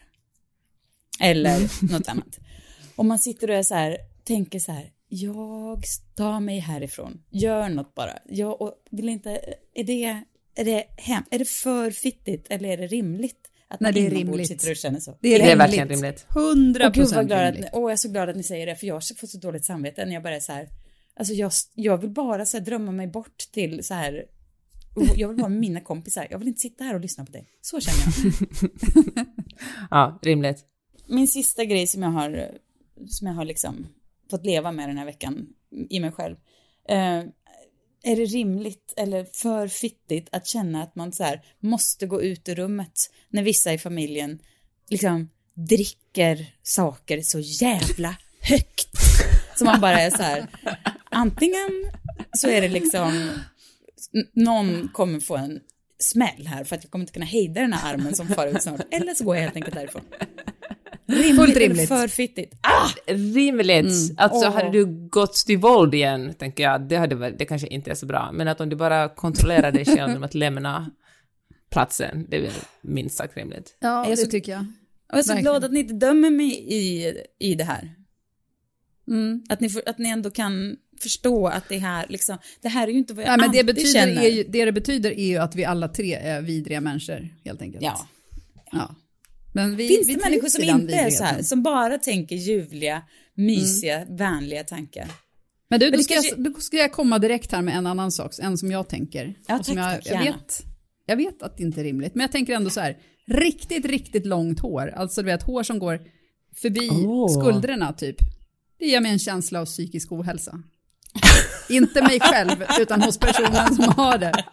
Eller 1.20 1.84
något 1.92 2.08
annat. 2.08 2.38
Om 2.96 3.08
man 3.08 3.18
sitter 3.18 3.50
och 3.50 3.56
är 3.56 3.62
så 3.62 3.74
här, 3.74 3.98
tänker 4.24 4.58
så 4.58 4.72
här, 4.72 4.92
jag 5.14 5.84
tar 6.14 6.40
mig 6.40 6.58
härifrån, 6.58 7.22
gör 7.30 7.68
något 7.68 7.94
bara. 7.94 8.18
Jag 8.28 8.72
vill 8.90 9.08
inte, 9.08 9.30
är 9.74 9.84
det, 9.84 10.22
är 10.54 10.64
det 10.64 10.84
hem, 10.96 11.22
är 11.30 11.38
det 11.38 11.48
för 11.48 11.90
fittigt 11.90 12.46
eller 12.50 12.68
är 12.68 12.76
det 12.76 12.86
rimligt? 12.86 13.48
Att 13.68 13.80
Nej, 13.80 13.92
det 13.92 14.06
är 14.06 14.10
rimligt. 14.10 14.48
sitter 14.48 14.70
och 14.70 14.76
känner 14.76 15.00
så. 15.00 15.18
Det 15.20 15.34
är, 15.34 15.38
Det 15.38 15.50
är 15.50 15.56
verkligen 15.56 15.88
rimligt. 15.88 16.26
100 16.30 16.86
Och 16.86 16.94
gud 16.94 17.04
vad 17.04 17.28
procent 17.28 17.32
rimligt. 17.54 17.70
åh, 17.72 17.82
jag 17.82 17.92
är 17.92 17.96
så 17.96 18.08
glad 18.08 18.28
att 18.28 18.36
ni 18.36 18.42
säger 18.42 18.66
det, 18.66 18.76
för 18.76 18.86
jag 18.86 19.02
får 19.20 19.26
så 19.26 19.38
dåligt 19.38 19.64
samvete 19.64 20.04
när 20.04 20.12
jag 20.14 20.22
bara 20.22 20.36
är 20.36 20.40
så 20.40 20.52
här, 20.52 20.68
alltså 21.16 21.34
jag, 21.34 21.52
jag 21.74 21.98
vill 21.98 22.10
bara 22.10 22.46
så 22.46 22.56
här 22.58 22.64
drömma 22.64 22.92
mig 22.92 23.06
bort 23.06 23.38
till 23.52 23.84
så 23.84 23.94
här, 23.94 24.24
och 24.94 25.06
jag 25.16 25.28
vill 25.28 25.36
vara 25.36 25.48
med 25.48 25.60
mina 25.60 25.80
kompisar, 25.80 26.26
jag 26.30 26.38
vill 26.38 26.48
inte 26.48 26.60
sitta 26.60 26.84
här 26.84 26.94
och 26.94 27.00
lyssna 27.00 27.24
på 27.24 27.32
dig. 27.32 27.48
Så 27.60 27.80
känner 27.80 28.32
jag. 29.14 29.26
Ja, 29.90 30.18
rimligt. 30.22 30.64
Min 31.06 31.28
sista 31.28 31.64
grej 31.64 31.86
som 31.86 32.02
jag 32.02 32.10
har, 32.10 32.50
som 33.08 33.26
jag 33.26 33.34
har 33.34 33.44
liksom 33.44 33.86
fått 34.36 34.46
leva 34.46 34.72
med 34.72 34.88
den 34.88 34.98
här 34.98 35.04
veckan 35.04 35.46
i 35.90 36.00
mig 36.00 36.12
själv. 36.12 36.36
Eh, 36.88 37.24
är 38.04 38.16
det 38.16 38.24
rimligt 38.24 38.94
eller 38.96 39.24
för 39.24 39.68
fittigt 39.68 40.28
att 40.32 40.46
känna 40.46 40.82
att 40.82 40.96
man 40.96 41.12
så 41.12 41.24
här 41.24 41.44
måste 41.60 42.06
gå 42.06 42.22
ut 42.22 42.48
ur 42.48 42.54
rummet 42.54 42.92
när 43.28 43.42
vissa 43.42 43.72
i 43.72 43.78
familjen 43.78 44.42
liksom 44.90 45.30
dricker 45.54 46.54
saker 46.62 47.22
så 47.22 47.38
jävla 47.38 48.16
högt? 48.40 48.88
Så 49.58 49.64
man 49.64 49.80
bara 49.80 50.00
är 50.00 50.10
så 50.10 50.22
här, 50.22 50.46
antingen 51.10 51.90
så 52.32 52.48
är 52.48 52.60
det 52.60 52.68
liksom, 52.68 53.30
någon 54.32 54.88
kommer 54.88 55.20
få 55.20 55.36
en 55.36 55.60
smäll 55.98 56.46
här 56.46 56.64
för 56.64 56.76
att 56.76 56.84
jag 56.84 56.90
kommer 56.90 57.02
inte 57.02 57.12
kunna 57.12 57.26
hejda 57.26 57.60
den 57.60 57.72
här 57.72 57.94
armen 57.94 58.14
som 58.14 58.28
far 58.28 58.46
ut 58.46 58.62
snart, 58.62 58.80
eller 58.90 59.14
så 59.14 59.24
går 59.24 59.36
jag 59.36 59.42
helt 59.42 59.56
enkelt 59.56 59.74
därifrån. 59.74 60.02
Rimligt, 61.06 61.36
Fullt 61.36 61.56
rimligt. 61.56 61.88
för 61.88 62.08
fittigt? 62.08 62.54
Ah! 62.60 62.88
Rimligt. 63.06 63.76
Mm. 63.86 64.16
Alltså 64.16 64.46
Åh. 64.48 64.54
hade 64.54 64.70
du 64.70 64.84
gått 65.08 65.34
till 65.34 65.58
våld 65.58 65.94
igen, 65.94 66.34
tänker 66.38 66.62
jag, 66.62 66.80
det, 66.88 66.96
hade 66.96 67.30
det 67.30 67.44
kanske 67.44 67.68
inte 67.68 67.90
är 67.90 67.94
så 67.94 68.06
bra. 68.06 68.30
Men 68.32 68.48
att 68.48 68.60
om 68.60 68.68
du 68.68 68.76
bara 68.76 69.08
kontrollerar 69.08 69.72
dig 69.72 69.84
själv 69.84 70.08
genom 70.08 70.22
att 70.22 70.34
lämna 70.34 70.90
platsen, 71.70 72.26
det 72.28 72.36
är 72.36 72.40
väl 72.40 72.50
minst 72.80 73.16
sagt 73.16 73.36
rimligt. 73.36 73.76
Ja, 73.80 74.06
det 74.08 74.16
så- 74.16 74.26
tycker 74.30 74.52
jag. 74.52 74.66
Jag 75.08 75.18
är 75.18 75.22
så 75.22 75.28
Verkligen. 75.28 75.42
glad 75.52 75.64
att 75.64 75.72
ni 75.72 75.80
inte 75.80 75.94
dömer 75.94 76.30
mig 76.30 76.64
i, 76.74 77.14
i 77.38 77.54
det 77.54 77.64
här. 77.64 77.94
Mm. 79.08 79.42
Att 79.48 79.60
ni, 79.60 79.68
får- 79.70 79.82
att 79.86 79.98
ni 79.98 80.08
ändå 80.08 80.30
kan 80.30 80.76
förstå 81.02 81.46
att 81.46 81.68
det 81.68 81.78
här, 81.78 82.06
liksom, 82.08 82.38
det 82.62 82.68
här 82.68 82.88
är 82.88 82.92
ju 82.92 82.98
inte 82.98 83.14
vad 83.14 83.24
jag 83.24 83.28
Nej, 83.28 83.36
men 83.38 83.52
det, 83.52 83.58
alltid 83.58 83.66
betyder 83.74 83.92
känner. 84.00 84.22
är 84.22 84.28
ju, 84.28 84.44
det 84.48 84.64
det 84.64 84.72
betyder 84.72 85.10
är 85.10 85.26
ju 85.26 85.36
att 85.36 85.54
vi 85.56 85.64
alla 85.64 85.88
tre 85.88 86.14
är 86.14 86.40
vidriga 86.42 86.80
människor, 86.80 87.28
helt 87.44 87.62
enkelt. 87.62 87.82
Ja. 87.84 88.08
ja. 88.72 88.94
Men 89.52 89.76
vi, 89.76 89.88
Finns 89.88 90.08
vi 90.08 90.14
det 90.14 90.20
människor 90.24 90.48
som 90.48 90.62
inte 90.62 90.94
är 90.94 91.10
så 91.10 91.24
här, 91.24 91.42
som 91.42 91.62
bara 91.62 91.98
tänker 91.98 92.36
ljuvliga, 92.36 93.02
mysiga, 93.34 93.96
Mm. 94.00 94.16
vänliga 94.16 94.64
tankar? 94.64 95.06
Men 95.68 95.80
du, 95.80 95.90
då 95.90 95.98
ska, 96.02 96.14
kanske- 96.14 96.34
jag, 96.36 96.52
då 96.54 96.60
ska 96.60 96.76
jag 96.76 96.92
komma 96.92 97.18
direkt 97.18 97.52
här 97.52 97.62
med 97.62 97.76
en 97.76 97.86
annan 97.86 98.12
sak, 98.12 98.32
en 98.42 98.58
som 98.58 98.70
jag 98.70 98.88
tänker. 98.88 99.34
Ja, 99.46 99.58
och 99.58 99.66
som 99.66 99.74
tack, 99.76 99.94
jag, 99.94 100.04
tack, 100.04 100.26
jag, 100.26 100.32
vet, 100.32 100.62
jag 101.06 101.16
vet 101.16 101.42
att 101.42 101.56
det 101.56 101.62
inte 101.62 101.80
är 101.80 101.84
rimligt, 101.84 102.14
men 102.14 102.20
jag 102.22 102.32
tänker 102.32 102.52
ändå 102.54 102.70
så 102.70 102.80
här, 102.80 102.96
riktigt, 103.26 103.84
riktigt 103.86 104.26
långt 104.26 104.60
hår, 104.60 104.92
alltså 104.96 105.22
du 105.22 105.26
vet 105.26 105.42
hår 105.42 105.62
som 105.62 105.78
går 105.78 106.00
förbi 106.56 106.88
Åh. 107.06 107.40
skuldrorna 107.40 107.92
typ. 107.92 108.16
Det 108.78 108.86
ger 108.86 109.00
mig 109.00 109.12
en 109.12 109.18
känsla 109.18 109.60
av 109.60 109.66
psykisk 109.66 110.12
ohälsa. 110.12 110.62
inte 111.68 112.02
mig 112.02 112.20
själv, 112.20 112.64
utan 112.80 113.02
hos 113.02 113.18
personen 113.18 113.74
som 113.74 113.84
har 113.96 114.18
det. 114.18 114.32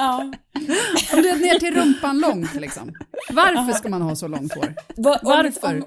Ja. 0.07 0.33
Om 1.13 1.23
det 1.23 1.29
är 1.29 1.37
ner 1.37 1.59
till 1.59 1.75
rumpan 1.75 2.19
långt 2.19 2.55
liksom. 2.55 2.93
Varför 3.31 3.73
ska 3.73 3.89
man 3.89 4.03
ha 4.03 4.17
så 4.17 4.29
långt 4.29 4.55
hår? 4.55 4.75
Va, 4.97 5.21
Varför? 5.23 5.77
om, 5.77 5.85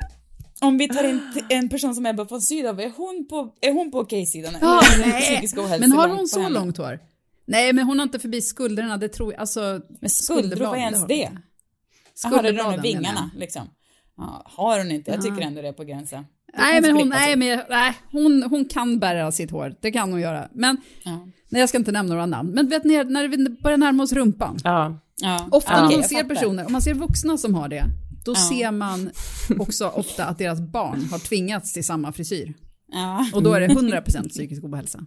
om 0.61 0.77
vi 0.77 0.87
tar 0.87 1.03
in 1.03 1.21
en 1.49 1.69
person 1.69 1.95
som 1.95 2.05
Ebba 2.05 2.23
von 2.23 2.41
Sydow, 2.41 2.79
är 2.79 2.91
hon 2.97 3.27
på, 3.29 3.55
är 3.61 3.73
hon 3.73 3.91
på 3.91 3.99
okej-sidan? 3.99 4.53
Ja, 4.61 4.81
nej. 4.99 5.49
Men 5.79 5.91
har 5.91 6.09
hon 6.09 6.27
så 6.27 6.49
långt 6.49 6.77
hår? 6.77 6.99
Nej, 7.45 7.73
men 7.73 7.85
hon 7.85 7.99
har 7.99 8.03
inte 8.03 8.19
förbi 8.19 8.41
skuldrorna, 8.41 8.97
det 8.97 9.09
tror 9.09 9.33
jag. 9.33 9.39
Alltså, 9.39 9.81
Men 10.01 10.09
skuldror, 10.09 10.65
vad 10.65 10.77
är 10.77 10.81
ens 10.81 11.07
det? 11.07 11.13
inte. 11.15 11.37
Jaha, 12.23 12.31
det 12.31 12.37
är 12.37 12.53
de 12.53 12.57
Skulderbladen, 12.59 12.71
med 12.71 12.81
vingarna 12.81 13.31
liksom. 13.35 13.69
Ja, 14.17 14.43
har 14.45 14.77
hon 14.77 14.91
inte? 14.91 15.11
Jag 15.11 15.21
tycker 15.21 15.41
ändå 15.41 15.61
det 15.61 15.67
är 15.67 15.73
på 15.73 15.83
gränsen. 15.83 16.25
Nej, 16.57 16.81
men 16.81 16.95
hon, 16.95 17.09
nej, 17.09 17.35
men, 17.35 17.59
nej 17.69 17.93
hon, 18.11 18.43
hon 18.43 18.65
kan 18.65 18.99
bära 18.99 19.31
sitt 19.31 19.51
hår. 19.51 19.73
Det 19.81 19.91
kan 19.91 20.11
hon 20.11 20.21
göra. 20.21 20.47
Men, 20.53 20.77
Ja. 21.03 21.27
nej, 21.49 21.59
jag 21.59 21.69
ska 21.69 21.77
inte 21.77 21.91
nämna 21.91 22.13
några 22.13 22.25
namn. 22.25 22.49
Men 22.51 22.67
vet 22.69 22.83
ni, 22.83 23.03
när 23.03 23.27
vi 23.27 23.49
börjar 23.49 23.77
närma 23.77 24.03
oss 24.03 24.13
rumpan. 24.13 24.57
Ja. 24.63 24.99
Ja. 25.21 25.47
Ofta 25.51 25.71
Ja, 25.71 25.89
när 25.89 25.97
man 25.97 26.03
ser 26.09 26.23
personer, 26.23 26.65
om 26.65 26.71
man 26.71 26.81
ser 26.81 26.93
vuxna 26.93 27.37
som 27.37 27.53
har 27.55 27.67
det, 27.67 27.83
då 28.25 28.31
Ja. 28.31 28.49
ser 28.49 28.71
man 28.71 29.09
också 29.59 29.87
ofta 29.87 30.25
att 30.25 30.37
deras 30.37 30.59
barn 30.61 31.07
har 31.11 31.19
tvingats 31.19 31.73
till 31.73 31.85
samma 31.85 32.11
frisyr. 32.11 32.53
Ja. 32.91 33.25
Och 33.33 33.43
då 33.43 33.53
är 33.53 33.59
det 33.61 33.67
100% 33.67 34.29
psykisk 34.29 34.63
ohälsa. 34.63 34.99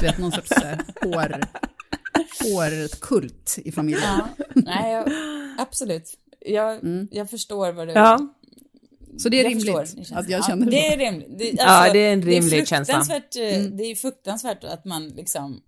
Du 0.00 0.06
vet, 0.06 0.18
någon 0.18 0.32
sorts 0.32 0.52
eh, 0.52 0.78
hår, 1.02 1.34
hårkult 2.44 3.58
i 3.64 3.72
familjen. 3.72 4.02
Ja. 4.04 4.28
Nej, 4.54 4.92
jag, 4.92 5.04
absolut. 5.58 6.18
Jag, 6.46 6.78
jag 7.10 7.30
förstår 7.30 7.72
vad 7.72 7.88
du... 7.88 7.92
ja. 7.92 8.18
Så 9.18 9.28
det 9.28 9.40
är 9.40 9.44
jag 9.44 9.52
förstår 9.52 9.72
rimligt 9.72 9.94
känsla. 9.96 10.18
att 10.18 10.28
jag 10.28 10.38
Ja, 10.40 10.44
känner 10.46 10.66
Det 10.66 10.72
så. 10.72 10.92
är 10.92 10.96
rimligt. 11.12 11.38
Det, 11.38 11.52
Ja, 11.58 11.92
det 11.92 11.98
är 11.98 12.12
en 12.12 12.22
rimlig 12.22 12.50
det 12.50 12.58
är 12.60 12.64
känsla. 12.64 12.94
eh, 12.96 13.62
Det 13.62 13.84
är 13.84 13.94
fruktansvärt 13.94 14.64
att 14.64 14.84
man 14.84 15.08
liksom 15.08 15.60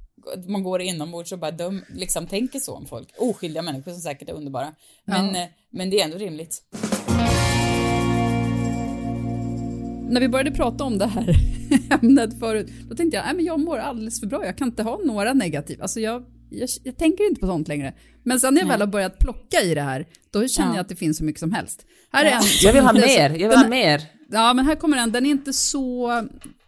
man 0.49 0.63
går 0.63 0.81
inombords 0.81 1.33
och 1.33 1.39
bara 1.39 1.51
dum, 1.51 1.85
liksom 1.95 2.27
tänker 2.27 2.59
så 2.61 2.75
om 2.75 2.87
folk. 2.87 3.09
Oskyldiga 3.19 3.63
människor 3.63 3.93
som 3.93 4.01
säkert 4.01 4.29
är 4.29 4.33
underbara. 4.33 4.75
Men, 5.05 5.35
Ja. 5.35 5.41
eh, 5.43 5.49
men 5.71 5.91
det 5.91 6.01
är 6.01 6.05
ändå 6.05 6.17
rimligt. 6.19 6.63
När 10.09 10.21
vi 10.21 10.29
började 10.29 10.51
prata 10.51 10.85
om 10.85 10.99
det 10.99 11.07
här 11.07 11.37
ämnet 12.03 12.39
förut, 12.39 12.67
då 12.91 12.97
tänkte 12.97 13.17
jag, 13.17 13.25
nej 13.27 13.35
men 13.35 13.45
jag 13.45 13.61
mår 13.61 13.79
alldeles 13.79 14.21
för 14.21 14.27
bra, 14.27 14.47
jag 14.47 14.59
kan 14.59 14.69
inte 14.69 14.83
ha 14.83 15.01
några 15.05 15.33
negativa, 15.33 15.83
alltså 15.83 16.01
jag, 16.01 16.25
jag, 16.59 16.69
jag 16.85 16.97
tänker 16.97 17.25
inte 17.29 17.41
på 17.41 17.47
sånt 17.47 17.69
längre. 17.69 17.95
Men 18.23 18.41
sen 18.41 18.55
när 18.55 18.61
jag 18.61 18.69
väl 18.69 18.81
har 18.81 18.87
börjat 18.87 19.19
plocka 19.19 19.61
i 19.61 19.75
det 19.75 19.81
här, 19.83 20.07
då 20.31 20.49
känner 20.49 20.69
Ja. 20.69 20.75
jag 20.75 20.81
att 20.81 20.89
det 20.89 20.97
finns 20.97 21.19
så 21.19 21.25
mycket 21.25 21.41
som 21.41 21.53
helst. 21.53 21.87
Här 22.13 22.25
är 22.25 22.31
en, 22.31 22.43
Jag 22.63 22.73
vill 22.73 22.83
ha 22.83 22.93
det 22.93 23.01
mer, 23.01 23.31
jag 23.31 23.31
vill 23.31 23.49
den- 23.49 23.59
ha 23.59 23.69
mer. 23.69 24.03
Ja, 24.31 24.55
men 24.55 24.65
här 24.67 24.75
kommer 24.75 24.97
den, 24.97 25.13
den 25.13 25.27
är 25.27 25.31
inte 25.31 25.53
så, 25.53 26.11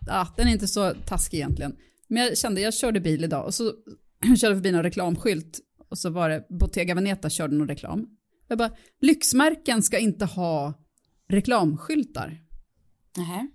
ja, 0.07 0.35
den 0.37 0.49
är 0.49 0.53
inte 0.53 0.69
så 0.69 0.93
taskig 1.07 1.37
egentligen. 1.39 1.77
Men 2.09 2.23
jag 2.23 2.39
kände, 2.39 2.61
jag 2.61 2.75
körde 2.75 3.01
bil 3.01 3.25
idag 3.25 3.47
och 3.47 3.55
så 3.55 3.73
körde 4.41 4.55
förbi 4.55 4.73
någon 4.73 4.83
reklamskylt 4.83 5.61
och 5.91 5.99
så 5.99 6.11
var 6.11 6.29
det 6.29 6.47
Bottega 6.61 6.95
Veneta 6.95 7.31
körde 7.31 7.55
någon 7.57 7.69
reklam. 7.69 8.07
Jag 8.49 8.59
bara, 8.59 8.71
lyxmärken 9.01 9.83
ska 9.83 9.99
inte 9.99 10.25
ha 10.25 10.75
reklamskyltar. 11.37 12.39
Nähä. 13.17 13.47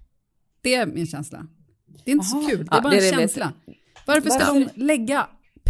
Det 0.61 0.75
är 0.75 0.85
min 0.85 1.07
känsla. 1.07 1.47
Det 2.05 2.11
är 2.11 2.15
inte 2.15 2.25
Aha. 2.33 2.41
så 2.43 2.47
kul, 2.49 2.57
det 2.65 2.71
är 2.71 2.75
Ja, 2.75 2.81
bara 2.81 2.89
det 2.93 2.97
en 2.99 3.03
är 3.03 3.11
det 3.11 3.17
känsla. 3.21 3.53
Varför 4.07 4.29
ska 4.29 4.39
Varför? 4.53 4.59
de 4.75 4.83
lägga 4.85 5.27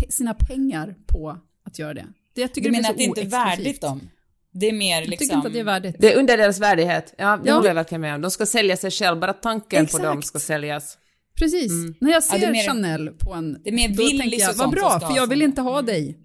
sina 0.10 0.34
pengar 0.34 0.96
på 1.08 1.38
att 1.66 1.80
göra 1.80 1.94
det? 1.94 2.06
det 2.36 2.42
jag 2.42 2.54
tycker 2.54 2.70
Du 2.70 2.76
det 2.76 2.82
menar 2.82 2.90
är 2.90 2.94
att 2.94 2.98
det 2.98 3.04
inte 3.04 3.22
är 3.22 3.26
värdigt 3.26 3.82
dem? 3.82 4.10
Det 4.54 4.70
är 4.70 4.74
mer 4.74 5.02
Jag 5.02 5.08
liksom... 5.10 5.26
tycker 5.28 5.36
inte 5.36 5.48
att 5.48 5.54
det 5.54 5.60
är 5.60 5.64
värdigt. 5.64 5.96
Det 6.00 6.14
är 6.14 6.20
under 6.20 6.38
deras 6.38 6.60
värdighet. 6.60 7.14
Ja, 7.18 7.38
det 7.38 7.50
Ja. 7.50 7.56
håller 7.56 7.68
jag 7.68 7.76
verkligen 7.76 8.02
med 8.02 8.16
om. 8.16 8.22
De 8.22 8.32
ska 8.32 8.46
sälja 8.46 8.78
sig 8.78 8.92
själv, 8.92 9.20
bara 9.20 9.34
tanken 9.34 9.86
på 9.88 9.98
dem 9.98 10.18
Exakt. 10.18 10.28
ska 10.28 10.40
säljas. 10.40 10.98
Precis. 11.36 11.72
När 12.02 12.12
jag 12.12 12.24
Ja, 12.30 12.34
det 12.36 12.40
ser 12.40 12.48
är 12.48 12.52
mer- 12.52 12.68
Chanel 12.68 13.10
på 13.10 13.34
en... 13.34 13.64
det 13.64 13.70
är 13.70 13.74
mer 13.74 13.90
då 13.90 14.08
tänker 14.08 14.40
jag, 14.40 14.52
och 14.52 14.58
vad 14.58 14.70
bra, 14.70 15.00
för 15.00 15.16
jag 15.16 15.28
vill 15.28 15.42
inte 15.42 15.62
ha 15.62 15.82
dig. 15.82 16.18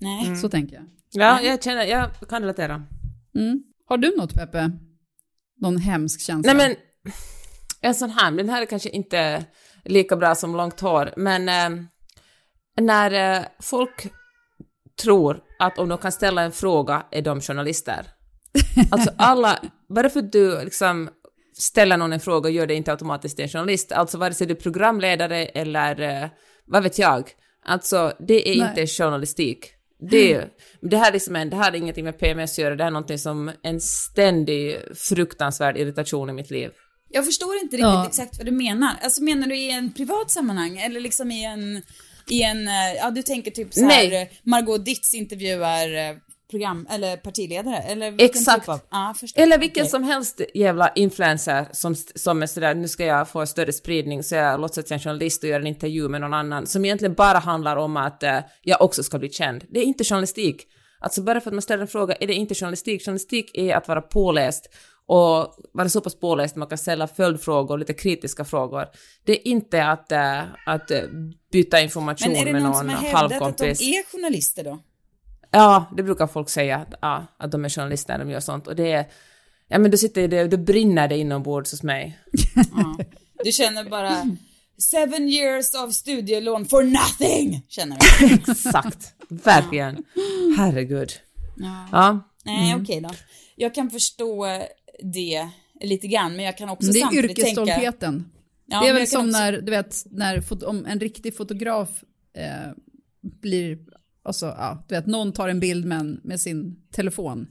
Nej. 0.00 0.36
Så 0.36 0.48
tänker 0.48 0.74
jag. 0.74 0.84
Ja, 1.10 1.40
jag 1.42 1.62
känner, 1.62 1.84
jag 1.84 2.10
kan 2.28 2.42
relatera. 2.42 2.82
Mm. 3.34 3.62
Har 3.88 3.98
du 3.98 4.16
något, 4.16 4.34
Peppe? 4.34 4.70
Någon 5.60 5.76
hemsk 5.76 6.20
känsla? 6.20 6.52
Nej 6.52 6.66
men, 6.68 6.76
en 7.80 7.94
sån 7.94 8.10
här, 8.10 8.30
den 8.30 8.48
här 8.48 8.62
är 8.62 8.66
kanske 8.66 8.88
inte 8.88 9.44
lika 9.84 10.16
bra 10.16 10.34
som 10.34 10.56
långt 10.56 10.80
hår, 10.80 11.14
men 11.16 11.48
eh, 11.48 11.84
när 12.80 13.36
eh, 13.36 13.42
folk 13.62 14.06
tror 15.02 15.40
att 15.58 15.78
om 15.78 15.88
de 15.88 15.98
kan 15.98 16.12
ställa 16.12 16.42
en 16.42 16.52
fråga 16.52 17.06
är 17.10 17.22
de 17.22 17.40
journalister. 17.40 18.06
Alltså 18.90 19.10
alla, 19.18 19.58
bara 19.94 20.10
för 20.10 20.20
att 20.20 20.32
du 20.32 20.64
liksom 20.64 21.10
ställer 21.58 21.96
någon 21.96 22.12
en 22.12 22.20
fråga 22.20 22.50
gör 22.50 22.66
det 22.66 22.74
inte 22.74 22.90
automatiskt 22.92 23.36
till 23.36 23.42
en 23.42 23.48
journalist. 23.48 23.92
Alltså 23.92 24.18
vare 24.18 24.34
sig 24.34 24.46
du 24.46 24.54
är 24.54 24.58
programledare 24.60 25.46
eller 25.46 26.00
eh, 26.22 26.28
vad 26.66 26.82
vet 26.82 26.98
jag. 26.98 27.30
Alltså 27.64 28.12
det 28.18 28.48
är 28.48 28.58
Nej. 28.60 28.68
inte 28.68 28.86
journalistik. 28.86 29.70
Det, 30.10 30.32
är- 30.34 30.48
det, 30.80 30.96
här 30.96 31.12
liksom 31.12 31.36
en, 31.36 31.50
det 31.50 31.56
här 31.56 31.64
har 31.70 31.76
ingenting 31.78 32.04
med 32.04 32.18
PMS 32.18 32.52
att 32.52 32.58
göra, 32.58 32.76
det 32.76 32.82
här 32.84 32.88
är 32.90 32.92
någonting 32.92 33.18
som 33.18 33.50
en 33.62 33.80
ständig 33.80 34.76
fruktansvärd 34.94 35.76
irritation 35.76 36.30
i 36.30 36.32
mitt 36.32 36.50
liv. 36.50 36.70
Jag 37.08 37.24
förstår 37.24 37.54
inte 37.56 37.76
riktigt 37.76 37.80
Ja. 37.80 38.06
exakt 38.06 38.38
vad 38.38 38.46
du 38.46 38.52
menar. 38.52 38.90
Alltså 39.02 39.22
menar 39.22 39.46
du 39.46 39.56
i 39.56 39.70
en 39.70 39.92
privat 39.92 40.30
sammanhang 40.30 40.78
eller 40.78 41.00
liksom 41.00 41.30
i 41.30 41.44
en, 41.44 41.82
i 42.28 42.42
en, 42.42 42.68
eh, 42.68 42.94
ja 42.98 43.10
du 43.10 43.22
tänker 43.22 43.50
typ 43.50 43.74
så 43.74 43.80
här, 43.80 44.08
Nej. 44.08 44.22
eh, 44.22 44.28
Margot 44.42 44.84
Ditz 44.84 45.14
intervjuar 45.14 45.94
eh, 45.94 46.16
program, 46.50 46.86
eller 46.90 47.16
partiledare, 47.16 47.78
eller 47.78 48.10
vilken 48.10 48.26
Exakt. 48.26 48.66
typ 48.66 48.68
av, 48.90 49.14
förstår. 49.14 49.42
Eller 49.42 49.58
vilken 49.58 49.82
Okej. 49.82 49.90
som 49.90 50.02
helst 50.02 50.40
jävla 50.54 50.92
influencer 50.94 51.66
som, 51.72 51.94
som 52.14 52.42
är 52.42 52.46
sådär, 52.46 52.74
nu 52.74 52.88
ska 52.88 53.04
jag 53.04 53.28
få 53.28 53.46
större 53.46 53.72
spridning 53.72 54.22
så 54.22 54.34
jag 54.34 54.60
låtsas 54.60 54.90
jag 54.90 55.00
är 55.00 55.04
journalist 55.04 55.42
och 55.42 55.48
gör 55.48 55.60
en 55.60 55.66
intervju 55.66 56.08
med 56.08 56.20
någon 56.20 56.34
annan 56.34 56.66
som 56.66 56.84
egentligen 56.84 57.14
bara 57.14 57.38
handlar 57.38 57.76
om 57.76 57.96
att 57.96 58.22
eh, 58.22 58.38
jag 58.62 58.82
också 58.82 59.02
ska 59.02 59.18
bli 59.18 59.30
känd. 59.30 59.64
Det 59.70 59.80
är 59.80 59.84
inte 59.84 60.04
journalistik. 60.04 60.66
Alltså 61.00 61.22
bara 61.22 61.40
för 61.40 61.50
att 61.50 61.54
man 61.54 61.62
ställer 61.62 61.82
en 61.82 61.88
fråga 61.88 62.14
är 62.14 62.26
det 62.26 62.34
inte 62.34 62.54
journalistik. 62.54 63.04
Journalistik 63.04 63.50
är 63.54 63.76
att 63.76 63.88
vara 63.88 64.02
påläst 64.02 64.70
och 65.06 65.56
vara 65.72 65.88
så 65.88 66.00
pass 66.00 66.14
påläst 66.20 66.52
att 66.52 66.58
man 66.58 66.68
kan 66.68 66.78
ställa 66.78 67.06
följdfrågor, 67.06 67.78
lite 67.78 67.94
kritiska 67.94 68.44
frågor. 68.44 68.86
Det 69.24 69.32
är 69.32 69.48
inte 69.48 69.84
att, 69.86 70.12
eh, 70.12 70.42
att 70.66 70.90
eh, 70.90 71.00
byta 71.52 71.80
information 71.80 72.32
Men 72.32 72.40
är 72.40 72.44
det 72.44 72.52
med 72.52 72.62
någon 72.62 72.70
någon 72.70 72.80
som 72.80 72.88
har 72.88 72.96
hävdat 72.96 73.22
att 73.22 73.30
de 73.30 73.34
halvkompis. 73.34 73.80
är 73.80 74.12
journalister 74.12 74.64
då? 74.64 74.78
Ja, 75.50 75.84
det 75.96 76.02
brukar 76.02 76.26
folk 76.26 76.48
säga, 76.48 76.76
att, 76.76 76.94
ja, 77.00 77.26
att 77.38 77.50
de 77.52 77.64
är 77.64 77.68
journalister 77.68 78.18
när 78.18 78.24
de 78.24 78.30
gör 78.30 78.40
sånt. 78.40 78.66
Och 78.66 78.76
det 78.76 78.92
är, 78.92 79.06
ja 79.68 79.78
men 79.78 79.90
då 79.90 79.96
sitter 79.96 80.28
det, 80.28 80.44
då 80.48 80.56
brinner 80.56 81.08
det 81.08 81.16
inombords 81.16 81.70
hos 81.70 81.82
mig. 81.82 82.18
Ja. 82.54 82.98
Du 83.44 83.52
känner 83.52 83.84
bara, 83.84 84.36
seven 84.78 85.28
years 85.28 85.74
of 85.74 85.94
studielån 85.94 86.66
for 86.66 86.82
nothing, 86.82 87.62
känner 87.68 87.98
du. 88.18 88.34
Exakt, 88.52 89.14
verkligen. 89.28 90.04
Herregud. 90.58 91.12
Ja. 91.56 91.88
Ja, 91.92 92.20
Nej, 92.44 92.70
Mm. 92.72 92.82
okej 92.82 93.00
då. 93.00 93.10
Jag 93.56 93.74
kan 93.74 93.90
förstå 93.90 94.46
det 95.02 95.48
lite 95.80 96.06
grann, 96.06 96.36
men 96.36 96.44
jag 96.44 96.58
kan 96.58 96.68
också 96.68 96.86
Men 96.86 96.92
det 96.92 96.98
är 96.98 97.02
samtidigt 97.02 97.36
tänka... 97.36 97.40
yrkesstoltheten. 97.42 98.30
Ja, 98.66 98.80
det 98.80 98.88
är 98.88 98.94
väl 98.94 99.06
som 99.06 99.28
också- 99.28 99.38
när, 99.38 99.52
du 99.52 99.70
vet, 99.70 99.96
när 100.10 100.64
om 100.68 100.86
en 100.86 101.00
riktig 101.00 101.36
fotograf 101.36 101.88
eh, 102.36 102.72
blir, 103.42 103.78
alltså, 104.24 104.46
ja, 104.46 104.84
du 104.88 104.94
vet, 104.94 105.06
någon 105.06 105.32
tar 105.32 105.48
en 105.48 105.60
bild 105.60 105.84
med, 105.86 106.20
med 106.24 106.40
sin 106.40 106.76
telefon 106.92 107.46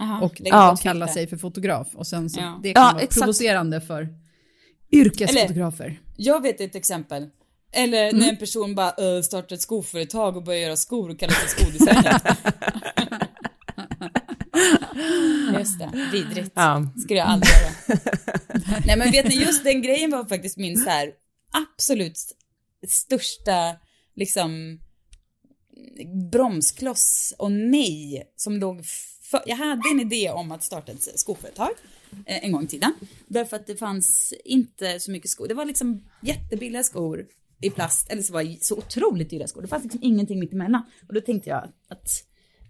Aha, 0.00 0.24
och 0.24 0.34
Ja. 0.44 0.76
kallar 0.82 1.06
sig 1.06 1.26
för 1.26 1.36
fotograf 1.36 1.88
och 1.94 2.06
sen 2.06 2.30
så, 2.30 2.40
Ja. 2.40 2.60
det 2.62 2.72
kan 2.72 2.82
Ja, 2.84 2.92
vara 2.92 3.02
exakt. 3.02 3.20
provocerande 3.20 3.80
för 3.80 4.08
yrkesfotografer. 4.92 6.00
Jag 6.16 6.42
vet 6.42 6.60
ett 6.60 6.74
exempel. 6.74 7.28
Eller 7.72 8.08
Mm. 8.08 8.18
när 8.20 8.28
en 8.28 8.36
person 8.36 8.74
bara 8.74 9.16
uh, 9.16 9.22
startar 9.22 9.56
ett 9.56 9.62
skoföretag 9.62 10.36
och 10.36 10.42
börjar 10.44 10.60
göra 10.60 10.76
skor 10.76 11.10
och 11.10 11.18
kallar 11.18 11.32
sig 11.34 11.48
skodesigner. 11.48 12.20
Just 15.58 15.78
det, 15.78 16.08
vidrigt. 16.12 16.52
Ja. 16.54 16.86
Skulle 17.02 17.18
jag 17.18 17.28
aldrig 17.28 17.50
göra. 17.52 18.00
Nej 18.86 18.96
men 18.96 19.10
vet 19.10 19.28
ni, 19.28 19.34
just 19.34 19.64
den 19.64 19.82
grejen 19.82 20.10
var 20.10 20.24
faktiskt 20.24 20.56
min 20.56 20.76
så 20.76 20.90
här 20.90 21.12
absolut 21.52 22.18
största 22.88 23.76
liksom 24.14 24.80
bromskloss 26.32 27.34
och 27.38 27.52
nej 27.52 28.32
som 28.36 28.56
låg 28.56 28.84
för, 29.22 29.42
Jag 29.46 29.56
hade 29.56 29.82
en 29.92 30.00
idé 30.00 30.30
om 30.30 30.52
att 30.52 30.62
starta 30.62 30.92
ett 30.92 31.20
skoföretag 31.20 31.70
eh, 32.26 32.44
en 32.44 32.52
gång 32.52 32.64
i 32.64 32.66
tiden. 32.66 32.92
Därför 33.26 33.56
att 33.56 33.66
det 33.66 33.76
fanns 33.76 34.34
inte 34.44 35.00
så 35.00 35.10
mycket 35.10 35.30
skor. 35.30 35.48
Det 35.48 35.54
var 35.54 35.64
liksom 35.64 36.04
jättebilliga 36.20 36.82
skor 36.82 37.26
i 37.60 37.70
plast, 37.70 38.10
eller 38.10 38.22
så 38.22 38.32
var 38.32 38.44
det 38.44 38.64
så 38.64 38.76
otroligt 38.76 39.30
dyra 39.30 39.46
skor. 39.46 39.62
Det 39.62 39.68
fanns 39.68 39.82
liksom 39.82 40.02
ingenting 40.02 40.40
mitt 40.40 40.52
emellan. 40.52 40.82
Och 41.08 41.14
då 41.14 41.20
tänkte 41.20 41.50
jag 41.50 41.68
att 41.88 42.08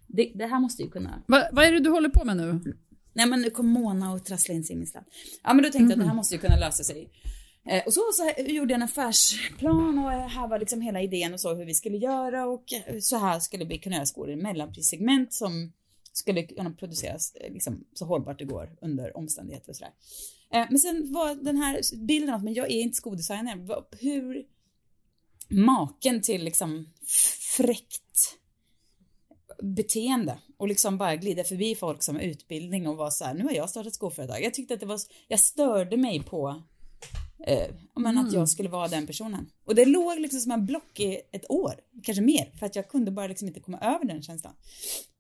det, 0.07 0.33
det 0.35 0.47
här 0.47 0.61
måste 0.61 0.83
ju 0.83 0.91
kunna 0.91 1.23
Va, 1.27 1.49
vad 1.53 1.65
är 1.65 1.73
det 1.73 1.81
du 1.81 1.91
håller 1.91 2.09
på 2.09 2.25
med 2.25 2.37
nu? 2.37 2.61
Nej 3.13 3.27
men 3.27 3.41
nu 3.41 3.51
kom 3.51 3.67
Mona 3.67 4.13
och 4.13 4.25
trasslade 4.25 4.57
in 4.57 4.65
sig 4.65 4.77
i 4.77 4.79
min 4.79 4.87
sladd. 4.87 5.05
Ja 5.43 5.55
men 5.55 5.65
då 5.65 5.71
tänkte 5.71 5.93
jag 5.93 5.93
att 5.93 5.99
det 5.99 6.09
här 6.09 6.15
måste 6.15 6.35
ju 6.35 6.41
kunna 6.41 6.57
lösa 6.57 6.85
sig. 6.85 7.11
Eh, 7.69 7.87
och 7.87 7.95
så, 7.95 8.01
så 8.13 8.23
här, 8.25 8.49
gjorde 8.49 8.73
jag 8.73 8.79
en 8.79 8.83
affärsplan 8.83 9.99
och 9.99 10.13
eh, 10.13 10.29
här 10.29 10.49
var 10.49 10.59
liksom 10.59 10.81
hela 10.81 11.03
idén 11.03 11.35
och 11.35 11.41
så 11.41 11.55
hur 11.55 11.65
vi 11.65 11.75
skulle 11.75 11.97
göra 11.97 12.47
och 12.47 12.73
eh, 12.73 12.99
så 13.01 13.17
här 13.17 13.41
skulle 13.41 13.65
vi 13.65 13.79
kunna 13.79 13.97
göra 13.97 14.07
skor 14.07 14.31
i 14.31 14.37
mellanprissegment 14.37 15.35
som 15.35 15.73
skulle 16.13 16.43
kunna 16.43 16.71
produceras 16.71 17.37
liksom, 17.51 17.85
så 17.95 18.05
hållbart 18.05 18.39
det 18.39 18.45
går 18.45 18.77
under 18.81 19.17
omständigheter 19.17 19.71
och 19.71 19.77
sådär. 19.77 19.93
Eh, 20.53 20.67
men 20.71 20.79
sen 20.79 21.13
var 21.13 21.35
den 21.35 21.57
här 21.57 22.07
bilden 22.07 22.35
av, 22.35 22.45
men 22.45 22.55
jag 22.55 22.71
är 22.71 22.81
inte 22.81 22.97
skodesigner, 22.97 23.85
hur 24.01 24.45
maken 25.49 26.23
till 26.23 26.45
liksom 26.45 26.87
fräckt 27.57 28.37
beteende 29.63 30.39
och 30.57 30.69
liksom 30.69 30.99
bara 30.99 31.17
glida 31.17 31.45
förbi 31.45 31.75
folk 31.75 32.03
som 32.03 32.17
har 32.17 32.23
utbildning 32.23 32.89
och 32.89 32.97
vara 32.97 33.11
så 33.11 33.25
här, 33.25 33.35
nu 33.35 33.45
har 33.45 33.53
jag 33.53 33.71
startat 33.71 33.95
skoföretag. 33.95 34.43
Jag 34.43 34.55
tyckte 34.55 34.75
att 34.75 34.81
det 34.81 34.87
var, 34.87 35.01
jag 35.29 35.41
störde 35.41 35.97
mig 35.97 36.23
på 36.23 36.63
eh, 37.47 37.69
men 37.95 38.19
att 38.19 38.33
jag 38.33 38.49
skulle 38.49 38.69
vara 38.69 38.89
den 38.89 39.07
personen. 39.07 39.51
Och 39.65 39.75
det 39.75 39.85
låg 39.85 40.19
liksom 40.19 40.41
som 40.41 40.53
en 40.53 40.67
block 40.67 41.01
i 41.01 41.21
ett 41.33 41.51
år, 41.51 41.75
kanske 42.03 42.23
mer, 42.23 42.53
för 42.59 42.67
att 42.67 42.77
jag 42.77 42.89
kunde 42.89 43.11
bara 43.11 43.27
liksom 43.27 43.49
inte 43.49 43.61
komma 43.61 43.79
över 43.79 44.05
den 44.05 44.23
känslan. 44.23 44.53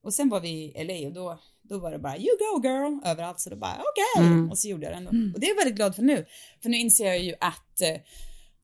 Och 0.02 0.14
sen 0.14 0.28
var 0.28 0.40
vi 0.40 0.48
i 0.48 0.84
LA 0.84 1.08
och 1.08 1.14
då, 1.14 1.38
då 1.62 1.78
var 1.78 1.92
det 1.92 1.98
bara 1.98 2.18
you 2.18 2.36
go 2.38 2.68
girl 2.68 2.98
överallt 3.04 3.40
så 3.40 3.50
då 3.50 3.56
bara 3.56 3.76
okej 3.76 4.50
och 4.50 4.58
så 4.58 4.68
gjorde 4.68 4.84
jag 4.84 4.92
det 4.92 4.96
ändå. 4.96 5.10
Och 5.34 5.40
det 5.40 5.46
är 5.46 5.48
jag 5.48 5.56
väldigt 5.56 5.76
glad 5.76 5.96
för 5.96 6.02
nu. 6.02 6.26
För 6.62 6.68
nu 6.68 6.76
inser 6.76 7.06
jag 7.06 7.18
ju 7.18 7.34
att 7.40 7.80
eh, 7.80 7.96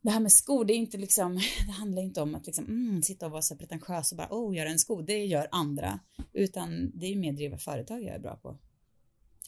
det 0.02 0.10
här 0.10 0.20
med 0.20 0.32
skor, 0.32 0.64
det 0.64 0.72
är 0.72 0.76
inte 0.76 0.98
liksom, 0.98 1.34
det 1.66 1.72
handlar 1.72 2.02
inte 2.02 2.22
om 2.22 2.34
att 2.34 2.46
liksom, 2.46 2.64
mm, 2.64 3.02
sitta 3.02 3.26
och 3.26 3.32
vara 3.32 3.42
så 3.42 3.56
pretentiös 3.56 4.12
och 4.12 4.18
bara, 4.18 4.28
oh, 4.30 4.56
göra 4.56 4.68
en 4.68 4.78
sko, 4.78 5.02
det 5.02 5.24
gör 5.24 5.48
andra. 5.50 6.00
Utan 6.32 6.90
det 6.94 7.06
är 7.06 7.10
ju 7.10 7.16
mer 7.16 7.32
driva 7.32 7.58
företag 7.58 8.02
jag 8.02 8.14
är 8.14 8.18
bra 8.18 8.36
på. 8.36 8.58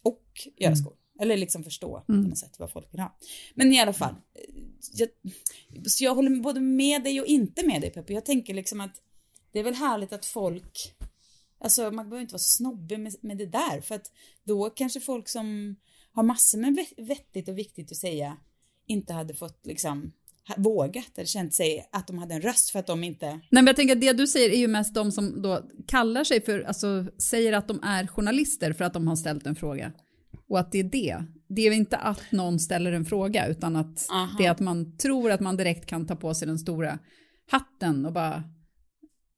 Och 0.03 0.49
göra 0.57 0.77
skor. 0.77 0.95
Eller 1.21 1.37
liksom 1.37 1.65
förstå 1.65 2.03
på 2.07 2.13
något 2.13 2.39
sätt 2.39 2.59
vad 2.59 2.73
folk 2.73 2.95
vill 2.95 3.01
ha. 3.01 3.17
Men 3.55 3.73
i 3.73 3.81
alla 3.81 3.93
fall, 3.93 4.15
eh, 4.15 4.63
jag, 4.93 5.09
så 5.91 6.05
jag 6.05 6.15
håller 6.15 6.43
både 6.43 6.61
med 6.61 7.05
dig 7.05 7.21
och 7.21 7.27
inte 7.27 7.67
med 7.67 7.81
dig 7.81 7.91
Peppe. 7.91 8.13
Jag 8.13 8.25
tänker 8.25 8.55
liksom 8.55 8.81
att 8.81 9.03
det 9.53 9.59
är 9.59 9.65
väl 9.65 9.75
härligt 9.75 10.13
att 10.13 10.27
folk, 10.27 10.95
alltså 11.59 11.91
man 11.91 12.09
behöver 12.09 12.21
inte 12.21 12.35
vara 12.35 12.39
snobbig 12.39 13.01
med, 13.01 13.15
med 13.21 13.39
det 13.39 13.47
där. 13.47 13.81
För 13.81 13.95
att 13.95 14.13
då 14.45 14.71
kanske 14.71 15.01
folk 15.01 15.29
som 15.29 15.77
har 16.13 16.23
massor 16.23 16.59
med 16.59 16.75
vett- 16.75 17.09
vettigt 17.09 17.49
och 17.49 17.59
viktigt 17.59 17.91
att 17.91 17.97
säga 17.97 18.37
inte 18.87 19.13
hade 19.13 19.35
fått 19.35 19.67
liksom 19.67 20.13
vågat 20.57 21.19
eller 21.19 21.27
känt 21.27 21.55
sig 21.55 21.89
att 21.93 22.07
de 22.07 22.19
hade 22.19 22.35
en 22.35 22.41
röst 22.41 22.71
för 22.71 22.79
att 22.79 22.87
de 22.87 23.05
inte... 23.05 23.27
Nej 23.27 23.41
men 23.51 23.67
jag 23.67 23.77
tänker 23.77 23.95
att 23.95 24.01
det 24.01 24.13
du 24.13 24.27
säger 24.27 24.51
är 24.51 24.59
ju 24.59 24.69
mest 24.69 24.95
de 24.95 25.13
som 25.13 25.43
då 25.43 25.61
kallar 25.87 26.25
sig 26.25 26.41
för, 26.41 26.61
alltså 26.61 27.07
säger 27.31 27.53
att 27.53 27.69
de 27.69 27.81
är 27.83 28.07
journalister 28.07 28.73
för 28.73 28.85
att 28.85 28.93
de 28.93 29.09
har 29.09 29.17
ställt 29.17 29.47
en 29.47 29.55
fråga. 29.55 29.93
Och 30.49 30.59
att 30.59 30.73
det 30.73 30.79
är 30.79 30.85
det. 30.85 31.25
Det 31.49 31.63
är 31.63 31.73
inte 31.73 31.97
att 31.97 32.33
någon 32.33 32.59
ställer 32.61 32.93
en 32.93 33.05
fråga 33.05 33.47
utan 33.47 33.77
att 33.77 34.07
Aha. 34.11 34.37
det 34.39 34.47
är 34.47 34.51
att 34.51 34.61
man 34.61 34.97
tror 34.97 35.31
att 35.31 35.41
man 35.41 35.57
direkt 35.57 35.87
kan 35.87 36.07
ta 36.07 36.17
på 36.17 36.35
sig 36.35 36.49
den 36.49 36.59
stora 36.59 36.99
hatten 37.51 38.07
och 38.07 38.13
bara, 38.13 38.43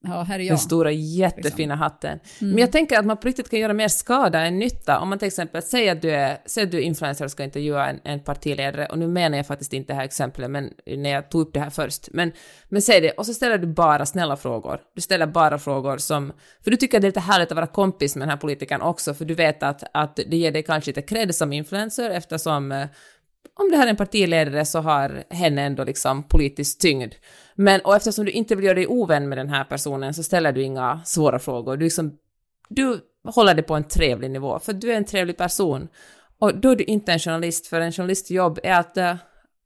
ja 0.08 0.22
här 0.22 0.38
är 0.38 0.42
jag. 0.42 0.50
Den 0.50 0.58
stora 0.58 0.90
jättefina 0.92 1.74
hatten. 1.74 2.18
Men 2.38 2.58
jag 2.58 2.72
tänker 2.72 2.98
att 2.98 3.06
man 3.06 3.16
på 3.16 3.28
riktigt 3.28 3.50
kan 3.50 3.60
göra 3.60 3.72
mer 3.72 3.88
skada 3.88 4.40
än 4.40 4.58
nytta. 4.58 4.98
Om 4.98 5.08
man 5.08 5.18
till 5.18 5.28
exempel 5.28 5.62
säger 5.62 5.92
att 5.92 6.02
du 6.02 6.10
är, 6.10 6.38
säger 6.46 6.66
att 6.66 6.70
du 6.70 6.78
är 6.78 6.82
influencer 6.82 7.24
och 7.24 7.30
ska 7.30 7.44
intervjua 7.44 7.86
en, 7.88 8.00
en 8.04 8.20
partiledare, 8.20 8.86
och 8.86 8.98
nu 8.98 9.08
menar 9.08 9.36
jag 9.36 9.46
faktiskt 9.46 9.72
inte 9.72 9.92
det 9.92 9.96
här 9.96 10.04
exemplet, 10.04 10.50
men 10.50 10.70
när 10.86 11.10
jag 11.10 11.30
tog 11.30 11.40
upp 11.40 11.54
det 11.54 11.60
här 11.60 11.70
först. 11.70 12.08
Men, 12.12 12.32
men 12.68 12.82
säg 12.82 13.00
det, 13.00 13.10
och 13.10 13.26
så 13.26 13.34
ställer 13.34 13.58
du 13.58 13.66
bara 13.66 14.06
snälla 14.06 14.36
frågor. 14.36 14.80
Du 14.94 15.00
ställer 15.00 15.26
bara 15.26 15.58
frågor 15.58 15.98
som, 15.98 16.32
för 16.64 16.70
du 16.70 16.76
tycker 16.76 16.98
att 16.98 17.02
det 17.02 17.06
är 17.06 17.08
lite 17.08 17.20
härligt 17.20 17.50
att 17.50 17.56
vara 17.56 17.66
kompis 17.66 18.16
med 18.16 18.22
den 18.22 18.30
här 18.30 18.36
politikern 18.36 18.82
också, 18.82 19.14
för 19.14 19.24
du 19.24 19.34
vet 19.34 19.62
att, 19.62 19.84
att 19.94 20.16
det 20.16 20.36
ger 20.36 20.52
dig 20.52 20.62
kanske 20.62 20.88
lite 20.88 21.02
cred 21.02 21.34
som 21.34 21.52
influencer 21.52 22.10
eftersom 22.10 22.72
eh, 22.72 22.86
om 23.54 23.70
det 23.70 23.76
här 23.76 23.86
är 23.86 23.90
en 23.90 23.96
partiledare 23.96 24.64
så 24.64 24.80
har 24.80 25.24
henne 25.30 25.62
ändå 25.62 25.84
liksom 25.84 26.22
politisk 26.22 26.78
tyngd. 26.78 27.14
Men 27.54 27.80
och 27.80 27.96
eftersom 27.96 28.24
du 28.24 28.30
inte 28.30 28.54
vill 28.54 28.64
göra 28.64 28.74
dig 28.74 28.86
ovän 28.86 29.28
med 29.28 29.38
den 29.38 29.48
här 29.48 29.64
personen 29.64 30.14
så 30.14 30.22
ställer 30.22 30.52
du 30.52 30.62
inga 30.62 31.00
svåra 31.04 31.38
frågor. 31.38 31.76
Du, 31.76 31.84
liksom, 31.84 32.18
du 32.68 33.00
håller 33.24 33.54
det 33.54 33.62
på 33.62 33.74
en 33.74 33.84
trevlig 33.84 34.30
nivå, 34.30 34.58
för 34.58 34.72
du 34.72 34.92
är 34.92 34.96
en 34.96 35.04
trevlig 35.04 35.36
person. 35.36 35.88
Och 36.38 36.58
då 36.60 36.70
är 36.70 36.76
du 36.76 36.84
inte 36.84 37.12
en 37.12 37.18
journalist, 37.18 37.66
för 37.66 37.80
en 37.80 37.92
journalists 37.92 38.30
jobb 38.30 38.58
är 38.62 38.80
att 38.80 38.96
uh, 38.96 39.14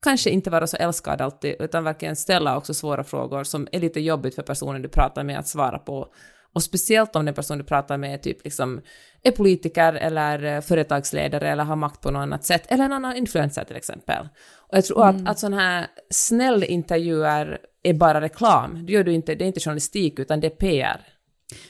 kanske 0.03 0.31
inte 0.31 0.51
vara 0.51 0.67
så 0.67 0.77
älskad 0.77 1.21
alltid, 1.21 1.57
utan 1.59 1.85
verkligen 1.85 2.17
ställa 2.17 2.57
också 2.57 2.75
svåra 2.75 3.05
frågor 3.05 3.45
som 3.45 3.69
är 3.73 3.81
lite 3.81 4.01
jobbigt 4.01 4.35
för 4.35 4.43
personen 4.43 4.83
du 4.83 4.89
pratar 4.89 5.25
med 5.25 5.39
att 5.39 5.49
svara 5.49 5.79
på. 5.79 6.09
Och 6.53 6.63
speciellt 6.63 7.17
om 7.17 7.25
den 7.25 7.35
person 7.35 7.59
du 7.59 7.65
pratar 7.65 7.99
med 7.99 8.23
typ 8.23 8.45
liksom 8.45 8.81
är 9.23 9.31
politiker 9.31 9.93
eller 9.93 10.45
eh, 10.45 10.61
företagsledare 10.61 11.49
eller 11.49 11.65
har 11.65 11.77
makt 11.77 12.01
på 12.01 12.11
något 12.11 12.21
annat 12.21 12.45
sätt, 12.45 12.63
eller 12.69 12.85
en 12.85 12.93
annan 12.93 13.17
influencer 13.17 13.65
till 13.65 13.77
exempel. 13.77 14.29
Och 14.57 14.77
jag 14.77 14.85
tror 14.85 15.07
att, 15.07 15.29
att 15.29 15.39
sådana 15.39 15.61
här 15.61 15.87
snäll 16.11 16.65
intervjuer 16.65 17.59
är 17.83 17.95
bara 17.95 18.21
reklam. 18.21 18.87
Det, 18.87 18.93
gör 18.93 19.05
du 19.05 19.13
inte, 19.13 19.35
det 19.35 19.45
är 19.45 19.47
inte 19.47 19.61
journalistik 19.61 20.19
utan 20.19 20.41
det 20.41 20.47
är 20.47 20.51
PR. 20.51 21.07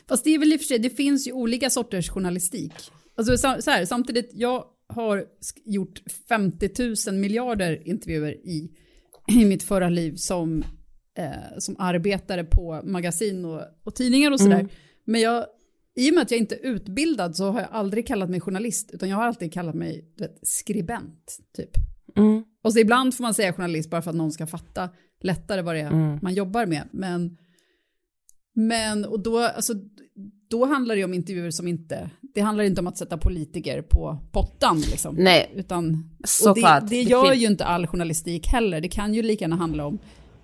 Fast 0.09 0.25
det 0.25 0.35
är 0.35 0.39
väl 0.39 0.53
i 0.53 0.57
och 0.57 0.61
för 0.61 0.67
sig, 0.67 0.79
det 0.79 0.91
finns 0.91 1.29
ju 1.29 1.33
olika 1.33 1.71
sorters 1.71 2.11
journalistik. 2.11 2.73
Alltså 3.17 3.37
så 3.37 3.71
här, 3.71 3.85
samtidigt, 3.85 4.31
jag 4.33 4.65
har 4.89 5.25
gjort 5.65 6.03
50 6.29 6.71
000 7.11 7.21
miljarder 7.21 7.89
intervjuer 7.89 8.33
i, 8.33 8.71
i 9.29 9.45
mitt 9.45 9.63
förra 9.63 9.89
liv 9.89 10.15
som, 10.17 10.65
eh, 11.21 11.59
som 11.59 11.77
arbetare 11.79 12.45
på 12.45 12.81
magasin 12.85 13.45
och, 13.45 13.63
och 13.85 13.95
tidningar 13.95 14.31
och 14.31 14.41
sådär. 14.41 14.69
Men 15.05 15.21
jag, 15.21 15.47
i 15.97 16.11
och 16.11 16.15
med 16.15 16.23
att 16.23 16.31
jag 16.31 16.41
inte 16.41 16.55
är 16.55 16.67
utbildad 16.67 17.37
så 17.37 17.51
har 17.51 17.61
jag 17.61 17.69
aldrig 17.73 18.07
kallat 18.07 18.31
mig 18.31 18.41
journalist, 18.41 18.91
utan 18.93 19.09
jag 19.09 19.17
har 19.17 19.25
alltid 19.25 19.53
kallat 19.53 19.75
mig 19.75 20.05
vet, 20.19 20.39
skribent, 20.43 21.39
typ. 21.57 21.71
Mm. 22.17 22.45
Och 22.65 22.73
så 22.73 22.79
ibland 22.79 23.15
får 23.15 23.23
man 23.23 23.35
säga 23.35 23.53
journalist 23.53 23.91
bara 23.91 24.03
för 24.03 24.11
att 24.11 24.17
någon 24.17 24.33
ska 24.33 24.47
fatta 24.47 24.89
lättare 25.21 25.63
vad 25.63 25.75
det 25.75 25.81
är 25.81 26.23
man 26.23 26.35
jobbar 26.35 26.67
med. 26.67 26.89
Men, 26.91 27.37
men 28.55 29.05
och 29.05 29.21
då, 29.21 29.39
alltså, 29.39 29.75
då 30.51 30.65
handlar 30.65 30.97
det 30.97 31.05
om 31.05 31.15
intervjuer 31.15 31.51
som 31.51 31.69
inte, 31.69 32.11
det 32.35 32.41
handlar 32.41 32.65
inte 32.65 32.81
om 32.81 32.87
att 32.87 32.99
sätta 32.99 33.19
politiker 33.19 33.83
på 33.83 34.19
pottan 34.33 34.81
liksom. 34.81 35.15
Nej, 35.15 35.53
Utan, 35.55 36.11
såklart. 36.25 36.81
det, 36.81 36.89
det 36.89 37.03
gör 37.03 37.33
ju 37.33 37.47
inte 37.47 37.65
all 37.65 37.87
journalistik 37.87 38.47
heller. 38.47 38.81
Det 38.81 38.89
kan 38.89 39.15
ju 39.15 39.23
lika 39.23 39.45
gärna 39.45 39.57
handla 39.57 39.87
om 39.87 39.99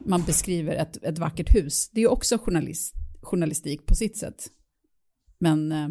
man 0.06 0.22
beskriver 0.24 0.74
ett, 0.74 1.04
ett 1.04 1.18
vackert 1.18 1.54
hus. 1.54 1.90
Det 1.92 2.00
är 2.00 2.10
också 2.10 2.38
journalist, 2.38 2.94
journalistik 3.22 3.86
på 3.86 3.94
sitt 3.94 4.16
sätt. 4.16 4.46
Men, 5.38 5.72
eh, 5.72 5.88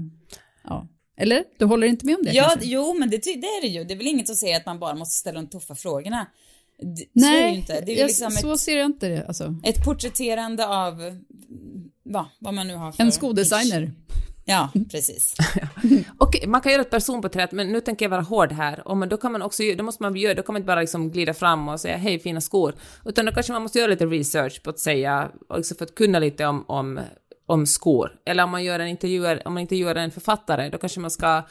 ja. 0.63 0.88
Eller? 1.18 1.43
Du 1.59 1.66
håller 1.66 1.88
inte 1.88 2.05
med 2.05 2.16
om 2.16 2.24
det 2.24 2.32
Ja, 2.32 2.49
kanske? 2.49 2.68
jo, 2.68 2.95
men 2.99 3.09
det, 3.09 3.18
det 3.18 3.32
är 3.32 3.61
det 3.61 3.68
ju. 3.68 3.84
Det 3.84 3.93
är 3.93 3.97
väl 3.97 4.07
inget 4.07 4.28
som 4.28 4.36
säger 4.36 4.57
att 4.57 4.66
man 4.66 4.80
bara 4.80 4.95
måste 4.95 5.16
ställa 5.20 5.41
de 5.41 5.47
tuffa 5.47 5.76
frågorna. 5.76 6.28
Det, 6.78 7.22
så 7.22 7.28
är 7.28 7.32
det 7.32 7.38
ju 7.38 7.45
Nej, 7.45 7.55
inte. 7.55 7.82
Det 7.82 7.93
jag, 7.93 8.07
liksom 8.07 8.32
så 8.32 8.53
ett, 8.53 8.59
ser 8.59 8.78
jag 8.78 8.86
inte 8.86 9.07
det. 9.07 9.26
Alltså. 9.28 9.55
ett 9.63 9.86
porträtterande 9.86 10.68
av 10.68 11.22
va, 12.03 12.30
vad 12.39 12.53
man 12.53 12.68
nu 12.68 12.76
har 12.76 12.91
för... 12.91 13.03
En 13.03 13.11
skodesigner. 13.11 13.91
Ja, 14.45 14.72
precis. 14.91 15.36
Okej, 16.18 16.48
man 16.48 16.62
kan 16.62 16.72
göra 16.72 16.82
ett 16.82 16.90
personporträtt, 16.90 17.52
men 17.52 17.72
nu 17.72 17.82
tänker 17.82 18.06
jag 18.06 18.10
vara 18.10 18.22
hård 18.22 18.52
här. 18.52 18.88
Och 18.88 19.08
då 19.08 19.18
kan 19.18 19.32
man 19.32 19.42
också, 19.42 19.64
då 19.78 19.84
måste 19.84 20.04
man 20.04 20.16
göra, 20.16 20.34
då 20.34 20.44
kan 20.44 20.54
man 20.54 20.60
inte 20.60 20.68
bara 20.68 20.80
liksom 20.80 21.12
glida 21.12 21.34
fram 21.34 21.70
och 21.70 21.80
säga 21.80 21.98
hej 21.98 22.20
fina 22.20 22.42
skor, 22.42 22.74
utan 23.06 23.26
då 23.26 23.32
kanske 23.32 23.54
man 23.54 23.62
måste 23.62 23.80
göra 23.80 23.90
lite 23.90 24.06
research 24.06 24.64
på 24.64 24.70
att 24.70 24.80
säga, 24.80 25.30
också 25.50 25.76
för 25.76 25.86
att 25.86 25.96
kunna 25.96 26.20
lite 26.20 26.46
om, 26.46 26.66
om 26.68 27.00
om 27.46 27.66
skor. 27.66 28.12
Eller 28.26 28.44
om 28.44 28.50
man 28.50 28.64
gör 28.64 28.80
en 28.80 28.88
intervjuer, 28.88 29.42
om 29.46 29.54
man 29.54 29.62
intervjuar 29.62 29.96
en 29.96 30.12
författare, 30.12 30.70
då 30.70 30.78
kanske 30.78 31.00
man 31.00 31.12
ska 31.12 31.44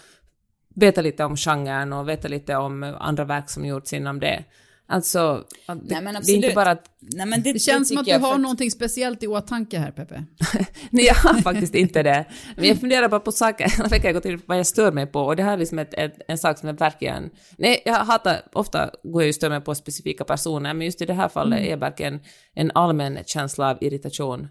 veta 0.74 1.01
lite 1.01 1.24
om 1.24 1.37
genren 1.37 1.93
och 1.93 2.09
veta 2.09 2.28
lite 2.28 2.57
om 2.57 2.95
andra 2.99 3.24
verk 3.24 3.51
som 3.51 3.64
gjorts 3.64 3.93
inom 3.93 4.20
det. 4.20 4.45
Alltså, 4.87 5.45
det, 5.66 5.74
Nej, 5.74 6.03
men 6.03 6.05
det 6.05 6.09
är 6.09 6.09
inte 6.09 6.18
absolut. 6.18 6.55
bara 6.55 6.70
att... 6.70 6.85
Nej, 7.01 7.26
men 7.26 7.43
det, 7.43 7.53
Det 7.53 7.59
känns 7.59 7.89
som 7.89 7.97
tycker 7.97 8.01
att 8.01 8.05
du 8.05 8.11
jag, 8.11 8.18
har 8.18 8.28
för 8.28 8.35
att- 8.35 8.41
någonting 8.41 8.70
speciellt 8.70 9.22
i 9.22 9.26
åtanke 9.26 9.78
här, 9.78 9.91
Peppe. 9.91 10.24
Nej, 10.91 11.05
jag 11.05 11.14
har 11.14 11.35
faktiskt 11.41 11.74
inte 11.74 12.03
det. 12.03 12.24
Men 12.57 12.64
jag 12.64 12.80
funderar 12.80 13.09
bara 13.09 13.20
på 13.20 13.32
saker, 13.32 13.72
jag 13.78 13.89
vecka 13.91 14.07
jag 14.09 14.14
gått 14.14 14.24
in 14.24 14.39
på 14.39 14.45
vad 14.47 14.59
jag 14.59 14.66
stör 14.66 14.93
mig 14.93 15.07
på 15.07 15.20
och 15.20 15.37
det 15.37 15.43
här 15.43 15.53
är 15.53 15.57
liksom 15.57 15.78
ett, 15.78 15.95
ett, 15.95 16.14
en 16.28 16.39
sak 16.39 16.59
som 16.59 16.68
är 16.68 16.72
verkligen... 16.72 17.30
Nej, 17.59 17.82
jag 17.85 17.95
hatar, 17.95 18.41
ofta 18.53 18.91
går 19.05 19.22
jag 19.22 19.26
ju 19.26 19.32
stör 19.32 19.49
mig 19.51 19.61
på 19.61 19.74
specifika 19.74 20.24
personer, 20.24 20.74
men 20.74 20.87
just 20.87 21.03
i 21.03 21.07
det 21.07 21.14
här 21.14 21.28
fallet 21.28 21.61
är 21.61 21.76
verkligen 21.76 22.20
en 22.55 22.70
allmän 22.74 23.18
känsla 23.26 23.70
av 23.70 23.78
irritation. 23.80 24.49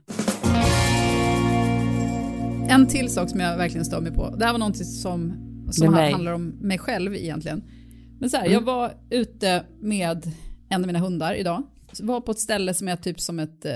En 2.70 2.88
till 2.88 3.10
sak 3.10 3.30
som 3.30 3.40
jag 3.40 3.58
verkligen 3.58 3.86
stör 3.86 4.02
mig 4.02 4.12
på. 4.12 4.36
Det 4.36 4.46
här 4.46 4.52
var 4.52 4.60
någonting 4.60 4.86
som, 4.86 5.34
som 5.72 5.94
handlar 5.94 6.32
om 6.34 6.48
mig 6.48 6.78
själv 6.78 7.16
egentligen. 7.16 7.64
Men 8.24 8.30
så 8.30 8.38
här, 8.38 8.44
Mm. 8.44 8.54
jag 8.54 8.62
var 8.62 8.94
ute 9.10 9.66
med 9.80 10.32
en 10.70 10.82
av 10.82 10.88
mina 10.88 11.00
hundar 11.00 11.34
idag. 11.36 11.64
Var 12.02 12.22
på 12.22 12.32
ett 12.32 12.40
ställe 12.40 12.74
som 12.74 12.88
är 12.88 12.96
typ 12.96 13.20
som 13.20 13.40
ett 13.40 13.66
eh, 13.66 13.74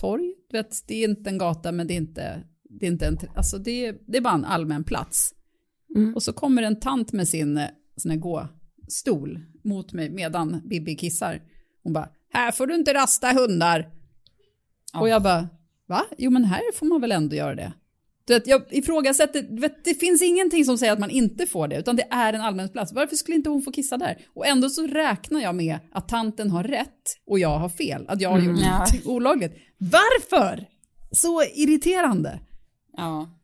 torg. 0.00 0.34
Du 0.50 0.56
vet, 0.56 0.86
det 0.86 0.94
är 0.94 1.08
inte 1.08 1.30
en 1.30 1.38
gata 1.38 1.72
men 1.72 1.86
det 1.86 1.94
är 1.94 1.96
inte, 1.96 2.42
det 2.80 2.86
är 2.86 2.90
inte 2.90 3.06
en, 3.06 3.18
alltså 3.34 3.58
det 3.58 3.86
är, 3.86 3.98
det 4.06 4.16
är 4.16 4.20
bara 4.22 4.34
en 4.34 4.44
allmän 4.44 4.84
plats. 4.84 5.34
Mm. 5.96 6.14
Och 6.14 6.22
så 6.22 6.32
kommer 6.32 6.62
en 6.62 6.80
tant 6.80 7.12
med 7.12 7.28
sin 7.28 7.56
eh, 7.58 7.66
sån 7.96 8.10
här 8.10 8.18
gåstol 8.18 9.40
mot 9.64 9.92
mig 9.92 10.10
medan 10.10 10.60
Bibi 10.68 10.96
kissar. 10.96 11.42
Hon 11.82 11.92
bara, 11.92 12.08
här 12.32 12.52
får 12.52 12.66
du 12.66 12.74
inte 12.74 12.94
rasta 12.94 13.32
hundar. 13.32 13.90
Och 14.94 15.08
jag 15.08 15.22
bara, 15.22 15.48
va? 15.86 16.04
Jo 16.18 16.30
men 16.30 16.44
här 16.44 16.72
får 16.74 16.86
man 16.86 17.00
väl 17.00 17.12
ändå 17.12 17.36
göra 17.36 17.54
det. 17.54 17.72
Du 18.30 18.34
vet, 18.34 18.46
jag 18.46 18.62
ifrågasätter, 18.70 19.42
du 19.42 19.60
vet, 19.60 19.84
det 19.84 19.94
finns 19.94 20.22
ingenting 20.22 20.64
som 20.64 20.78
säger 20.78 20.92
att 20.92 20.98
man 20.98 21.10
inte 21.10 21.46
får 21.46 21.68
det, 21.68 21.76
utan 21.78 21.96
det 21.96 22.06
är 22.10 22.32
en 22.32 22.40
allmän 22.40 22.68
plats. 22.68 22.92
Varför 22.92 23.16
skulle 23.16 23.36
inte 23.36 23.50
hon 23.50 23.62
få 23.62 23.72
kissa 23.72 23.96
där? 23.96 24.18
Och 24.34 24.46
ändå 24.46 24.68
så 24.70 24.86
räknar 24.86 25.40
jag 25.40 25.54
med 25.54 25.78
att 25.92 26.08
tanten 26.08 26.50
har 26.50 26.64
rätt 26.64 27.02
och 27.26 27.38
jag 27.38 27.58
har 27.58 27.68
fel, 27.68 28.04
att 28.08 28.20
jag 28.20 28.30
har 28.30 28.38
gjort 28.38 28.58
Ja. 28.62 28.78
något 28.78 29.06
olagligt. 29.06 29.52
Varför? 29.78 30.66
Så 31.12 31.42
irriterande. 31.54 32.40
Ja. 32.96 33.38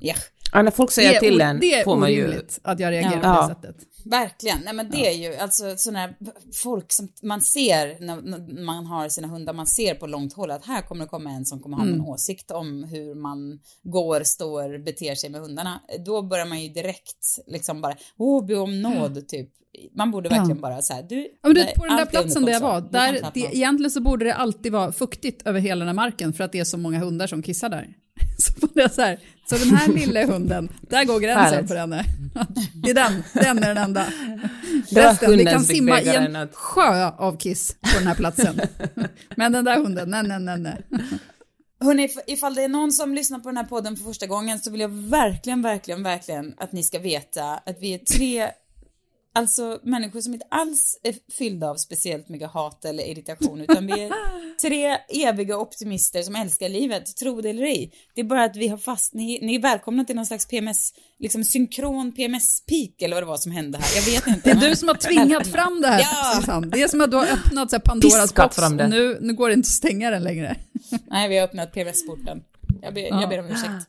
ja, 0.00 0.14
Ja, 0.52 0.62
när 0.62 0.70
folk 0.70 0.90
säger 0.90 1.10
det 1.10 1.16
är, 1.16 1.20
till 1.20 1.40
en 1.40 1.60
det 1.60 1.74
är 1.74 1.84
får 1.84 1.96
man 1.96 2.12
ju... 2.12 2.22
orimligt 2.24 2.60
att 2.62 2.80
jag 2.80 2.90
reagerar 2.92 3.20
Ja. 3.22 3.34
på 3.34 3.48
det 3.48 3.54
sättet. 3.54 3.86
verkligen. 4.04 4.58
Nej 4.64 4.74
men 4.74 4.90
det 4.90 5.06
är 5.08 5.12
ju 5.12 5.36
alltså 5.36 5.76
sådana 5.76 5.98
här 5.98 6.14
folk 6.62 6.92
som 6.92 7.08
man 7.22 7.40
ser 7.40 8.00
när, 8.00 8.64
man 8.64 8.86
har 8.86 9.08
sina 9.08 9.28
hundar, 9.28 9.52
man 9.52 9.66
ser 9.66 9.94
på 9.94 10.06
långt 10.06 10.32
håll 10.32 10.50
att 10.50 10.66
här 10.66 10.82
kommer 10.82 11.04
det 11.04 11.08
komma 11.08 11.30
en 11.30 11.44
som 11.44 11.60
kommer 11.60 11.76
ha 11.76 11.84
en 11.84 12.00
åsikt 12.00 12.50
om 12.50 12.84
hur 12.84 13.14
man 13.14 13.60
går, 13.82 14.22
står, 14.24 14.78
beter 14.84 15.14
sig 15.14 15.30
med 15.30 15.40
hundarna. 15.40 15.80
Då 16.06 16.22
börjar 16.22 16.46
man 16.46 16.62
ju 16.62 16.68
direkt 16.68 17.26
liksom 17.46 17.80
bara, 17.80 17.94
åh, 18.18 18.46
be 18.46 18.56
om 18.56 18.82
nåd, 18.82 19.28
typ. 19.28 19.48
Man 19.96 20.10
borde 20.10 20.28
verkligen 20.28 20.60
bara 20.60 20.82
så 20.82 20.94
här, 20.94 21.02
du, 21.02 21.16
Ja, 21.16 21.48
men 21.48 21.54
du, 21.54 21.66
på 21.76 21.86
den 21.86 21.96
där 21.96 22.02
är 22.02 22.06
platsen 22.06 22.44
där 22.44 22.52
jag 22.52 22.60
var, 22.60 22.80
där, 22.80 23.30
det, 23.34 23.40
egentligen 23.40 23.90
så 23.90 24.00
borde 24.00 24.24
det 24.24 24.34
alltid 24.34 24.72
vara 24.72 24.92
fuktigt 24.92 25.46
över 25.46 25.60
hela 25.60 25.78
den 25.78 25.88
här 25.88 25.94
marken 25.94 26.32
för 26.32 26.44
att 26.44 26.52
det 26.52 26.58
är 26.58 26.64
så 26.64 26.78
många 26.78 26.98
hundar 26.98 27.26
som 27.26 27.42
kissar 27.42 27.68
där. 27.68 27.88
Så, 28.42 28.52
det 28.74 28.80
är 28.82 28.88
så, 28.88 29.02
här, 29.02 29.18
så 29.48 29.56
den 29.56 29.76
här 29.76 29.88
lilla 29.88 30.26
hunden, 30.26 30.68
där 30.80 31.04
går 31.04 31.20
gränsen 31.20 31.44
Härligt. 31.54 31.68
för 31.68 31.76
henne. 31.76 32.04
Det 32.74 32.90
är 32.90 32.94
den, 32.94 33.22
den 33.32 33.58
är 33.58 33.68
den 33.74 33.78
enda. 33.84 34.06
Var 34.90 35.02
Resten, 35.02 35.28
hunden 35.30 35.46
kan 35.54 35.64
simma 35.64 36.00
i 36.00 36.08
en 36.16 36.36
att- 36.36 36.54
sjö 36.54 37.10
av 37.18 37.36
kiss 37.36 37.76
på 37.80 37.98
den 37.98 38.06
här 38.06 38.14
platsen. 38.14 38.60
Men 39.36 39.52
den 39.52 39.64
där 39.64 39.76
hunden, 39.76 40.10
nej, 40.10 40.22
nej, 40.22 40.40
nej, 40.40 40.58
nej. 40.58 40.82
Hörrni, 41.80 42.06
if- 42.06 42.20
ifall 42.26 42.54
det 42.54 42.62
är 42.62 42.68
någon 42.68 42.92
som 42.92 43.14
lyssnar 43.14 43.38
på 43.38 43.48
den 43.48 43.56
här 43.56 43.64
podden 43.64 43.96
för 43.96 44.04
första 44.04 44.26
gången 44.26 44.58
så 44.58 44.70
vill 44.70 44.80
jag 44.80 44.88
verkligen, 44.88 45.62
verkligen, 45.62 46.02
verkligen 46.02 46.54
att 46.58 46.72
ni 46.72 46.82
ska 46.82 46.98
veta 46.98 47.44
att 47.44 47.76
vi 47.80 47.94
är 47.94 47.98
tre, 47.98 48.50
alltså 49.34 49.80
människor 49.82 50.20
som 50.20 50.34
inte 50.34 50.46
alls 50.50 51.00
är 51.02 51.14
fyllda 51.38 51.70
av 51.70 51.76
speciellt 51.76 52.28
mycket 52.28 52.50
hat 52.50 52.84
eller 52.84 53.04
irritation, 53.10 53.60
utan 53.60 53.86
vi 53.86 53.92
är 53.92 54.12
tre 54.62 54.96
eviga 55.08 55.58
optimister 55.58 56.22
som 56.22 56.36
älskar 56.36 56.68
livet, 56.68 57.16
tro 57.16 57.40
det 57.40 57.50
eller 57.50 57.62
ej. 57.62 57.92
Det 58.14 58.20
är 58.20 58.24
bara 58.24 58.44
att 58.44 58.56
vi 58.56 58.68
har 58.68 58.78
fast, 58.78 59.14
ni, 59.14 59.38
ni 59.42 59.54
är 59.54 59.60
välkomna 59.60 60.04
till 60.04 60.16
någon 60.16 60.26
slags 60.26 60.46
PMS, 60.46 60.94
liksom 61.18 61.44
synkron 61.44 62.12
PMS-peak 62.12 63.02
eller 63.02 63.16
vad 63.16 63.22
det 63.22 63.26
var 63.28 63.36
som 63.36 63.52
hände 63.52 63.78
här, 63.78 63.96
jag 63.96 64.02
vet 64.12 64.26
inte. 64.26 64.40
Det 64.44 64.50
är 64.50 64.54
men- 64.54 64.70
du 64.70 64.76
som 64.76 64.88
har 64.88 64.94
tvingat 64.94 65.46
fram 65.52 65.80
det 65.80 65.88
här, 65.88 66.00
Ja. 66.00 66.40
Susanne. 66.40 66.66
Det 66.66 66.82
är 66.82 66.88
som 66.88 67.00
att 67.00 67.10
du 67.10 67.16
har 67.16 67.26
öppnat 67.26 67.70
så 67.70 67.76
här 67.76 67.80
Pandoras 67.80 68.14
Piskat 68.22 68.34
box 68.44 68.56
fram 68.56 68.76
det. 68.76 68.84
och 68.84 68.90
nu, 68.90 69.18
nu 69.20 69.32
går 69.34 69.48
det 69.48 69.54
inte 69.54 69.66
att 69.66 69.70
stänga 69.72 70.10
den 70.10 70.22
längre. 70.22 70.56
Nej, 71.10 71.28
vi 71.28 71.36
har 71.38 71.44
öppnat 71.44 71.72
PMS-porten. 71.72 72.42
Jag 72.82 72.94
ber, 72.94 73.00
jag 73.00 73.28
ber 73.28 73.38
om 73.38 73.46
ursäkt. 73.46 73.88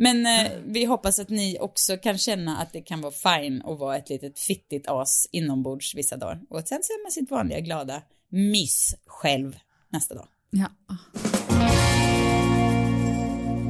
Men 0.00 0.26
eh, 0.26 0.52
vi 0.64 0.84
hoppas 0.84 1.18
att 1.18 1.28
ni 1.28 1.58
också 1.60 1.96
kan 1.96 2.18
känna 2.18 2.58
att 2.58 2.72
det 2.72 2.80
kan 2.80 3.00
vara 3.00 3.12
fine 3.12 3.62
att 3.64 3.78
vara 3.78 3.96
ett 3.96 4.08
litet 4.08 4.38
fittigt 4.38 4.88
as 4.88 5.28
inombords 5.32 5.94
vissa 5.94 6.16
dagar. 6.16 6.40
Och 6.50 6.68
sen 6.68 6.78
så 6.82 6.92
är 6.92 7.04
man 7.04 7.12
sitt 7.12 7.30
vanliga 7.30 7.60
glada 7.60 8.02
mys 8.28 8.94
själv 9.06 9.56
nästa 9.88 10.14
dag. 10.14 10.26
Ja. 10.50 10.66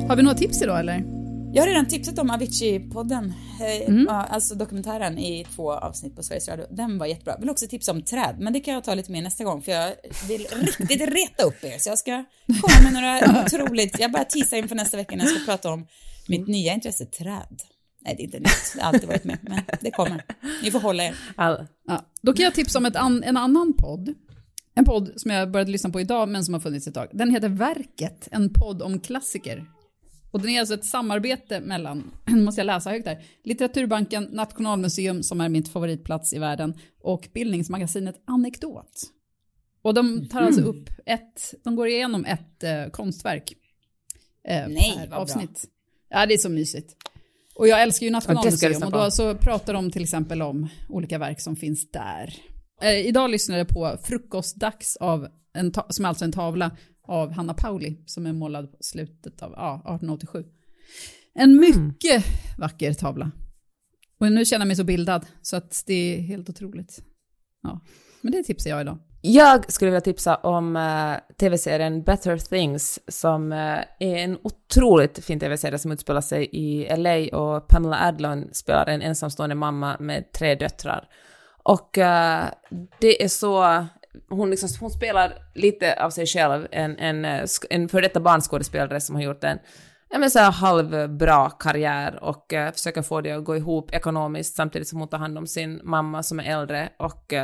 Har 0.08 0.16
vi 0.16 0.22
några 0.22 0.36
tips 0.38 0.62
idag 0.62 0.80
eller? 0.80 1.04
Jag 1.52 1.62
har 1.62 1.68
redan 1.68 1.86
tipsat 1.86 2.18
om 2.18 2.30
Avicii-podden, 2.30 3.32
eh, 3.60 3.94
ja, 4.06 4.26
alltså 4.30 4.54
dokumentären 4.54 5.18
i 5.18 5.46
två 5.54 5.72
avsnitt 5.72 6.16
på 6.16 6.22
Sveriges 6.22 6.48
Radio. 6.48 6.66
Den 6.70 6.98
var 6.98 7.06
jättebra. 7.06 7.32
Jag 7.32 7.40
vill 7.40 7.50
också 7.50 7.66
tipsa 7.66 7.92
om 7.92 8.02
träd, 8.02 8.36
men 8.38 8.52
det 8.52 8.60
kan 8.60 8.74
jag 8.74 8.84
ta 8.84 8.94
lite 8.94 9.12
mer 9.12 9.22
nästa 9.22 9.44
gång 9.44 9.62
för 9.62 9.72
jag 9.72 9.94
vill 10.28 10.46
riktigt 10.78 11.00
reta 11.00 11.42
upp 11.42 11.64
er. 11.64 11.78
Så 11.78 11.88
jag 11.88 11.98
ska 11.98 12.24
komma 12.60 12.82
med 12.82 12.92
några 12.92 13.42
otroligt, 13.44 13.98
jag 13.98 14.12
bara 14.12 14.24
teasar 14.24 14.56
inför 14.56 14.74
nästa 14.74 14.96
vecka 14.96 15.16
när 15.16 15.24
jag 15.24 15.34
ska 15.34 15.52
prata 15.52 15.70
om 15.70 15.86
mitt 16.28 16.48
nya 16.48 16.74
intresse, 16.74 17.04
träd. 17.06 17.62
Nej, 18.00 18.14
det 18.16 18.22
är 18.22 18.24
inte 18.24 18.38
nytt, 18.38 18.72
det 18.74 18.82
har 18.82 18.88
alltid 18.88 19.08
varit 19.08 19.24
med, 19.24 19.38
men 19.42 19.60
det 19.80 19.90
kommer. 19.90 20.24
Ni 20.62 20.70
får 20.70 20.80
hålla 20.80 21.04
er. 21.04 21.16
All, 21.36 21.66
Ja, 21.86 22.04
då 22.22 22.32
kan 22.32 22.44
jag 22.44 22.54
tipsa 22.54 22.78
om 22.78 22.86
ett 22.86 22.96
an, 22.96 23.22
en 23.22 23.36
annan 23.36 23.72
podd. 23.78 24.14
En 24.74 24.84
podd 24.84 25.12
som 25.16 25.30
jag 25.30 25.50
började 25.50 25.70
lyssna 25.70 25.90
på 25.90 26.00
idag 26.00 26.28
men 26.28 26.44
som 26.44 26.54
har 26.54 26.60
funnits 26.60 26.86
ett 26.86 26.94
tag. 26.94 27.08
Den 27.12 27.30
heter 27.30 27.48
Verket, 27.48 28.28
en 28.30 28.52
podd 28.52 28.82
om 28.82 29.00
klassiker. 29.00 29.66
Och 30.30 30.40
den 30.40 30.50
är 30.50 30.60
alltså 30.60 30.74
ett 30.74 30.84
samarbete 30.84 31.60
mellan, 31.60 32.10
nu 32.26 32.42
måste 32.42 32.60
jag 32.60 32.66
läsa 32.66 32.90
högt 32.90 33.06
här, 33.06 33.24
Litteraturbanken, 33.44 34.24
Nationalmuseum 34.24 35.22
som 35.22 35.40
är 35.40 35.48
mitt 35.48 35.68
favoritplats 35.68 36.32
i 36.32 36.38
världen 36.38 36.74
och 37.00 37.28
bildningsmagasinet 37.34 38.22
Anekdot. 38.24 39.02
Och 39.82 39.94
de 39.94 40.28
tar 40.28 40.42
alltså 40.42 40.62
upp 40.62 40.90
ett, 41.06 41.54
de 41.64 41.76
går 41.76 41.88
igenom 41.88 42.24
ett 42.24 42.64
eh, 42.64 42.86
konstverk. 42.86 43.52
Eh, 44.48 44.68
Nej, 44.68 44.94
per 44.96 45.06
vad 45.06 45.26
bra. 45.26 45.46
Ja, 46.08 46.26
det 46.26 46.34
är 46.34 46.38
så 46.38 46.48
mysigt. 46.48 46.96
Och 47.54 47.68
jag 47.68 47.82
älskar 47.82 48.06
ju 48.06 48.10
Ja, 48.10 48.16
Nationalmuseum 48.16 48.72
lyssna 48.72 48.86
och 48.86 48.92
då 48.92 49.10
så 49.10 49.34
pratar 49.34 49.72
de 49.72 49.90
till 49.90 50.02
exempel 50.02 50.42
om 50.42 50.68
olika 50.88 51.18
verk 51.18 51.40
som 51.40 51.56
finns 51.56 51.90
där. 51.90 52.34
Eh, 52.82 53.06
idag 53.06 53.30
lyssnade 53.30 53.58
jag 53.58 53.68
på 53.68 53.98
Frukostdags 54.02 54.96
av, 54.96 55.28
en 55.54 55.72
som 55.88 56.04
är 56.04 56.08
alltså 56.08 56.24
en 56.24 56.32
tavla 56.32 56.76
av 57.02 57.32
Hanna 57.32 57.54
Pauli 57.54 57.96
som 58.06 58.26
är 58.26 58.32
målad 58.32 58.72
på 58.72 58.76
slutet 58.80 59.42
av 59.42 59.52
ja, 59.52 59.74
1887. 59.74 60.44
En 61.34 61.56
mycket 61.56 62.24
vacker 62.58 62.92
tavla. 62.94 63.30
Och 64.20 64.32
nu 64.32 64.44
känner 64.44 64.60
jag 64.60 64.68
mig 64.68 64.76
så 64.76 64.84
bildad 64.84 65.26
så 65.42 65.56
att 65.56 65.82
det 65.86 65.94
är 65.94 66.20
helt 66.20 66.50
otroligt. 66.50 67.02
Ja, 67.62 67.80
men 68.20 68.32
det 68.32 68.42
tipsar 68.42 68.70
jag 68.70 68.80
idag. 68.80 68.98
Jag 69.30 69.72
skulle 69.72 69.90
vilja 69.90 70.00
tipsa 70.00 70.36
om 70.36 70.76
uh, 70.76 71.16
tv-serien 71.40 72.02
Better 72.02 72.36
Things 72.36 72.98
som 73.08 73.52
uh, 73.52 73.78
är 73.98 74.16
en 74.16 74.38
otroligt 74.42 75.24
fin 75.24 75.40
tv-serie 75.40 75.78
som 75.78 75.92
utspelar 75.92 76.20
sig 76.20 76.48
i 76.52 76.96
LA 76.96 77.38
och 77.38 77.68
Pamela 77.68 78.06
Adlon 78.06 78.48
spelar 78.52 78.86
en 78.86 79.02
ensamstående 79.02 79.54
mamma 79.54 79.96
med 80.00 80.32
tre 80.32 80.54
döttrar. 80.54 81.08
Och 81.62 81.98
uh, 81.98 82.44
det 83.00 83.22
är 83.22 83.28
så, 83.28 83.86
hon, 84.28 84.50
liksom, 84.50 84.68
hon 84.80 84.90
spelar 84.90 85.34
lite 85.54 86.04
av 86.04 86.10
sig 86.10 86.26
själv, 86.26 86.66
en, 86.70 86.98
en, 86.98 87.46
en 87.70 87.88
före 87.88 88.02
detta 88.02 88.20
barnskådespelare 88.20 89.00
som 89.00 89.16
har 89.16 89.22
gjort 89.22 89.44
en 89.44 89.58
ja, 90.10 90.18
men 90.18 90.30
så 90.30 90.38
här 90.38 90.52
halvbra 90.52 91.50
karriär 91.50 92.24
och 92.24 92.54
försöker 92.72 93.02
få 93.02 93.20
det 93.20 93.32
att 93.32 93.44
gå 93.44 93.56
ihop 93.56 93.94
ekonomiskt 93.94 94.56
samtidigt 94.56 94.88
som 94.88 94.98
hon 94.98 95.08
tar 95.08 95.18
hand 95.18 95.38
om 95.38 95.46
sin 95.46 95.80
mamma 95.84 96.22
som 96.22 96.40
är 96.40 96.44
äldre 96.44 96.88
och 96.96 97.34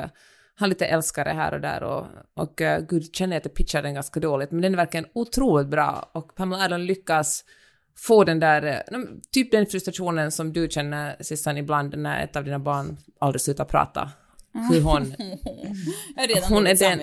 eh, 0.56 0.60
har 0.60 0.66
lite 0.66 0.86
älskare 0.86 1.30
här 1.30 1.54
och 1.54 1.60
där 1.60 1.82
och, 1.82 2.06
och 2.34 2.60
uh, 2.60 2.78
gud 2.88 3.14
känner 3.14 3.36
jag 3.36 3.40
att 3.40 3.44
jag 3.44 3.54
pitchar 3.54 3.82
den 3.82 3.94
ganska 3.94 4.20
dåligt, 4.20 4.50
men 4.50 4.62
den 4.62 4.72
är 4.72 4.76
verkligen 4.76 5.06
otroligt 5.12 5.68
bra 5.68 6.10
och 6.14 6.34
Pamela 6.34 6.64
Adlon 6.64 6.86
lyckas 6.86 7.44
få 7.96 8.24
den 8.24 8.40
där, 8.40 8.62
eh, 8.62 8.98
typ 9.30 9.50
den 9.50 9.66
frustrationen 9.66 10.32
som 10.32 10.52
du 10.52 10.68
känner 10.70 11.16
Sissan 11.20 11.58
ibland 11.58 11.98
när 11.98 12.24
ett 12.24 12.36
av 12.36 12.44
dina 12.44 12.58
barn 12.58 12.96
aldrig 13.18 13.40
slutar 13.40 13.64
prata. 13.64 14.10
Hur 14.70 14.80
hon, 14.80 15.14
Jag 16.16 16.22
har 16.22 16.28
redan 16.28 16.52
Hon 16.52 16.66
är 16.66 16.74
den. 16.74 17.00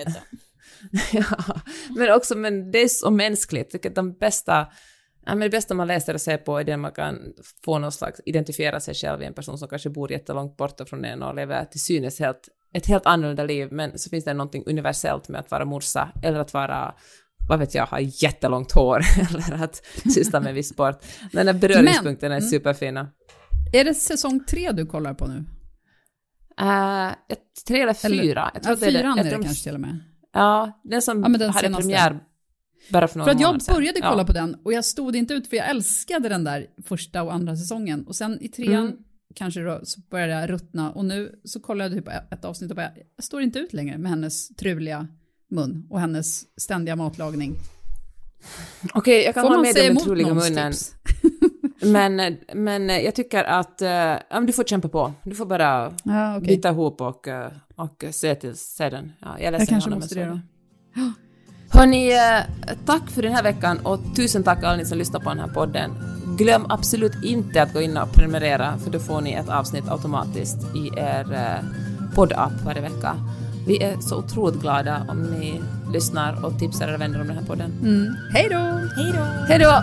ja, 1.12 1.60
men 1.96 2.12
också, 2.12 2.36
men 2.36 2.72
det 2.72 2.78
är 2.78 2.88
så 2.88 3.10
mänskligt, 3.10 3.72
Jag 3.72 3.86
att 3.86 3.94
de 3.94 4.12
bästa, 4.12 4.72
ja, 5.24 5.34
men 5.34 5.40
det 5.40 5.50
bästa 5.50 5.74
man 5.74 5.88
läser 5.88 6.14
och 6.14 6.20
ser 6.20 6.36
på 6.36 6.58
är 6.58 6.64
det 6.64 6.76
man 6.76 6.92
kan 6.92 7.32
få 7.64 7.78
någon 7.78 7.92
slags, 7.92 8.20
identifiera 8.24 8.80
sig 8.80 8.94
själv 8.94 9.22
i 9.22 9.24
en 9.24 9.34
person 9.34 9.58
som 9.58 9.68
kanske 9.68 9.90
bor 9.90 10.12
jättelångt 10.12 10.56
borta 10.56 10.84
från 10.84 11.04
en 11.04 11.22
och 11.22 11.34
lever 11.34 11.64
till 11.64 11.80
synes 11.80 12.20
helt, 12.20 12.48
ett 12.72 12.86
helt 12.86 13.06
annorlunda 13.06 13.44
liv, 13.44 13.68
men 13.70 13.98
så 13.98 14.10
finns 14.10 14.24
det 14.24 14.34
någonting 14.34 14.62
universellt 14.66 15.28
med 15.28 15.40
att 15.40 15.50
vara 15.50 15.64
morsa 15.64 16.12
eller 16.22 16.38
att 16.38 16.54
vara 16.54 16.94
vad 17.48 17.58
vet 17.58 17.74
jag, 17.74 17.86
ha 17.86 18.00
jättelångt 18.00 18.72
hår 18.72 19.00
eller 19.30 19.64
att 19.64 19.82
syssla 20.14 20.40
med 20.40 20.54
viss 20.54 20.68
sport. 20.68 21.04
Den 21.32 21.46
där 21.46 21.52
beröringspunkterna 21.52 22.34
är 22.34 22.40
mm. 22.40 22.50
superfina. 22.50 23.08
Är 23.72 23.84
det 23.84 23.94
säsong 23.94 24.44
tre 24.44 24.72
du 24.72 24.86
kollar 24.86 25.14
på 25.14 25.26
nu? 25.26 25.44
Uh, 26.60 27.12
tre 27.66 27.80
eller 27.80 27.94
fyra. 27.94 28.20
Eller, 28.20 28.50
jag 28.54 28.62
tror 28.62 28.78
ja, 28.80 28.86
fyran 28.86 29.18
är 29.18 29.24
det, 29.24 29.30
är 29.30 29.38
det 29.38 29.44
kanske 29.44 29.64
till 29.64 29.74
och 29.74 29.80
med. 29.80 29.98
Ja, 30.32 30.80
den 30.84 31.02
som 31.02 31.22
ja, 31.22 31.28
den 31.28 31.50
hade 31.50 31.66
senaste. 31.66 31.82
premiär 31.82 32.20
bara 32.90 33.08
för 33.08 33.18
några 33.18 33.30
För 33.30 33.36
att 33.36 33.40
jag 33.40 33.76
började 33.76 34.00
kolla 34.00 34.22
ja. 34.22 34.26
på 34.26 34.32
den 34.32 34.56
och 34.64 34.72
jag 34.72 34.84
stod 34.84 35.16
inte 35.16 35.34
ut 35.34 35.48
för 35.48 35.56
jag 35.56 35.70
älskade 35.70 36.28
den 36.28 36.44
där 36.44 36.66
första 36.84 37.22
och 37.22 37.34
andra 37.34 37.56
säsongen. 37.56 38.06
Och 38.06 38.16
sen 38.16 38.38
i 38.40 38.48
trean 38.48 38.86
mm. 38.86 38.96
Kanske 39.34 39.60
då, 39.60 39.80
så 39.82 40.00
började 40.10 40.32
jag 40.32 40.50
ruttna 40.50 40.90
och 40.90 41.04
nu 41.04 41.40
så 41.44 41.60
kollade 41.60 41.94
jag 41.94 42.04
typ 42.04 42.14
ett 42.30 42.44
avsnitt 42.44 42.70
och 42.70 42.76
bara, 42.76 42.90
jag 43.16 43.24
står 43.24 43.42
inte 43.42 43.58
ut 43.58 43.72
längre 43.72 43.98
med 43.98 44.10
hennes 44.10 44.48
truliga 44.48 45.08
mun 45.50 45.86
och 45.90 46.00
hennes 46.00 46.60
ständiga 46.60 46.96
matlagning. 46.96 47.54
Okej, 48.82 48.98
okay, 48.98 49.22
jag 49.22 49.34
kan 49.34 49.44
hålla 49.44 49.62
med 49.62 49.74
dig 49.74 49.88
om 49.88 49.94
den 49.94 50.04
truliga 50.04 50.34
munnen. 50.34 50.72
men, 51.82 52.36
men 52.54 52.88
jag 52.88 53.14
tycker 53.14 53.44
att 53.44 53.82
uh, 54.32 54.46
du 54.46 54.52
får 54.52 54.64
kämpa 54.64 54.88
på. 54.88 55.12
Du 55.24 55.34
får 55.34 55.46
bara 55.46 55.92
ja, 56.04 56.36
okay. 56.36 56.46
bita 56.46 56.68
ihop 56.68 57.00
och, 57.00 57.26
uh, 57.26 57.34
och 57.76 58.04
se, 58.10 58.34
till, 58.34 58.56
se 58.56 58.90
den. 58.90 59.12
Ja, 59.20 59.36
jag, 59.40 59.54
jag 59.54 59.68
kanske 59.68 59.90
måste 59.90 60.14
det 60.14 60.24
då. 60.24 60.40
Hörni, 61.70 62.12
uh, 62.12 62.76
tack 62.86 63.10
för 63.10 63.22
den 63.22 63.32
här 63.32 63.42
veckan 63.42 63.78
och 63.82 64.00
tusen 64.16 64.42
tack 64.42 64.64
alla 64.64 64.76
ni 64.76 64.84
som 64.84 64.98
lyssnar 64.98 65.20
på 65.20 65.28
den 65.28 65.38
här 65.38 65.48
podden. 65.48 65.90
Glöm 66.38 66.66
absolut 66.68 67.24
inte 67.24 67.62
att 67.62 67.72
gå 67.72 67.80
in 67.80 67.96
och 67.96 68.12
prenumerera 68.12 68.78
för 68.78 68.90
då 68.90 68.98
får 68.98 69.20
ni 69.20 69.32
ett 69.32 69.48
avsnitt 69.48 69.88
automatiskt 69.88 70.76
i 70.76 70.90
er 70.98 71.32
uh, 71.32 72.14
poddapp 72.14 72.52
varje 72.64 72.80
vecka. 72.80 73.16
Vi 73.66 73.82
är 73.82 74.00
så 74.00 74.16
otroligt 74.16 74.60
glada 74.60 75.06
om 75.08 75.22
ni 75.22 75.60
lyssnar 75.92 76.44
och 76.44 76.58
tipsar 76.58 76.88
era 76.88 76.96
vänner 76.96 77.20
om 77.20 77.26
den 77.26 77.36
här 77.36 77.44
podden. 77.44 77.72
Mm. 77.82 78.16
Hej 78.32 78.48
då! 78.50 78.58
Hej 78.96 79.12
då! 79.12 79.24
Hej 79.48 79.58
då! 79.58 79.82